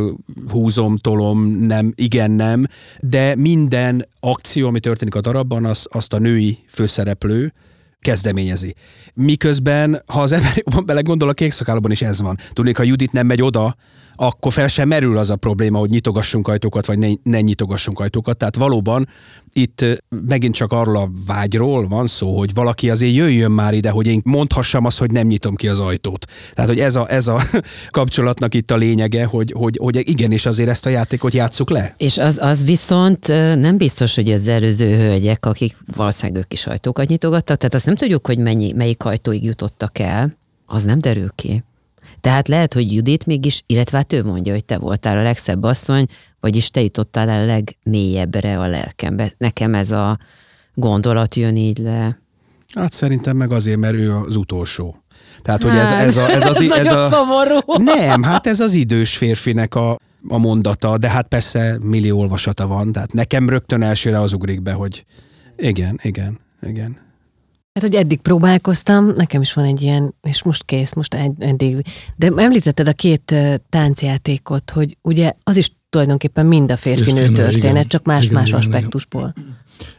húzom, 0.51 0.97
tolom, 1.21 1.67
nem, 1.67 1.93
igen, 1.97 2.31
nem, 2.31 2.67
de 3.01 3.35
minden 3.35 4.09
akció, 4.21 4.67
ami 4.67 4.81
történik 4.81 5.15
a 5.15 5.21
darabban, 5.21 5.65
az, 5.65 5.87
azt 5.91 6.13
a 6.13 6.19
női 6.19 6.59
főszereplő 6.69 7.53
kezdeményezi. 8.01 8.75
Miközben, 9.15 10.03
ha 10.07 10.21
az 10.21 10.33
ember 10.33 10.53
jobban 10.55 10.87
belegondol, 10.87 11.29
a 11.29 11.33
kék 11.33 11.55
is 11.89 12.03
ez 12.03 12.21
van. 12.21 12.39
Tudnék, 12.53 12.77
ha 12.77 12.83
Judit 12.83 13.13
nem 13.13 13.27
megy 13.27 13.43
oda, 13.43 13.77
akkor 14.23 14.53
fel 14.53 14.69
sem 14.69 14.89
merül 14.89 15.19
az 15.19 15.31
a 15.31 15.37
probléma, 15.37 15.79
hogy 15.79 15.91
nyitogassunk 15.91 16.49
ajtókat, 16.49 16.87
vagy 16.87 16.99
ne, 16.99 17.09
ne 17.23 17.41
nyitogassunk 17.41 18.01
ajtókat. 18.01 18.37
Tehát 18.37 18.57
valóban 18.57 19.09
itt 19.53 19.85
megint 20.27 20.55
csak 20.55 20.73
arról 20.73 20.97
a 20.97 21.11
vágyról 21.27 21.89
van 21.89 22.07
szó, 22.07 22.39
hogy 22.39 22.55
valaki 22.55 22.91
azért 22.91 23.15
jöjjön 23.15 23.51
már 23.51 23.75
ide, 23.75 23.91
hogy 23.91 24.07
én 24.07 24.21
mondhassam 24.25 24.85
azt, 24.85 24.99
hogy 24.99 25.11
nem 25.11 25.27
nyitom 25.27 25.55
ki 25.55 25.69
az 25.69 25.79
ajtót. 25.79 26.27
Tehát, 26.55 26.71
hogy 26.71 26.81
ez 26.81 26.97
a, 26.97 27.11
ez 27.11 27.27
a 27.27 27.41
kapcsolatnak 27.91 28.55
itt 28.55 28.71
a 28.71 28.77
lényege, 28.77 29.25
hogy, 29.25 29.53
hogy, 29.57 29.79
hogy 29.81 30.09
igenis 30.09 30.47
azért 30.47 30.69
ezt 30.69 30.87
a 30.87 30.91
játékot 30.91 31.35
játsszuk 31.35 31.71
le. 31.71 31.95
És 31.97 32.19
az, 32.19 32.39
az 32.43 32.65
viszont 32.65 33.29
nem 33.59 33.77
biztos, 33.77 34.15
hogy 34.15 34.31
az 34.31 34.49
előző 34.49 34.97
hölgyek, 34.97 35.47
akik 35.47 35.77
valószínűleg 35.97 36.43
ők 36.43 36.53
is 36.53 36.67
ajtókat 36.67 37.09
nyitogattak, 37.09 37.57
tehát 37.57 37.75
azt 37.75 37.87
nem 37.87 37.97
tudjuk, 37.97 38.27
hogy 38.27 38.39
mennyi, 38.39 38.73
melyik 38.73 39.05
ajtóig 39.05 39.45
jutottak 39.45 39.99
el, 39.99 40.39
az 40.67 40.85
nem 40.85 41.01
derül 41.01 41.31
ki. 41.35 41.65
Tehát 42.21 42.49
lehet, 42.49 42.75
hogy 42.75 42.93
Judit 42.93 43.27
mégis, 43.27 43.63
illetve 43.67 43.97
hát 43.97 44.13
ő 44.13 44.25
mondja, 44.25 44.53
hogy 44.53 44.65
te 44.65 44.79
voltál 44.79 45.19
a 45.19 45.23
legszebb 45.23 45.63
asszony, 45.63 46.07
vagyis 46.41 46.71
te 46.71 46.83
jutottál 46.83 47.29
el 47.29 47.47
legmélyebbre 47.47 48.59
a 48.59 48.67
lelkembe. 48.67 49.33
Nekem 49.39 49.75
ez 49.75 49.91
a 49.91 50.19
gondolat 50.75 51.35
jön 51.35 51.57
így 51.57 51.79
le. 51.79 52.19
Hát 52.75 52.93
szerintem 52.93 53.37
meg 53.37 53.53
azért, 53.53 53.79
mert 53.79 53.95
ő 53.95 54.15
az 54.15 54.37
utolsó. 54.37 55.03
Tehát, 55.43 55.63
hogy 55.63 55.77
ez, 55.77 55.89
Hát, 55.89 56.05
ez, 56.05 56.17
a, 56.17 56.31
ez, 56.31 56.47
az, 56.51 56.57
ez 56.57 56.63
ez 56.63 56.69
nagyon 56.69 57.05
a... 57.05 57.11
szomorú. 57.11 57.59
Nem, 57.85 58.23
hát 58.23 58.47
ez 58.47 58.61
az 58.61 58.75
idős 58.75 59.17
férfinek 59.17 59.75
a, 59.75 59.97
a 60.29 60.39
mondata, 60.39 60.99
de 60.99 61.11
hát 61.11 61.29
persze 61.29 61.79
millió 61.83 62.19
olvasata 62.19 62.67
van, 62.67 62.93
tehát 62.93 63.13
nekem 63.13 63.49
rögtön 63.49 63.83
elsőre 63.83 64.21
az 64.21 64.33
ugrik 64.33 64.63
be, 64.63 64.73
hogy 64.73 65.05
igen, 65.57 66.01
igen, 66.03 66.39
igen. 66.63 66.99
Hát, 67.73 67.83
hogy 67.83 67.95
eddig 67.95 68.21
próbálkoztam, 68.21 69.07
nekem 69.07 69.41
is 69.41 69.53
van 69.53 69.65
egy 69.65 69.83
ilyen, 69.83 70.15
és 70.23 70.43
most 70.43 70.65
kész, 70.65 70.93
most 70.93 71.15
ed- 71.15 71.43
eddig. 71.43 71.85
De 72.17 72.33
említetted 72.37 72.89
a 72.89 72.93
két 72.93 73.35
táncjátékot, 73.69 74.71
hogy 74.71 74.97
ugye 75.03 75.33
az 75.43 75.57
is 75.57 75.71
tulajdonképpen 75.91 76.47
mind 76.47 76.71
a 76.71 76.77
férfi-nő 76.77 77.17
Férfi-nő, 77.17 77.35
történet, 77.35 77.75
igen. 77.75 77.89
csak 77.89 78.05
más-más 78.05 78.47
Igen, 78.47 78.47
igen, 78.47 78.59
aspektusból. 78.59 79.35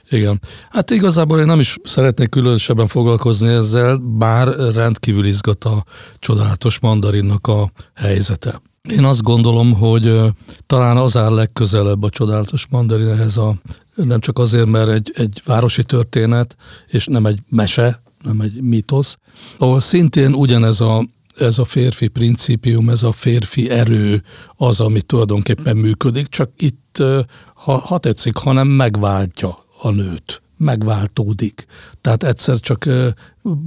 Igen. 0.10 0.40
Hát 0.70 0.90
igazából 0.90 1.40
én 1.40 1.46
nem 1.46 1.60
is 1.60 1.76
szeretnék 1.84 2.30
különösebben 2.30 2.88
foglalkozni 2.88 3.48
ezzel, 3.48 3.98
bár 3.98 4.48
rendkívül 4.74 5.26
izgat 5.26 5.64
a 5.64 5.84
csodálatos 6.20 6.80
mandarinnak 6.80 7.48
a 7.48 7.72
helyzete. 7.96 8.62
Én 8.90 9.04
azt 9.04 9.22
gondolom, 9.22 9.74
hogy 9.74 10.20
talán 10.66 10.98
az 10.98 11.18
áll 11.18 11.34
legközelebb 11.34 12.04
a 12.04 12.10
csodálatos 12.10 12.68
mandarin 12.70 13.08
ehhez 13.08 13.38
a, 13.38 13.56
nem 13.96 14.20
csak 14.20 14.40
azért, 14.40 14.68
mert 14.68 14.90
egy, 14.90 15.12
egy 15.16 15.42
városi 15.46 15.84
történet, 15.84 16.56
és 16.88 17.06
nem 17.06 17.26
egy 17.26 17.40
mese, 17.50 18.02
nem 18.24 18.42
egy 18.42 18.62
mítosz, 18.62 19.18
ahol 19.58 19.80
szintén 19.80 20.34
ugyanez 20.34 20.82
a 20.82 21.06
ez 21.38 21.58
a 21.58 21.66
férfi 21.66 22.08
principium, 22.08 22.90
ez 22.90 23.04
a 23.04 23.12
férfi 23.12 23.70
erő 23.70 24.24
az, 24.56 24.80
ami 24.80 25.02
tulajdonképpen 25.02 25.78
működik, 25.78 26.28
csak 26.28 26.52
itt, 26.58 27.04
ha, 27.54 27.78
ha 27.78 27.98
tetszik, 27.98 28.36
hanem 28.36 28.68
megváltja 28.68 29.66
a 29.82 29.90
nőt, 29.90 30.42
megváltódik. 30.62 31.66
Tehát 32.02 32.24
egyszer 32.24 32.60
csak 32.60 32.86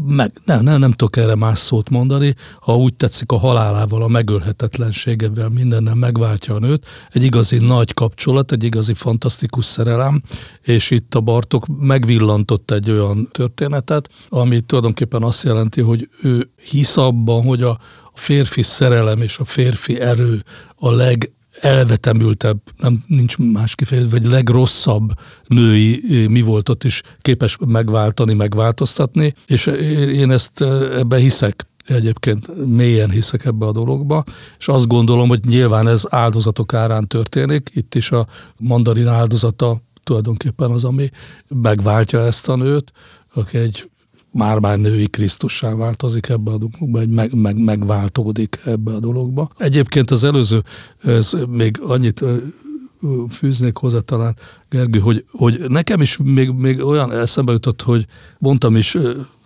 meg, 0.07 0.33
nem, 0.45 0.63
nem, 0.63 0.79
nem 0.79 0.93
tudok 0.93 1.17
erre 1.17 1.35
más 1.35 1.59
szót 1.59 1.91
mondani, 1.91 2.35
ha 2.61 2.77
úgy 2.77 2.95
tetszik 2.95 3.33
a 3.33 3.39
halálával, 3.39 4.03
a 4.03 4.09
megölhetetlenségevel, 4.09 5.49
mindennel 5.49 5.95
megváltja 5.95 6.55
a 6.55 6.59
nőt, 6.59 6.87
egy 7.13 7.23
igazi 7.23 7.59
nagy 7.59 7.95
kapcsolat, 7.95 8.53
egy 8.53 8.65
igazi 8.65 8.95
fantasztikus 8.95 9.65
szerelem, 9.65 10.23
és 10.63 10.91
itt 10.91 11.15
a 11.15 11.21
Bartok 11.21 11.67
megvillantott 11.79 12.71
egy 12.71 12.91
olyan 12.91 13.29
történetet, 13.33 14.09
ami 14.29 14.61
tulajdonképpen 14.61 15.23
azt 15.23 15.45
jelenti, 15.45 15.81
hogy 15.81 16.09
ő 16.23 16.51
hisz 16.71 16.97
abban, 16.97 17.43
hogy 17.43 17.63
a 17.63 17.79
férfi 18.13 18.63
szerelem 18.63 19.21
és 19.21 19.39
a 19.39 19.45
férfi 19.45 20.01
erő 20.01 20.45
a 20.77 20.91
leg 20.91 21.33
elvetemültebb, 21.61 22.59
nem 22.77 23.03
nincs 23.07 23.39
más 23.39 23.75
kifejezés, 23.75 24.11
vagy 24.11 24.25
legrosszabb 24.25 25.13
női 25.47 26.27
mi 26.27 26.41
volt 26.41 26.69
ott 26.69 26.85
is 26.85 27.03
képes 27.19 27.57
megváltani, 27.67 28.35
megváltoztatni, 28.35 29.35
és 29.47 29.67
én 30.13 30.31
ezt 30.31 30.63
ebbe 30.99 31.17
hiszek 31.17 31.67
egyébként 31.87 32.67
mélyen 32.67 33.11
hiszek 33.11 33.45
ebbe 33.45 33.67
a 33.67 33.73
dologba, 33.73 34.25
és 34.59 34.69
azt 34.69 34.87
gondolom, 34.87 35.29
hogy 35.29 35.45
nyilván 35.45 35.89
ez 35.89 36.03
áldozatok 36.09 36.75
árán 36.75 37.09
történik, 37.09 37.71
itt 37.75 37.95
is 37.95 38.11
a 38.11 38.27
mandarin 38.59 39.07
áldozata 39.07 39.83
tulajdonképpen 40.03 40.71
az, 40.71 40.85
ami 40.85 41.11
megváltja 41.49 42.21
ezt 42.21 42.49
a 42.49 42.57
nőt, 42.57 42.93
aki 43.35 43.59
egy 43.59 43.91
már-már 44.35 44.79
női 44.79 45.07
Krisztussá 45.07 45.75
változik 45.75 46.29
ebbe 46.29 46.51
a 46.51 46.59
dologba, 46.59 47.01
egy 47.01 47.09
meg, 47.09 47.35
meg, 47.35 47.59
megváltódik 47.59 48.59
ebbe 48.65 48.93
a 48.93 49.01
dologba. 49.01 49.51
Egyébként 49.59 50.11
az 50.11 50.25
előző, 50.25 50.63
ez 51.03 51.37
még 51.49 51.81
annyit 51.83 52.25
fűznék 53.31 53.77
hozzá 53.77 53.99
talán, 53.99 54.37
Gergő, 54.71 54.99
hogy, 54.99 55.25
hogy 55.31 55.61
nekem 55.69 56.01
is 56.01 56.19
még, 56.25 56.51
még 56.51 56.85
olyan 56.85 57.13
eszembe 57.13 57.53
jutott, 57.53 57.83
hogy 57.83 58.07
mondtam 58.39 58.77
is, 58.77 58.93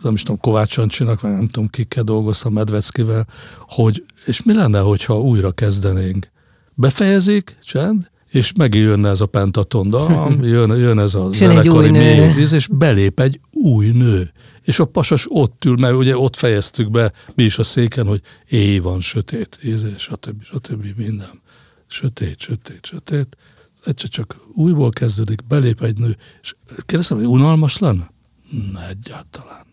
nem 0.02 0.12
is 0.12 0.22
tudom, 0.22 0.40
Kovács 0.40 0.78
Ancsinak, 0.78 1.20
vagy 1.20 1.30
nem 1.30 1.46
tudom, 1.46 1.68
kikkel 1.68 2.02
dolgoztam, 2.02 2.52
Medveckivel, 2.52 3.26
hogy 3.68 4.04
és 4.26 4.42
mi 4.42 4.54
lenne, 4.54 4.80
hogyha 4.80 5.20
újra 5.20 5.52
kezdenénk? 5.52 6.30
Befejezik, 6.74 7.58
csend, 7.62 8.10
és 8.28 8.52
megint 8.52 8.84
jönne 8.84 9.08
ez 9.08 9.20
a 9.20 9.26
pentatonda, 9.26 10.28
jön, 10.42 10.76
jön 10.76 10.98
ez 10.98 11.14
a 11.14 11.28
És 11.30 11.36
zenekari 11.36 11.68
új 11.68 11.90
nő. 11.90 11.98
mély 11.98 12.32
víz, 12.34 12.52
és 12.52 12.66
belép 12.66 13.20
egy 13.20 13.40
új 13.52 13.88
nő. 13.88 14.32
És 14.62 14.78
a 14.78 14.84
pasas 14.84 15.26
ott 15.28 15.64
ül, 15.64 15.76
mert 15.76 15.94
ugye 15.94 16.16
ott 16.16 16.36
fejeztük 16.36 16.90
be 16.90 17.12
mi 17.34 17.42
is 17.42 17.58
a 17.58 17.62
széken, 17.62 18.06
hogy 18.06 18.20
éj 18.48 18.78
van, 18.78 19.00
sötét, 19.00 19.58
íze, 19.64 19.88
stb. 19.98 20.42
stb. 20.42 20.84
minden. 20.96 21.40
Sötét, 21.86 22.38
sötét, 22.38 22.80
sötét. 22.82 23.36
Egyszer 23.84 24.08
csak 24.08 24.36
újból 24.54 24.90
kezdődik, 24.90 25.46
belép 25.46 25.82
egy 25.82 25.98
nő, 25.98 26.16
és 26.42 26.54
kérdeztem, 26.86 27.16
hogy 27.16 27.26
unalmas 27.26 27.78
lenne? 27.78 28.10
Ne, 28.72 28.88
egyáltalán. 28.88 29.66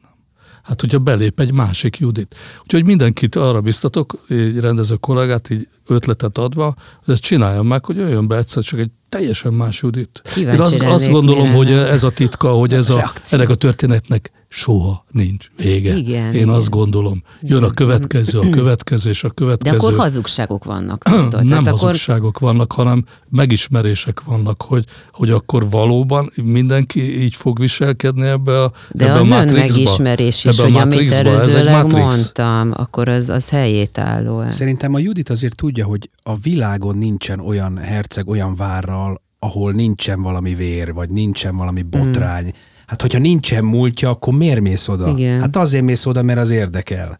Hát, 0.65 0.81
hogyha 0.81 0.99
belép 0.99 1.39
egy 1.39 1.53
másik 1.53 1.97
Judit. 1.97 2.35
Úgyhogy 2.61 2.85
mindenkit 2.85 3.35
arra 3.35 3.61
biztatok, 3.61 4.25
egy 4.29 4.59
rendező 4.59 4.95
kollégát 4.95 5.49
így 5.49 5.67
ötletet 5.87 6.37
adva, 6.37 6.75
hogy 7.03 7.13
ezt 7.13 7.23
csináljam 7.23 7.67
meg, 7.67 7.85
hogy 7.85 7.95
jöjjön 7.95 8.27
be 8.27 8.37
egyszer 8.37 8.63
csak 8.63 8.79
egy 8.79 8.89
teljesen 9.09 9.53
más 9.53 9.81
Judit. 9.81 10.21
Én 10.25 10.33
Kíváncsi 10.33 10.61
azt, 10.61 10.81
azt 10.81 11.05
lennék, 11.05 11.11
gondolom, 11.11 11.53
hogy 11.53 11.71
ez 11.71 12.03
a 12.03 12.09
titka, 12.09 12.51
hogy 12.51 12.73
ez 12.73 12.89
a, 12.89 13.13
ennek 13.29 13.49
a 13.49 13.55
történetnek 13.55 14.31
soha 14.55 15.05
nincs 15.11 15.51
vége. 15.57 15.95
Igen, 15.95 16.25
Én 16.27 16.33
igen. 16.33 16.49
azt 16.49 16.69
gondolom. 16.69 17.23
Jön 17.41 17.63
a 17.63 17.69
következő, 17.69 18.39
a 18.39 18.49
következő, 18.49 19.09
és 19.09 19.23
a 19.23 19.27
De 19.27 19.33
következő. 19.33 19.75
akkor 19.77 19.95
hazugságok 19.95 20.63
vannak. 20.63 21.03
nem 21.09 21.29
Tehát 21.29 21.51
akkor 21.53 21.79
hazugságok 21.79 22.39
vannak, 22.39 22.71
hanem 22.71 23.05
megismerések 23.29 24.23
vannak, 24.23 24.61
hogy, 24.61 24.85
hogy 25.11 25.29
akkor 25.29 25.69
valóban 25.69 26.31
mindenki 26.43 27.23
így 27.23 27.35
fog 27.35 27.59
viselkedni 27.59 28.25
ebbe 28.27 28.63
a 28.63 28.71
De 28.91 29.05
ebbe 29.05 29.19
az 29.19 29.31
a 29.31 29.51
megismerés 29.51 30.45
is, 30.45 30.59
Ebbe 30.59 30.63
hogy 30.63 30.77
amit 30.77 31.11
előzőleg 31.11 31.73
Matrix. 31.73 32.03
mondtam, 32.03 32.71
akkor 32.75 33.09
az, 33.09 33.29
az 33.29 33.49
helyét 33.49 33.97
álló. 33.97 34.49
Szerintem 34.49 34.93
a 34.93 34.99
Judit 34.99 35.29
azért 35.29 35.55
tudja, 35.55 35.85
hogy 35.85 36.09
a 36.23 36.35
világon 36.35 36.97
nincsen 36.97 37.39
olyan 37.39 37.77
herceg, 37.77 38.27
olyan 38.27 38.55
várral, 38.55 39.21
ahol 39.39 39.71
nincsen 39.71 40.21
valami 40.21 40.53
vér, 40.55 40.93
vagy 40.93 41.09
nincsen 41.09 41.55
valami 41.57 41.81
botrány. 41.81 42.53
Hát, 42.87 43.01
hogyha 43.01 43.19
nincsen 43.19 43.63
múltja, 43.63 44.09
akkor 44.09 44.33
miért 44.33 44.61
mész 44.61 44.87
oda? 44.87 45.13
Igen. 45.17 45.41
Hát 45.41 45.55
azért 45.55 45.83
mész 45.83 46.05
oda, 46.05 46.21
mert 46.21 46.39
az 46.39 46.49
érdekel. 46.49 47.19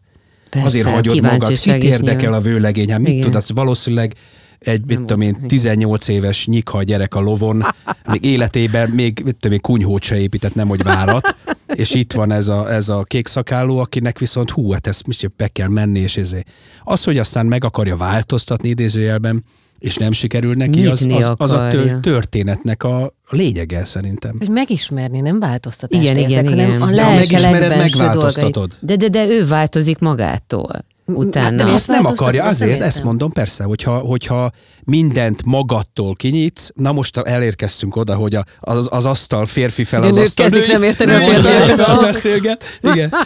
Persze, 0.50 0.66
azért 0.66 0.88
hagyod 0.88 1.20
magad. 1.20 1.48
Kit 1.58 1.82
érdekel 1.82 2.16
nyilván. 2.16 2.38
a 2.38 2.42
vőlegény? 2.42 2.90
Hát 2.90 3.00
mit 3.00 3.12
Igen. 3.12 3.30
tudsz? 3.30 3.50
Valószínűleg 3.52 4.14
egy, 4.58 4.86
mit 4.86 4.98
tudom 4.98 5.20
én, 5.20 5.34
igen. 5.36 5.48
18 5.48 6.08
éves 6.08 6.46
nyikha 6.46 6.82
gyerek 6.82 7.14
a 7.14 7.20
lovon, 7.20 7.64
még 8.12 8.24
életében 8.24 8.90
még, 8.90 9.22
mit 9.24 9.36
tudom 9.36 9.52
én, 9.52 9.60
kunyhót 9.60 10.02
se 10.02 10.20
épített, 10.20 10.54
nem 10.54 10.68
hogy 10.68 10.82
várat, 10.82 11.36
és 11.74 11.94
itt 11.94 12.12
van 12.12 12.32
ez 12.32 12.48
a, 12.48 12.72
ez 12.72 12.88
a 12.88 13.02
kék 13.02 13.26
szakálló, 13.26 13.78
akinek 13.78 14.18
viszont 14.18 14.50
hú, 14.50 14.70
hát 14.70 14.86
ezt 14.86 15.06
most 15.06 15.32
be 15.36 15.48
kell 15.48 15.68
menni, 15.68 15.98
és 15.98 16.16
ezé. 16.16 16.42
Az, 16.84 17.04
hogy 17.04 17.18
aztán 17.18 17.46
meg 17.46 17.64
akarja 17.64 17.96
változtatni 17.96 18.68
idézőjelben, 18.68 19.44
és 19.78 19.96
nem 19.96 20.12
sikerül 20.12 20.54
neki, 20.54 20.86
az, 20.86 21.06
az, 21.10 21.32
az 21.36 21.52
a 21.52 21.66
akarja. 21.66 22.00
történetnek 22.00 22.82
a 22.82 23.14
a 23.30 23.36
lényege 23.36 23.84
szerintem. 23.84 24.36
Hogy 24.38 24.48
megismerni, 24.48 25.20
nem 25.20 25.38
változtatást 25.38 26.02
Igen, 26.02 26.16
értek, 26.16 26.30
igen, 26.30 26.48
hanem 26.48 26.68
igen. 26.68 26.82
a 26.82 26.90
De 26.94 27.02
ha 27.02 27.08
lelke 27.10 27.32
megismered, 27.32 27.76
megváltoztatod. 27.76 28.72
De, 28.80 28.96
de, 28.96 29.08
de 29.08 29.26
ő 29.26 29.46
változik 29.46 29.98
magától. 29.98 30.84
Utána. 31.06 31.44
Hát 31.46 31.54
de 31.54 31.62
miért 31.62 31.78
azt 31.78 31.88
nem 31.88 32.02
változtatod? 32.02 32.26
akarja, 32.26 32.40
nem 32.42 32.50
azért, 32.50 32.80
ezt 32.80 32.96
értem. 32.96 33.06
mondom, 33.06 33.32
persze, 33.32 33.64
hogyha, 33.64 33.98
hogyha 33.98 34.50
mindent 34.84 35.44
magadtól 35.44 36.14
kinyitsz, 36.14 36.70
na 36.74 36.92
most 36.92 37.16
elérkeztünk 37.16 37.96
oda, 37.96 38.14
hogy 38.14 38.34
a, 38.34 38.44
az, 38.60 38.88
az 38.90 39.06
asztal 39.06 39.46
férfi 39.46 39.84
fel 39.84 40.02
az 40.02 40.16
asztal 40.16 40.48
nem 40.48 40.82
érteni 40.82 41.12
férfiakat. 41.12 41.84
fel 41.84 42.00
beszélget. 42.00 42.64
Igen. 42.82 43.12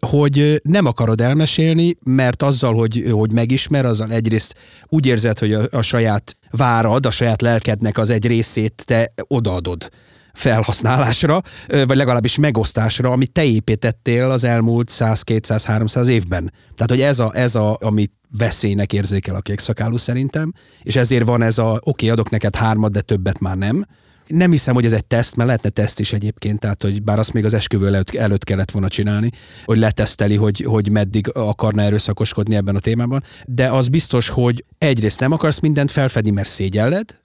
hogy 0.00 0.60
nem 0.62 0.86
akarod 0.86 1.20
elmesélni, 1.20 1.96
mert 2.04 2.42
azzal, 2.42 2.74
hogy, 2.74 3.04
hogy 3.10 3.32
megismer, 3.32 3.84
azzal 3.84 4.12
egyrészt 4.12 4.54
úgy 4.86 5.06
érzed, 5.06 5.38
hogy 5.38 5.52
a, 5.52 5.66
a 5.70 5.82
saját 5.82 6.36
várad, 6.50 7.06
a 7.06 7.10
saját 7.10 7.42
lelkednek 7.42 7.98
az 7.98 8.10
egy 8.10 8.26
részét 8.26 8.82
te 8.86 9.12
odaadod 9.26 9.90
felhasználásra, 10.32 11.42
vagy 11.68 11.96
legalábbis 11.96 12.36
megosztásra, 12.36 13.10
amit 13.10 13.32
te 13.32 13.44
építettél 13.44 14.30
az 14.30 14.44
elmúlt 14.44 14.90
100-200-300 14.92 16.06
évben. 16.06 16.52
Tehát, 16.74 16.90
hogy 16.90 17.00
ez, 17.00 17.18
a, 17.18 17.30
ez 17.34 17.54
a, 17.54 17.78
amit 17.80 18.12
veszélynek 18.38 18.92
érzékel 18.92 19.34
a 19.34 19.40
kékszakálú 19.40 19.96
szerintem, 19.96 20.52
és 20.82 20.96
ezért 20.96 21.24
van 21.24 21.42
ez 21.42 21.58
a, 21.58 21.70
oké, 21.70 21.80
okay, 21.80 22.08
adok 22.08 22.30
neked 22.30 22.56
hármat, 22.56 22.92
de 22.92 23.00
többet 23.00 23.38
már 23.38 23.56
nem. 23.56 23.86
Nem 24.26 24.50
hiszem, 24.50 24.74
hogy 24.74 24.84
ez 24.84 24.92
egy 24.92 25.04
teszt, 25.04 25.36
mert 25.36 25.48
lehetne 25.48 25.68
teszt 25.68 26.00
is 26.00 26.12
egyébként, 26.12 26.58
tehát 26.58 26.82
hogy 26.82 27.02
bár 27.02 27.18
azt 27.18 27.32
még 27.32 27.44
az 27.44 27.54
esküvő 27.54 27.86
előtt, 27.86 28.14
előtt 28.14 28.44
kellett 28.44 28.70
volna 28.70 28.88
csinálni, 28.88 29.30
hogy 29.64 29.78
leteszteli, 29.78 30.36
hogy, 30.36 30.64
hogy 30.68 30.90
meddig 30.90 31.30
akarna 31.34 31.82
erőszakoskodni 31.82 32.54
ebben 32.54 32.76
a 32.76 32.78
témában, 32.78 33.22
de 33.46 33.70
az 33.70 33.88
biztos, 33.88 34.28
hogy 34.28 34.64
egyrészt 34.78 35.20
nem 35.20 35.32
akarsz 35.32 35.60
mindent 35.60 35.90
felfedni, 35.90 36.30
mert 36.30 36.48
szégyelled, 36.48 37.16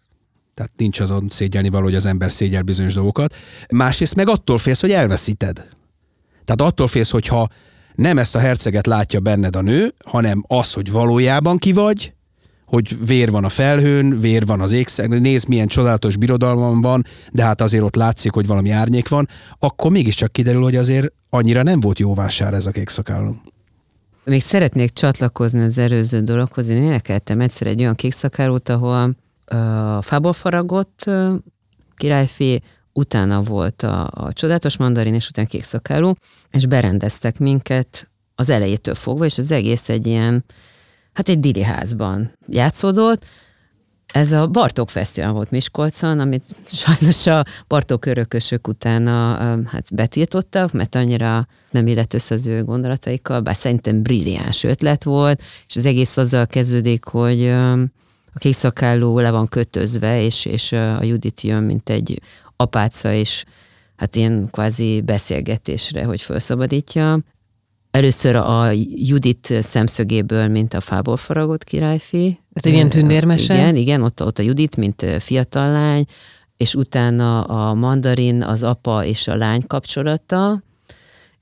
tehát 0.54 0.72
nincs 0.78 1.00
azon 1.00 1.28
szégyelni 1.30 1.70
való, 1.70 1.84
hogy 1.84 1.96
az 1.96 2.06
ember 2.06 2.32
szégyel 2.32 2.62
bizonyos 2.62 2.94
dolgokat. 2.94 3.36
Másrészt 3.70 4.16
meg 4.16 4.30
attól 4.30 4.58
félsz, 4.58 4.82
hogy 4.82 4.92
elveszíted. 4.92 5.56
Tehát 6.46 6.72
attól 6.72 6.88
félsz, 6.88 7.10
hogyha 7.10 7.48
nem 7.96 8.18
ezt 8.18 8.36
a 8.36 8.40
herceget 8.40 8.88
látja 8.88 9.20
benned 9.20 9.56
a 9.56 9.62
nő, 9.62 9.94
hanem 10.06 10.44
az, 10.48 10.74
hogy 10.74 10.92
valójában 10.92 11.58
ki 11.58 11.74
vagy, 11.74 12.14
hogy 12.72 13.06
vér 13.06 13.32
van 13.32 13.44
a 13.44 13.50
felhőn, 13.50 14.20
vér 14.20 14.46
van 14.46 14.62
az 14.62 14.72
égszer, 14.72 15.08
nézd 15.08 15.48
milyen 15.48 15.68
csodálatos 15.68 16.18
birodalmam 16.18 16.82
van, 16.82 17.06
de 17.32 17.44
hát 17.44 17.62
azért 17.62 17.84
ott 17.84 17.96
látszik, 17.96 18.32
hogy 18.32 18.48
valami 18.48 18.70
árnyék 18.70 19.08
van, 19.08 19.28
akkor 19.60 19.92
mégiscsak 19.92 20.32
kiderül, 20.32 20.62
hogy 20.62 20.76
azért 20.76 21.14
annyira 21.30 21.64
nem 21.64 21.80
volt 21.80 22.00
jó 22.00 22.14
vásár 22.14 22.54
ez 22.54 22.66
a 22.66 22.72
kék 22.72 22.90
szakállam. 22.90 23.42
Még 24.24 24.42
szeretnék 24.42 24.92
csatlakozni 24.92 25.62
az 25.62 25.78
előző 25.78 26.20
dologhoz. 26.20 26.68
Én 26.68 26.84
énekeltem 26.84 27.42
egyszer 27.42 27.68
egy 27.68 27.80
olyan 27.80 27.96
kékszakálót, 27.96 28.70
ahol 28.70 29.16
a 29.46 30.02
fából 30.02 30.34
faragott 30.34 31.10
királyfé, 31.96 32.60
utána 32.94 33.42
volt 33.42 33.84
a, 33.84 34.10
a 34.14 34.34
csodálatos 34.34 34.78
mandarin, 34.78 35.14
és 35.14 35.30
utána 35.30 35.48
kékszakáló, 35.48 36.18
és 36.52 36.66
berendeztek 36.66 37.40
minket 37.40 38.10
az 38.36 38.50
elejétől 38.50 38.96
fogva, 38.96 39.26
és 39.26 39.38
az 39.38 39.52
egész 39.52 39.90
egy 39.90 40.08
ilyen, 40.08 40.44
hát 41.14 41.30
egy 41.30 41.40
dili 41.40 41.64
házban 41.64 42.32
játszódott, 42.48 43.26
ez 44.12 44.32
a 44.32 44.48
Bartók 44.48 44.90
Fesztivál 44.90 45.32
volt 45.32 45.52
Miskolcon, 45.52 46.20
amit 46.20 46.46
sajnos 46.68 47.28
a 47.28 47.44
Bartók 47.68 48.06
örökösök 48.06 48.68
utána 48.68 49.38
hát 49.66 49.94
betiltottak, 49.94 50.72
mert 50.72 50.96
annyira 50.96 51.48
nem 51.72 51.88
illett 51.88 52.14
össze 52.14 52.36
az 52.36 52.48
ő 52.48 52.64
gondolataikkal, 52.64 53.42
bár 53.42 53.56
szerintem 53.56 54.02
brilliáns 54.02 54.64
ötlet 54.64 55.04
volt, 55.04 55.44
és 55.68 55.76
az 55.76 55.86
egész 55.86 56.18
azzal 56.18 56.48
kezdődik, 56.48 57.06
hogy 57.06 57.48
a 58.34 58.40
kékszakálló 58.40 59.20
le 59.20 59.32
van 59.32 59.48
kötözve, 59.48 60.24
és, 60.24 60.46
és 60.46 60.72
a 60.72 61.04
Judit 61.04 61.42
jön, 61.42 61.64
mint 61.64 61.90
egy 61.90 62.22
apáca, 62.56 63.14
és 63.14 63.46
hát 63.96 64.16
ilyen 64.16 64.48
kvázi 64.52 65.02
beszélgetésre, 65.02 66.04
hogy 66.04 66.22
felszabadítja. 66.22 67.20
Először 67.92 68.36
a 68.36 68.72
Judit 68.96 69.54
szemszögéből, 69.60 70.48
mint 70.48 70.74
a 70.74 70.80
fából 70.80 71.18
faragott 71.18 71.64
királyfi. 71.64 72.40
Hát 72.56 72.66
ilyen 72.66 72.90
tündérmese? 72.90 73.54
Igen, 73.54 73.76
igen, 73.76 74.02
ott, 74.02 74.24
ott 74.24 74.40
a 74.40 74.44
Judit, 74.44 74.78
mint 74.78 75.06
fiatal 75.20 75.72
lány, 75.72 76.06
és 76.58 76.76
utána 76.76 77.44
a 77.44 77.74
mandarin, 77.74 78.44
az 78.44 78.64
apa 78.64 79.06
és 79.06 79.28
a 79.28 79.36
lány 79.36 79.68
kapcsolata, 79.68 80.64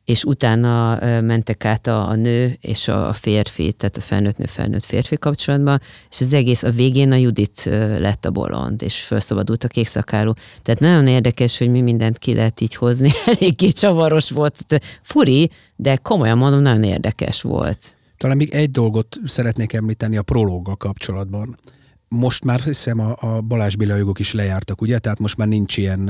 és 0.09 0.23
utána 0.23 0.99
mentek 1.21 1.65
át 1.65 1.87
a, 1.87 2.07
a 2.07 2.15
nő 2.15 2.57
és 2.61 2.87
a 2.87 3.13
férfi, 3.13 3.73
tehát 3.73 3.97
a 3.97 4.01
felnőtt 4.01 4.37
nő 4.37 4.45
felnőtt 4.45 4.85
férfi 4.85 5.17
kapcsolatban, 5.17 5.81
és 6.09 6.21
az 6.21 6.33
egész 6.33 6.63
a 6.63 6.71
végén 6.71 7.11
a 7.11 7.15
Judit 7.15 7.63
lett 7.99 8.25
a 8.25 8.31
bolond, 8.31 8.81
és 8.81 8.99
felszabadult 9.01 9.63
a 9.63 9.67
kékszakáló. 9.67 10.35
Tehát 10.61 10.79
nagyon 10.79 11.07
érdekes, 11.07 11.57
hogy 11.57 11.69
mi 11.69 11.81
mindent 11.81 12.17
ki 12.17 12.33
lehet 12.33 12.61
így 12.61 12.75
hozni. 12.75 13.09
Eléggé 13.25 13.69
csavaros 13.69 14.29
volt, 14.29 14.81
furi, 15.01 15.51
de 15.75 15.95
komolyan 15.95 16.37
mondom, 16.37 16.61
nagyon 16.61 16.83
érdekes 16.83 17.41
volt. 17.41 17.95
Talán 18.17 18.37
még 18.37 18.49
egy 18.49 18.69
dolgot 18.69 19.17
szeretnék 19.25 19.73
említeni 19.73 20.17
a 20.17 20.21
prológgal 20.21 20.75
kapcsolatban. 20.75 21.59
Most 22.07 22.43
már 22.43 22.59
hiszem 22.59 22.99
a, 22.99 23.15
a 23.19 23.41
Balázs 23.41 23.75
jogok 23.77 24.19
is 24.19 24.33
lejártak, 24.33 24.81
ugye? 24.81 24.97
Tehát 24.97 25.19
most 25.19 25.37
már 25.37 25.47
nincs 25.47 25.77
ilyen 25.77 26.09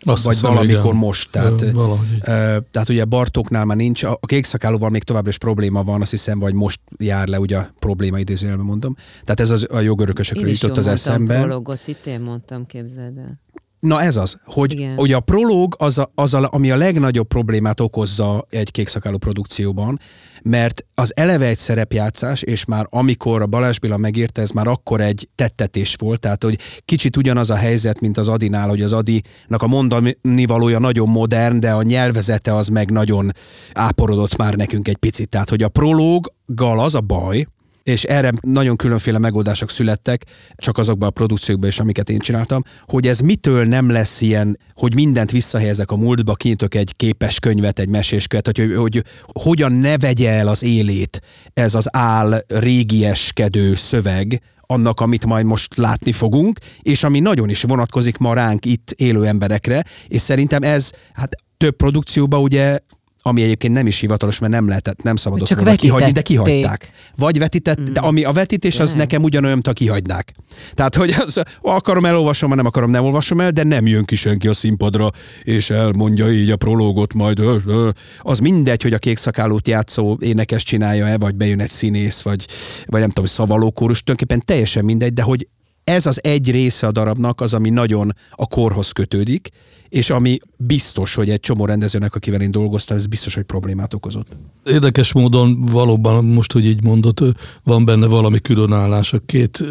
azt 0.00 0.24
vagy 0.24 0.34
hiszem, 0.34 0.50
valamikor 0.50 0.84
igen. 0.84 0.96
most. 0.96 1.30
Tehát, 1.30 1.62
Ö, 1.62 2.58
tehát 2.70 2.88
ugye 2.88 3.04
Bartóknál 3.04 3.64
már 3.64 3.76
nincs, 3.76 4.02
a 4.02 4.18
kékszakálóval 4.26 4.90
még 4.90 5.02
továbbra 5.02 5.30
is 5.30 5.38
probléma 5.38 5.82
van, 5.82 6.00
azt 6.00 6.10
hiszem, 6.10 6.38
vagy 6.38 6.54
most 6.54 6.80
jár 6.98 7.28
le 7.28 7.38
ugye 7.38 7.56
a 7.56 7.68
probléma 7.78 8.18
idézőjelben 8.18 8.66
mondom. 8.66 8.94
Tehát 9.22 9.40
ez 9.40 9.50
az, 9.50 9.66
a 9.70 9.80
jogörökösökről 9.80 10.48
jutott 10.50 10.76
az 10.76 10.86
eszembe. 10.86 11.40
Én 11.40 11.62
is 11.72 11.86
itt 11.86 12.06
én 12.06 12.20
mondtam, 12.20 12.66
képzeld 12.66 13.18
el. 13.18 13.40
Na 13.80 14.02
ez 14.02 14.16
az, 14.16 14.36
hogy, 14.44 14.88
hogy 14.96 15.12
a 15.12 15.20
prológ 15.20 15.74
az, 15.78 15.98
a, 15.98 16.10
az 16.14 16.34
a, 16.34 16.48
ami 16.52 16.70
a 16.70 16.76
legnagyobb 16.76 17.26
problémát 17.26 17.80
okozza 17.80 18.46
egy 18.50 18.70
kékszakáló 18.70 19.18
produkcióban, 19.18 19.98
mert 20.42 20.84
az 20.94 21.12
eleve 21.16 21.46
egy 21.46 21.56
szerepjátszás, 21.56 22.42
és 22.42 22.64
már 22.64 22.86
amikor 22.88 23.42
a 23.42 23.46
Balázs 23.46 23.78
Béla 23.78 23.96
megírta, 23.96 24.40
ez 24.40 24.50
már 24.50 24.66
akkor 24.66 25.00
egy 25.00 25.28
tettetés 25.34 25.94
volt, 25.98 26.20
tehát 26.20 26.42
hogy 26.42 26.58
kicsit 26.84 27.16
ugyanaz 27.16 27.50
a 27.50 27.56
helyzet, 27.56 28.00
mint 28.00 28.18
az 28.18 28.28
Adinál, 28.28 28.68
hogy 28.68 28.82
az 28.82 28.92
Adinak 28.92 29.62
a 29.62 29.66
mondani 29.66 30.46
valója 30.46 30.78
nagyon 30.78 31.08
modern, 31.08 31.60
de 31.60 31.72
a 31.72 31.82
nyelvezete 31.82 32.54
az 32.54 32.68
meg 32.68 32.90
nagyon 32.90 33.32
áporodott 33.72 34.36
már 34.36 34.54
nekünk 34.54 34.88
egy 34.88 34.96
picit. 34.96 35.28
Tehát, 35.28 35.48
hogy 35.48 35.62
a 35.62 35.68
prológgal 35.68 36.80
az 36.80 36.94
a 36.94 37.00
baj, 37.00 37.46
és 37.88 38.04
erre 38.04 38.32
nagyon 38.40 38.76
különféle 38.76 39.18
megoldások 39.18 39.70
születtek, 39.70 40.24
csak 40.56 40.78
azokban 40.78 41.08
a 41.08 41.12
produkciókban 41.12 41.68
is, 41.68 41.80
amiket 41.80 42.10
én 42.10 42.18
csináltam, 42.18 42.62
hogy 42.86 43.06
ez 43.06 43.18
mitől 43.18 43.64
nem 43.64 43.90
lesz 43.90 44.20
ilyen, 44.20 44.58
hogy 44.74 44.94
mindent 44.94 45.30
visszahelyezek 45.30 45.90
a 45.90 45.96
múltba, 45.96 46.34
kinyitok 46.34 46.74
egy 46.74 46.92
képes 46.96 47.40
könyvet, 47.40 47.78
egy 47.78 47.88
meséskönyvet, 47.88 48.56
hogy, 48.56 48.74
hogy, 48.74 48.76
hogy 48.76 49.04
hogyan 49.22 49.72
ne 49.72 49.98
vegye 49.98 50.30
el 50.30 50.48
az 50.48 50.62
élét 50.62 51.20
ez 51.54 51.74
az 51.74 51.88
áll 51.96 52.44
régieskedő 52.48 53.74
szöveg, 53.74 54.42
annak, 54.70 55.00
amit 55.00 55.24
majd 55.24 55.44
most 55.44 55.76
látni 55.76 56.12
fogunk, 56.12 56.58
és 56.82 57.04
ami 57.04 57.20
nagyon 57.20 57.48
is 57.48 57.62
vonatkozik 57.62 58.16
ma 58.16 58.34
ránk 58.34 58.64
itt 58.64 58.90
élő 58.90 59.26
emberekre, 59.26 59.84
és 60.08 60.20
szerintem 60.20 60.62
ez, 60.62 60.90
hát 61.12 61.36
több 61.56 61.76
produkcióban 61.76 62.40
ugye 62.40 62.78
ami 63.22 63.42
egyébként 63.42 63.72
nem 63.72 63.86
is 63.86 64.00
hivatalos, 64.00 64.38
mert 64.38 64.52
nem 64.52 64.68
lehetett, 64.68 65.02
nem 65.02 65.16
szabadott 65.16 65.46
Csak 65.46 65.60
volna 65.60 65.76
kihagyni, 65.76 66.12
de 66.12 66.22
kihagyták. 66.22 66.90
Vagy 67.16 67.38
vetített, 67.38 67.80
mm. 67.80 67.92
de 67.92 68.00
ami 68.00 68.24
a 68.24 68.32
vetítés, 68.32 68.78
az 68.78 68.94
nekem 68.94 69.22
ugyanolyan, 69.22 69.54
mint 69.54 69.68
a 69.68 69.72
kihagynák. 69.72 70.34
Tehát, 70.74 70.94
hogy 70.94 71.14
az, 71.18 71.42
akarom 71.62 72.04
elolvasom, 72.04 72.54
nem 72.54 72.66
akarom, 72.66 72.90
nem 72.90 73.04
olvasom 73.04 73.40
el, 73.40 73.50
de 73.50 73.62
nem 73.62 73.86
jön 73.86 74.04
ki 74.04 74.16
senki 74.16 74.48
a 74.48 74.54
színpadra, 74.54 75.10
és 75.42 75.70
elmondja 75.70 76.32
így 76.32 76.50
a 76.50 76.56
prológot 76.56 77.14
majd. 77.14 77.38
Ö, 77.38 77.56
ö. 77.66 77.88
Az 78.20 78.38
mindegy, 78.38 78.82
hogy 78.82 78.92
a 78.92 78.98
kékszakálót 78.98 79.68
játszó 79.68 80.16
énekes 80.20 80.62
csinálja-e, 80.62 81.18
vagy 81.18 81.34
bejön 81.34 81.60
egy 81.60 81.70
színész, 81.70 82.20
vagy, 82.20 82.46
vagy 82.86 83.00
nem 83.00 83.08
tudom, 83.08 83.24
szavalókórus, 83.24 84.02
tulajdonképpen 84.02 84.46
teljesen 84.46 84.84
mindegy, 84.84 85.12
de 85.12 85.22
hogy 85.22 85.48
ez 85.84 86.06
az 86.06 86.20
egy 86.22 86.50
része 86.50 86.86
a 86.86 86.92
darabnak 86.92 87.40
az, 87.40 87.54
ami 87.54 87.70
nagyon 87.70 88.14
a 88.30 88.46
korhoz 88.46 88.90
kötődik, 88.90 89.48
és 89.88 90.10
ami 90.10 90.38
biztos, 90.56 91.14
hogy 91.14 91.30
egy 91.30 91.40
csomó 91.40 91.64
rendezőnek, 91.64 92.14
akivel 92.14 92.40
én 92.40 92.50
dolgoztam, 92.50 92.96
ez 92.96 93.06
biztos, 93.06 93.34
hogy 93.34 93.42
problémát 93.42 93.94
okozott. 93.94 94.36
Érdekes 94.64 95.12
módon 95.12 95.60
valóban 95.60 96.24
most, 96.24 96.52
hogy 96.52 96.66
így 96.66 96.84
mondott, 96.84 97.22
van 97.64 97.84
benne 97.84 98.06
valami 98.06 98.40
különállás 98.40 99.12
a 99.12 99.18
két 99.26 99.64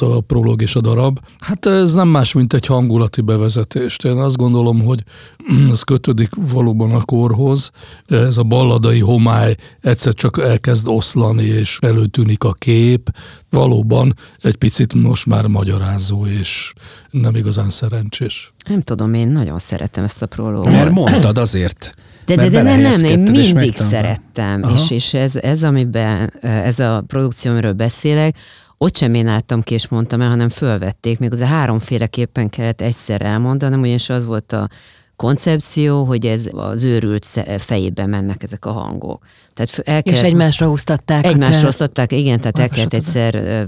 a 0.00 0.20
prolog 0.20 0.62
és 0.62 0.74
a 0.74 0.80
darab. 0.80 1.20
Hát 1.38 1.66
ez 1.66 1.94
nem 1.94 2.08
más, 2.08 2.32
mint 2.32 2.52
egy 2.52 2.66
hangulati 2.66 3.20
bevezetés. 3.20 3.96
Én 4.04 4.16
azt 4.16 4.36
gondolom, 4.36 4.82
hogy 4.84 5.02
ez 5.70 5.82
kötődik 5.82 6.30
valóban 6.34 6.90
a 6.90 7.04
korhoz. 7.04 7.70
Ez 8.06 8.36
a 8.36 8.42
balladai 8.42 9.00
homály 9.00 9.54
egyszer 9.80 10.14
csak 10.14 10.38
elkezd 10.38 10.88
oszlani, 10.88 11.44
és 11.44 11.78
előtűnik 11.80 12.44
a 12.44 12.52
kép. 12.52 13.10
Valóban 13.50 14.14
egy 14.40 14.56
picit 14.56 14.94
most 14.94 15.26
már 15.26 15.46
magyarázó, 15.46 16.26
és 16.26 16.72
nem 17.10 17.34
igazán 17.34 17.70
szerencsés. 17.70 18.52
Nem 18.68 18.80
tudom, 18.80 19.14
én 19.14 19.28
nagyon 19.28 19.58
szeretem 19.58 20.04
ezt 20.04 20.22
a 20.22 20.26
prológot. 20.26 20.72
Mert 20.72 20.90
mondtad 20.90 21.38
azért. 21.38 21.94
De, 22.26 22.34
de, 22.34 22.48
de 22.48 22.62
nem, 22.62 22.80
nem, 22.80 23.04
én 23.04 23.20
mindig 23.20 23.76
szerettem, 23.76 24.62
és, 24.74 24.90
és 24.90 25.14
ez, 25.14 25.36
ez, 25.36 25.62
amiben, 25.62 26.32
ez 26.40 26.78
a 26.78 27.04
produkció, 27.06 27.50
amiről 27.50 27.72
beszélek, 27.72 28.36
ott 28.78 28.96
sem 28.96 29.14
én 29.14 29.26
álltam 29.26 29.62
ki 29.62 29.74
és 29.74 29.88
mondtam 29.88 30.20
el, 30.20 30.28
hanem 30.28 30.48
fölvették, 30.48 31.18
még 31.18 31.32
az 31.32 31.40
a 31.40 31.46
háromféleképpen 31.46 32.48
kellett 32.48 32.80
egyszer 32.80 33.22
elmondanom, 33.22 33.80
ugyanis 33.80 34.08
az 34.08 34.26
volt 34.26 34.52
a 34.52 34.68
koncepció, 35.16 36.04
hogy 36.04 36.26
ez 36.26 36.48
az 36.52 36.82
őrült 36.82 37.26
fejében 37.58 38.08
mennek 38.08 38.42
ezek 38.42 38.64
a 38.64 38.70
hangok. 38.70 39.24
Tehát 39.54 39.78
el 39.88 40.02
kellett, 40.02 40.20
és 40.20 40.28
egymásra 40.28 40.66
húztatták. 40.66 41.26
Egymásra 41.26 41.64
húztatták, 41.64 42.12
igen, 42.12 42.40
tehát 42.40 42.58
el 42.58 42.68
kellett 42.68 42.94
egyszer 42.94 43.66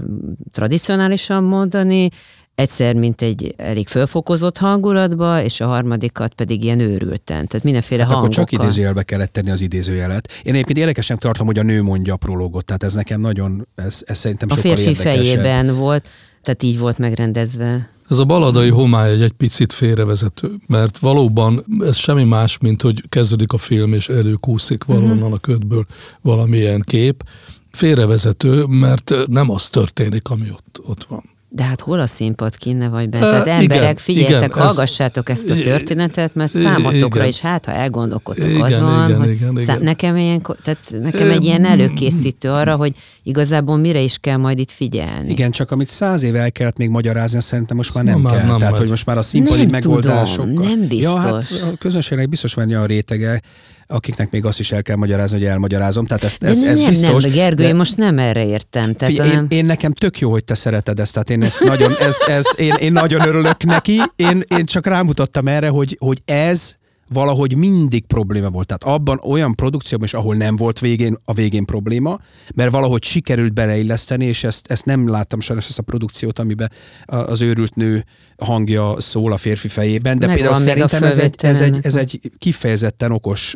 tradicionálisan 0.51 1.43
mondani, 1.43 2.09
egyszer, 2.55 2.95
mint 2.95 3.21
egy 3.21 3.53
elég 3.57 3.87
fölfokozott 3.87 4.57
hangulatba, 4.57 5.41
és 5.41 5.61
a 5.61 5.67
harmadikat 5.67 6.33
pedig 6.33 6.63
ilyen 6.63 6.79
őrülten. 6.79 7.47
Tehát 7.47 7.63
mindenféle 7.63 8.01
hát 8.01 8.11
hangokkal. 8.11 8.43
akkor 8.43 8.49
csak 8.49 8.61
idézőjelbe 8.61 9.03
kellett 9.03 9.33
tenni 9.33 9.49
az 9.51 9.61
idézőjelet. 9.61 10.31
Én 10.43 10.53
egyébként 10.53 10.77
érdekesnek 10.77 11.17
tartom, 11.17 11.45
hogy 11.45 11.59
a 11.59 11.63
nő 11.63 11.81
mondja 11.81 12.13
a 12.13 12.17
prológot, 12.17 12.65
tehát 12.65 12.83
ez 12.83 12.93
nekem 12.93 13.21
nagyon, 13.21 13.67
ez, 13.75 14.01
ez 14.05 14.17
szerintem 14.17 14.47
a 14.51 14.55
sokkal 14.55 14.71
A 14.71 14.75
férfi 14.75 14.93
fejében 14.93 15.75
volt, 15.75 16.07
tehát 16.43 16.63
így 16.63 16.79
volt 16.79 16.97
megrendezve. 16.97 17.89
Ez 18.09 18.19
a 18.19 18.25
baladai 18.25 18.69
homály 18.69 19.11
egy, 19.11 19.21
egy 19.21 19.31
picit 19.31 19.73
félrevezető, 19.73 20.51
mert 20.67 20.97
valóban 20.97 21.65
ez 21.79 21.95
semmi 21.95 22.23
más, 22.23 22.57
mint 22.57 22.81
hogy 22.81 23.03
kezdődik 23.09 23.53
a 23.53 23.57
film, 23.57 23.93
és 23.93 24.09
előkúszik 24.09 24.83
valonnan 24.83 25.17
uh-huh. 25.17 25.33
a 25.33 25.37
ködből 25.37 25.85
valamilyen 26.21 26.81
kép. 26.81 27.23
Félrevezető, 27.71 28.65
mert 28.65 29.13
nem 29.27 29.49
az 29.49 29.69
történik, 29.69 30.29
ami 30.29 30.49
ott, 30.51 30.81
ott 30.85 31.03
van. 31.03 31.34
De 31.55 31.63
hát 31.63 31.81
hol 31.81 31.99
a 31.99 32.07
színpad 32.07 32.57
kinne 32.57 32.87
vagy 32.87 33.09
bent? 33.09 33.23
Tehát 33.23 33.47
emberek, 33.47 33.81
igen, 33.81 33.95
figyeljetek, 33.95 34.49
igen, 34.49 34.65
hallgassátok 34.65 35.29
ez, 35.29 35.39
ezt 35.39 35.59
a 35.59 35.63
történetet, 35.63 36.35
mert 36.35 36.51
számotokra 36.51 37.19
igen. 37.19 37.27
is, 37.27 37.39
hát 37.39 37.65
ha 37.65 37.71
elgondolkodtok 37.71 38.49
igen, 38.49 38.61
azon, 38.61 39.05
igen, 39.05 39.19
hogy 39.19 39.29
igen, 39.29 39.59
igen. 39.59 39.79
nekem, 39.81 40.17
ilyen, 40.17 40.41
tehát 40.63 40.79
nekem 41.01 41.29
egy 41.29 41.43
ilyen 41.43 41.65
előkészítő 41.65 42.49
arra, 42.49 42.75
hogy 42.75 42.93
igazából 43.23 43.77
mire 43.77 43.99
is 43.99 44.17
kell 44.21 44.37
majd 44.37 44.59
itt 44.59 44.71
figyelni. 44.71 45.29
Igen, 45.29 45.51
csak 45.51 45.71
amit 45.71 45.89
száz 45.89 46.23
éve 46.23 46.39
el 46.39 46.51
kellett 46.51 46.77
még 46.77 46.89
magyarázni, 46.89 47.41
szerintem 47.41 47.77
most 47.77 47.93
már 47.93 48.03
nem, 48.03 48.21
nem 48.21 48.31
kell. 48.31 48.45
Nem 48.45 48.57
Tehát, 48.57 48.77
hogy 48.77 48.89
most 48.89 49.05
már 49.05 49.17
a 49.17 49.21
színpadi 49.21 49.61
nem 49.61 49.69
megoldásokkal. 49.69 50.53
Tudom, 50.53 50.67
nem 50.67 50.87
biztos. 50.87 51.03
Ja, 51.03 51.19
hát 51.19 51.33
a 51.33 51.77
közönségnek 51.77 52.29
biztos 52.29 52.53
van 52.53 52.73
a 52.73 52.85
rétege, 52.85 53.41
akiknek 53.87 54.31
még 54.31 54.45
azt 54.45 54.59
is 54.59 54.71
el 54.71 54.81
kell 54.81 54.95
magyarázni, 54.95 55.37
hogy 55.37 55.47
elmagyarázom. 55.47 56.05
Tehát 56.05 56.23
ez, 56.23 56.37
De 56.37 56.47
ez, 56.47 56.61
ez 56.61 56.77
nem, 56.77 56.89
biztos. 56.89 57.23
nem, 57.23 57.31
Gergő, 57.31 57.63
de- 57.63 57.69
én 57.69 57.75
most 57.75 57.97
nem 57.97 58.19
erre 58.19 58.45
értem. 58.45 58.93
Tehát 58.93 59.13
én, 59.13 59.19
hanem- 59.23 59.45
én, 59.49 59.65
nekem 59.65 59.93
tök 59.93 60.19
jó, 60.19 60.31
hogy 60.31 60.43
te 60.43 60.53
szereted 60.53 60.99
ezt, 60.99 61.11
tehát 61.13 61.29
én 61.29 61.43
ezt 61.43 61.63
nagyon, 61.63 61.93
ez, 61.99 62.15
ez, 62.27 62.45
én, 62.57 62.73
én 62.73 62.91
nagyon 62.91 63.27
örülök 63.27 63.63
neki, 63.63 64.01
én, 64.15 64.43
én 64.57 64.65
csak 64.65 64.85
rámutattam 64.87 65.47
erre, 65.47 65.67
hogy, 65.67 65.95
hogy 65.99 66.21
ez 66.25 66.75
valahogy 67.09 67.57
mindig 67.57 68.05
probléma 68.05 68.49
volt. 68.49 68.67
Tehát 68.67 68.95
abban 68.97 69.19
olyan 69.23 69.55
produkcióban 69.55 70.07
is, 70.07 70.13
ahol 70.13 70.35
nem 70.35 70.55
volt 70.55 70.79
végén, 70.79 71.17
a 71.25 71.33
végén 71.33 71.65
probléma, 71.65 72.19
mert 72.55 72.71
valahogy 72.71 73.03
sikerült 73.03 73.53
beleilleszteni, 73.53 74.25
és 74.25 74.43
ezt, 74.43 74.71
ezt 74.71 74.85
nem 74.85 75.09
láttam 75.09 75.39
sajnos 75.39 75.67
ezt 75.67 75.79
a 75.79 75.83
produkciót, 75.83 76.39
amiben 76.39 76.71
az 77.05 77.41
őrült 77.41 77.75
nő 77.75 78.05
hangja 78.37 78.95
szól 78.99 79.31
a 79.31 79.37
férfi 79.37 79.67
fejében, 79.67 80.19
de 80.19 80.27
Megvan 80.27 80.43
például 80.43 80.63
szerintem 80.63 81.03
ez 81.03 81.17
egy, 81.17 81.35
ez, 81.37 81.61
egy, 81.61 81.79
ez 81.81 81.95
egy 81.95 82.19
kifejezetten 82.37 83.11
okos 83.11 83.55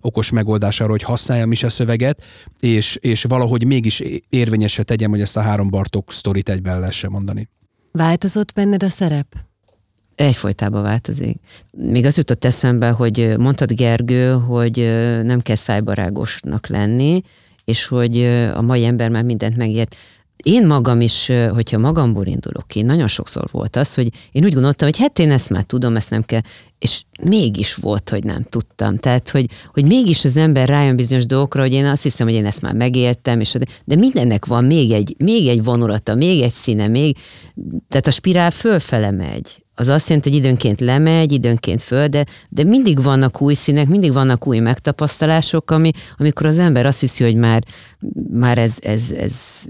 okos 0.00 0.30
megoldás 0.30 0.80
arra, 0.80 0.90
hogy 0.90 1.02
használjam 1.02 1.52
is 1.52 1.62
a 1.62 1.68
szöveget, 1.68 2.24
és, 2.60 2.96
és 3.00 3.22
valahogy 3.22 3.64
mégis 3.64 4.02
érvényesre 4.28 4.82
tegyem, 4.82 5.10
hogy 5.10 5.20
ezt 5.20 5.36
a 5.36 5.40
három 5.40 5.70
Bartók 5.70 6.12
sztorit 6.12 6.48
egyben 6.48 6.80
lehessen 6.80 7.10
mondani. 7.10 7.48
Változott 7.92 8.52
benned 8.52 8.82
a 8.82 8.88
szerep? 8.88 9.26
Egyfolytában 10.14 10.82
változik. 10.82 11.36
Még 11.70 12.04
az 12.04 12.16
jutott 12.16 12.44
eszembe, 12.44 12.90
hogy 12.90 13.34
mondtad 13.38 13.72
Gergő, 13.72 14.32
hogy 14.32 14.76
nem 15.22 15.40
kell 15.40 15.56
szájbarágosnak 15.56 16.66
lenni, 16.66 17.22
és 17.64 17.86
hogy 17.86 18.24
a 18.54 18.60
mai 18.60 18.84
ember 18.84 19.10
már 19.10 19.24
mindent 19.24 19.56
megért. 19.56 19.96
Én 20.42 20.66
magam 20.66 21.00
is, 21.00 21.30
hogyha 21.52 21.78
magamból 21.78 22.26
indulok 22.26 22.68
ki, 22.68 22.82
nagyon 22.82 23.08
sokszor 23.08 23.44
volt 23.50 23.76
az, 23.76 23.94
hogy 23.94 24.08
én 24.32 24.44
úgy 24.44 24.52
gondoltam, 24.52 24.88
hogy 24.88 24.98
hát 24.98 25.18
én 25.18 25.30
ezt 25.30 25.50
már 25.50 25.62
tudom, 25.62 25.96
ezt 25.96 26.10
nem 26.10 26.22
kell, 26.22 26.40
és 26.78 27.02
mégis 27.22 27.74
volt, 27.74 28.08
hogy 28.08 28.24
nem 28.24 28.42
tudtam. 28.42 28.96
Tehát, 28.96 29.30
hogy, 29.30 29.46
hogy 29.72 29.84
mégis 29.84 30.24
az 30.24 30.36
ember 30.36 30.68
rájön 30.68 30.96
bizonyos 30.96 31.26
dolgokra, 31.26 31.60
hogy 31.60 31.72
én 31.72 31.86
azt 31.86 32.02
hiszem, 32.02 32.26
hogy 32.26 32.36
én 32.36 32.46
ezt 32.46 32.62
már 32.62 32.74
megéltem, 32.74 33.40
és, 33.40 33.56
de 33.84 33.96
mindennek 33.96 34.46
van 34.46 34.64
még 34.64 34.90
egy, 34.90 35.14
még 35.18 35.48
egy 35.48 35.64
vonulata, 35.64 36.14
még 36.14 36.40
egy 36.40 36.52
színe, 36.52 36.88
még, 36.88 37.16
tehát 37.88 38.06
a 38.06 38.10
spirál 38.10 38.50
fölfele 38.50 39.10
megy. 39.10 39.59
Az 39.74 39.88
azt 39.88 40.08
jelenti, 40.08 40.28
hogy 40.28 40.38
időnként 40.38 40.80
lemegy, 40.80 41.32
időnként 41.32 41.82
föl, 41.82 42.06
de, 42.06 42.24
de 42.48 42.64
mindig 42.64 43.02
vannak 43.02 43.40
új 43.40 43.54
színek, 43.54 43.88
mindig 43.88 44.12
vannak 44.12 44.46
új 44.46 44.58
megtapasztalások, 44.58 45.70
ami, 45.70 45.90
amikor 46.16 46.46
az 46.46 46.58
ember 46.58 46.86
azt 46.86 47.00
hiszi, 47.00 47.24
hogy 47.24 47.36
már, 47.36 47.62
már 48.30 48.58
ez, 48.58 48.76
ez, 48.80 49.10
ez 49.10 49.64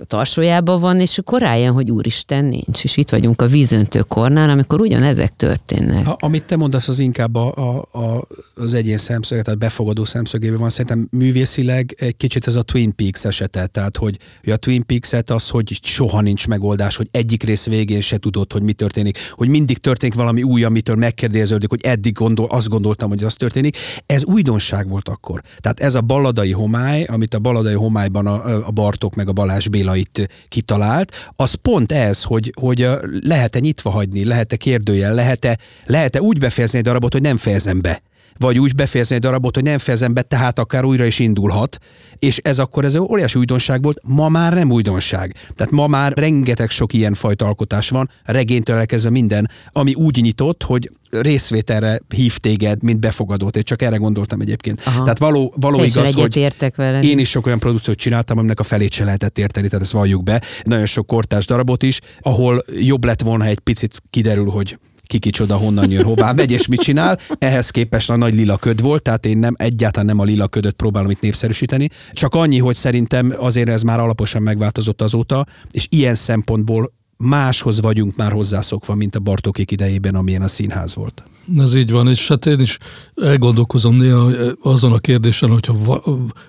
a 0.00 0.04
tarsójában 0.04 0.80
van, 0.80 1.00
és 1.00 1.18
akkor 1.18 1.40
rájön, 1.40 1.72
hogy 1.72 1.90
úristen 1.90 2.44
nincs. 2.44 2.84
És 2.84 2.96
itt 2.96 3.10
vagyunk 3.10 3.42
a 3.42 3.46
vízöntő 3.46 4.00
kornál, 4.00 4.50
amikor 4.50 4.80
ugyanezek 4.80 5.36
történnek. 5.36 6.06
A, 6.08 6.16
amit 6.20 6.44
te 6.44 6.56
mondasz, 6.56 6.88
az 6.88 6.98
inkább 6.98 7.34
a, 7.34 7.54
a, 7.56 7.98
a, 7.98 8.26
az 8.54 8.74
egyén 8.74 8.98
szemszöge, 8.98 9.42
tehát 9.42 9.58
befogadó 9.58 10.04
szemszögében 10.04 10.58
van. 10.58 10.70
Szerintem 10.70 11.08
művészileg 11.10 11.94
egy 11.98 12.16
kicsit 12.16 12.46
ez 12.46 12.56
a 12.56 12.62
Twin 12.62 12.94
Peaks 12.94 13.24
esete, 13.24 13.66
tehát 13.66 13.96
hogy, 13.96 14.18
hogy 14.44 14.52
a 14.52 14.56
Twin 14.56 14.86
Peaks-et 14.86 15.30
az, 15.30 15.48
hogy 15.48 15.78
soha 15.82 16.20
nincs 16.20 16.46
megoldás, 16.46 16.96
hogy 16.96 17.08
egyik 17.10 17.42
rész 17.42 17.66
végén 17.66 18.00
se 18.00 18.16
tudod, 18.16 18.52
hogy 18.52 18.62
mi 18.62 18.72
történik, 18.72 19.18
hogy 19.30 19.48
mindig 19.48 19.78
történik 19.78 20.14
valami 20.14 20.42
új, 20.42 20.64
amitől 20.64 20.96
megkérdeződik, 20.96 21.68
hogy 21.68 21.82
eddig 21.82 22.12
gondol, 22.12 22.46
azt 22.46 22.68
gondoltam, 22.68 23.08
hogy 23.08 23.24
az 23.24 23.34
történik. 23.34 23.76
Ez 24.06 24.24
újdonság 24.24 24.88
volt 24.88 25.08
akkor. 25.08 25.42
Tehát 25.58 25.80
ez 25.80 25.94
a 25.94 26.00
balladai 26.00 26.52
homály, 26.52 27.04
amit 27.04 27.34
a 27.34 27.38
balladai 27.38 27.74
homályban 27.74 28.26
a, 28.26 28.66
a 28.66 28.70
Bartók 28.70 29.14
meg 29.14 29.28
a 29.28 29.32
Balázs 29.32 29.68
Béla 29.68 29.93
itt 29.96 30.28
kitalált, 30.48 31.32
az 31.36 31.54
pont 31.54 31.92
ez, 31.92 32.22
hogy, 32.22 32.52
hogy 32.60 32.88
lehet-e 33.20 33.58
nyitva 33.58 33.90
hagyni, 33.90 34.24
lehet-e 34.24 34.56
kérdőjel, 34.56 35.14
lehet-e, 35.14 35.58
lehet-e 35.86 36.20
úgy 36.20 36.38
befejezni 36.38 36.78
egy 36.78 36.84
darabot, 36.84 37.12
hogy 37.12 37.22
nem 37.22 37.36
fejezem 37.36 37.80
be 37.80 38.02
vagy 38.38 38.58
úgy 38.58 38.74
befejezni 38.74 39.14
egy 39.14 39.20
darabot, 39.20 39.54
hogy 39.54 39.64
nem 39.64 39.78
fejezem 39.78 40.14
be, 40.14 40.22
tehát 40.22 40.58
akár 40.58 40.84
újra 40.84 41.04
is 41.04 41.18
indulhat, 41.18 41.78
és 42.18 42.38
ez 42.42 42.58
akkor 42.58 42.84
ez 42.84 42.96
óriási 42.96 43.38
újdonság 43.38 43.82
volt, 43.82 44.00
ma 44.02 44.28
már 44.28 44.52
nem 44.52 44.70
újdonság. 44.70 45.34
Tehát 45.56 45.72
ma 45.72 45.86
már 45.86 46.12
rengeteg 46.12 46.70
sok 46.70 46.92
ilyen 46.92 47.14
fajta 47.14 47.46
alkotás 47.46 47.88
van, 47.88 48.10
regénytől 48.24 48.76
elkezdve 48.76 49.10
minden, 49.10 49.50
ami 49.72 49.94
úgy 49.94 50.20
nyitott, 50.22 50.62
hogy 50.62 50.90
részvételre 51.10 52.00
hív 52.14 52.38
téged, 52.38 52.82
mint 52.82 53.00
befogadót. 53.00 53.56
Én 53.56 53.62
csak 53.62 53.82
erre 53.82 53.96
gondoltam 53.96 54.40
egyébként. 54.40 54.80
Aha. 54.84 55.02
Tehát 55.02 55.18
való, 55.18 55.54
való 55.56 55.82
igaz, 55.82 56.14
hogy 56.14 56.18
egyetértek 56.18 56.76
veled. 56.76 57.04
én 57.04 57.18
is 57.18 57.30
sok 57.30 57.46
olyan 57.46 57.58
produkciót 57.58 57.96
csináltam, 57.96 58.38
aminek 58.38 58.60
a 58.60 58.62
felét 58.62 58.92
se 58.92 59.04
lehetett 59.04 59.38
érteni, 59.38 59.68
tehát 59.68 59.84
ezt 59.84 59.92
valljuk 59.92 60.22
be. 60.22 60.42
Nagyon 60.62 60.86
sok 60.86 61.06
kortás 61.06 61.46
darabot 61.46 61.82
is, 61.82 62.00
ahol 62.20 62.64
jobb 62.78 63.04
lett 63.04 63.20
volna, 63.20 63.44
egy 63.44 63.58
picit 63.58 64.02
kiderül, 64.10 64.48
hogy 64.48 64.78
ki 65.06 65.18
kicsoda, 65.18 65.56
honnan 65.56 65.90
jön, 65.90 66.04
hová 66.04 66.32
megy, 66.32 66.50
és 66.50 66.66
mit 66.66 66.80
csinál. 66.80 67.18
Ehhez 67.38 67.70
képest 67.70 68.10
a 68.10 68.16
nagy 68.16 68.34
lila 68.34 68.56
köd 68.56 68.80
volt, 68.80 69.02
tehát 69.02 69.26
én 69.26 69.38
nem 69.38 69.54
egyáltalán 69.56 70.06
nem 70.06 70.18
a 70.18 70.24
lila 70.24 70.48
ködöt 70.48 70.74
próbálom 70.74 71.10
itt 71.10 71.20
népszerűsíteni. 71.20 71.88
Csak 72.12 72.34
annyi, 72.34 72.58
hogy 72.58 72.74
szerintem 72.74 73.34
azért 73.38 73.68
ez 73.68 73.82
már 73.82 74.00
alaposan 74.00 74.42
megváltozott 74.42 75.02
azóta, 75.02 75.46
és 75.70 75.86
ilyen 75.90 76.14
szempontból 76.14 76.92
máshoz 77.16 77.80
vagyunk 77.80 78.16
már 78.16 78.32
hozzászokva, 78.32 78.94
mint 78.94 79.14
a 79.14 79.20
Bartókék 79.20 79.70
idejében, 79.70 80.14
amilyen 80.14 80.42
a 80.42 80.48
színház 80.48 80.94
volt. 80.94 81.24
Ez 81.58 81.74
így 81.74 81.90
van, 81.90 82.08
és 82.08 82.28
hát 82.28 82.46
én 82.46 82.60
is 82.60 82.78
elgondolkozom 83.22 83.96
néha 83.96 84.30
azon 84.62 84.92
a 84.92 84.98
kérdésen, 84.98 85.50
hogyha 85.50 85.74
va- 85.84 86.04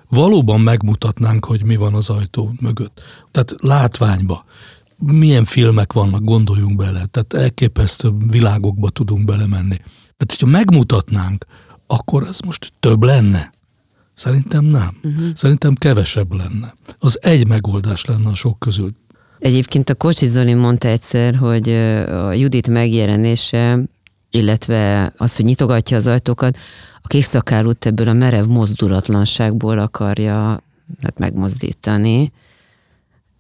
valóban 0.10 0.62
megmutatnánk, 0.62 1.46
hogy 1.46 1.66
mi 1.66 1.76
van 1.76 1.94
az 1.94 2.10
ajtó 2.10 2.52
mögött. 2.62 3.02
Tehát 3.32 3.56
látványba. 3.58 4.46
Milyen 4.98 5.46
filmek 5.46 5.94
vannak, 5.94 6.24
gondoljunk 6.24 6.76
bele. 6.76 7.06
Tehát 7.06 7.34
elképesztő 7.34 8.12
világokba 8.30 8.90
tudunk 8.90 9.26
belemenni. 9.26 9.78
Tehát, 10.18 10.28
hogyha 10.28 10.48
megmutatnánk, 10.48 11.46
akkor 11.88 12.24
ez 12.24 12.40
most 12.46 12.72
több 12.80 13.04
lenne? 13.04 13.54
Szerintem 14.14 14.66
nem. 14.66 14.98
Uh-huh. 15.04 15.26
Szerintem 15.36 15.74
kevesebb 15.74 16.34
lenne. 16.34 16.74
Az 17.00 17.20
egy 17.22 17.48
megoldás 17.48 18.06
lenne 18.06 18.30
a 18.30 18.36
sok 18.36 18.60
közül. 18.60 18.92
Egyébként 19.40 19.90
a 19.90 19.96
Kocsi 19.96 20.26
Zoli 20.26 20.54
mondta 20.54 20.88
egyszer, 20.88 21.36
hogy 21.36 21.70
a 22.10 22.34
Judit 22.34 22.70
megjelenése, 22.70 23.80
illetve 24.30 25.14
az, 25.18 25.36
hogy 25.36 25.46
nyitogatja 25.46 25.98
az 25.98 26.08
ajtókat, 26.08 26.58
a 27.02 27.08
kékszakálút 27.08 27.86
ebből 27.86 28.08
a 28.08 28.14
merev 28.14 28.46
mozdulatlanságból 28.46 29.78
akarja 29.78 30.64
hát 31.02 31.18
megmozdítani, 31.18 32.32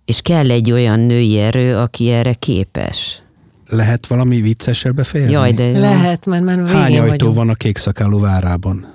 és 0.06 0.22
kell 0.22 0.52
egy 0.52 0.72
olyan 0.72 1.00
női 1.00 1.40
erő, 1.40 1.76
aki 1.78 2.10
erre 2.12 2.34
képes. 2.34 3.22
Lehet 3.70 4.08
valami 4.08 4.42
viccessel 4.42 4.92
befejezni? 4.92 5.34
Jaj, 5.34 5.54
de 5.54 5.64
jó. 5.64 5.80
Lehet, 5.80 6.26
mert 6.26 6.44
már 6.44 6.58
végén 6.58 6.72
Hány 6.74 6.94
ajtó 7.00 7.10
vagyunk. 7.10 7.36
van 7.36 7.50
a 7.50 7.54
kék 7.54 7.78
szakáló 7.78 8.20
várában? 8.20 8.86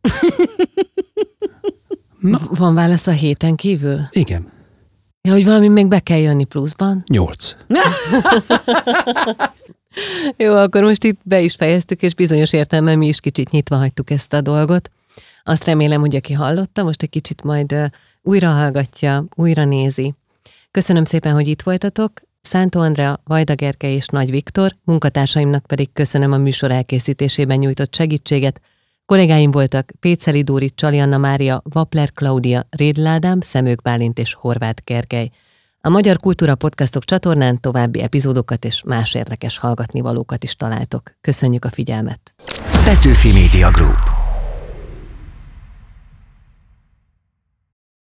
V- 2.22 2.56
Van 2.58 2.74
válasz 2.74 3.06
a 3.06 3.10
héten 3.10 3.54
kívül? 3.56 4.00
Igen, 4.10 4.52
Ja, 5.22 5.32
hogy 5.32 5.44
valami 5.44 5.68
még 5.68 5.88
be 5.88 5.98
kell 6.00 6.18
jönni 6.18 6.44
pluszban? 6.44 7.02
nyolc. 7.08 7.56
Jó, 10.36 10.54
akkor 10.54 10.82
most 10.82 11.04
itt 11.04 11.20
be 11.24 11.40
is 11.40 11.54
fejeztük, 11.54 12.02
és 12.02 12.14
bizonyos 12.14 12.52
értelemben 12.52 12.98
mi 12.98 13.06
is 13.08 13.20
kicsit 13.20 13.50
nyitva 13.50 13.76
hagytuk 13.76 14.10
ezt 14.10 14.32
a 14.32 14.40
dolgot. 14.40 14.90
Azt 15.44 15.64
remélem, 15.64 16.00
hogy 16.00 16.16
aki 16.16 16.32
hallotta, 16.32 16.82
most 16.82 17.02
egy 17.02 17.10
kicsit 17.10 17.42
majd 17.42 17.74
újra 18.22 18.48
hallgatja, 18.48 19.24
újra 19.34 19.64
nézi. 19.64 20.14
Köszönöm 20.70 21.04
szépen, 21.04 21.32
hogy 21.32 21.48
itt 21.48 21.62
voltatok. 21.62 22.12
Szántó 22.40 22.80
Andrea, 22.80 23.20
Vajda 23.24 23.54
Gerke 23.54 23.92
és 23.92 24.06
Nagy 24.06 24.30
Viktor, 24.30 24.76
munkatársaimnak 24.84 25.66
pedig 25.66 25.92
köszönöm 25.92 26.32
a 26.32 26.38
műsor 26.38 26.70
elkészítésében 26.70 27.58
nyújtott 27.58 27.94
segítséget. 27.94 28.60
Kollégáim 29.06 29.50
voltak 29.50 29.90
Péceli 30.00 30.42
Dóri, 30.42 30.70
Csali 30.74 30.98
Anna 30.98 31.18
Mária, 31.18 31.62
Vapler 31.64 32.12
Klaudia, 32.12 32.66
Rédl 32.70 33.06
Ádám, 33.06 33.40
Szemők 33.40 33.82
Bálint 33.82 34.18
és 34.18 34.34
Horváth 34.34 34.82
Gergely. 34.84 35.30
A 35.80 35.88
Magyar 35.88 36.16
Kultúra 36.16 36.54
Podcastok 36.54 37.04
csatornán 37.04 37.60
további 37.60 38.02
epizódokat 38.02 38.64
és 38.64 38.82
más 38.82 39.14
érdekes 39.14 39.58
hallgatnivalókat 39.58 40.44
is 40.44 40.54
találtok. 40.54 41.14
Köszönjük 41.20 41.64
a 41.64 41.70
figyelmet! 41.70 42.34
Petőfi 42.84 43.32
Media 43.32 43.70
Group. 43.70 44.19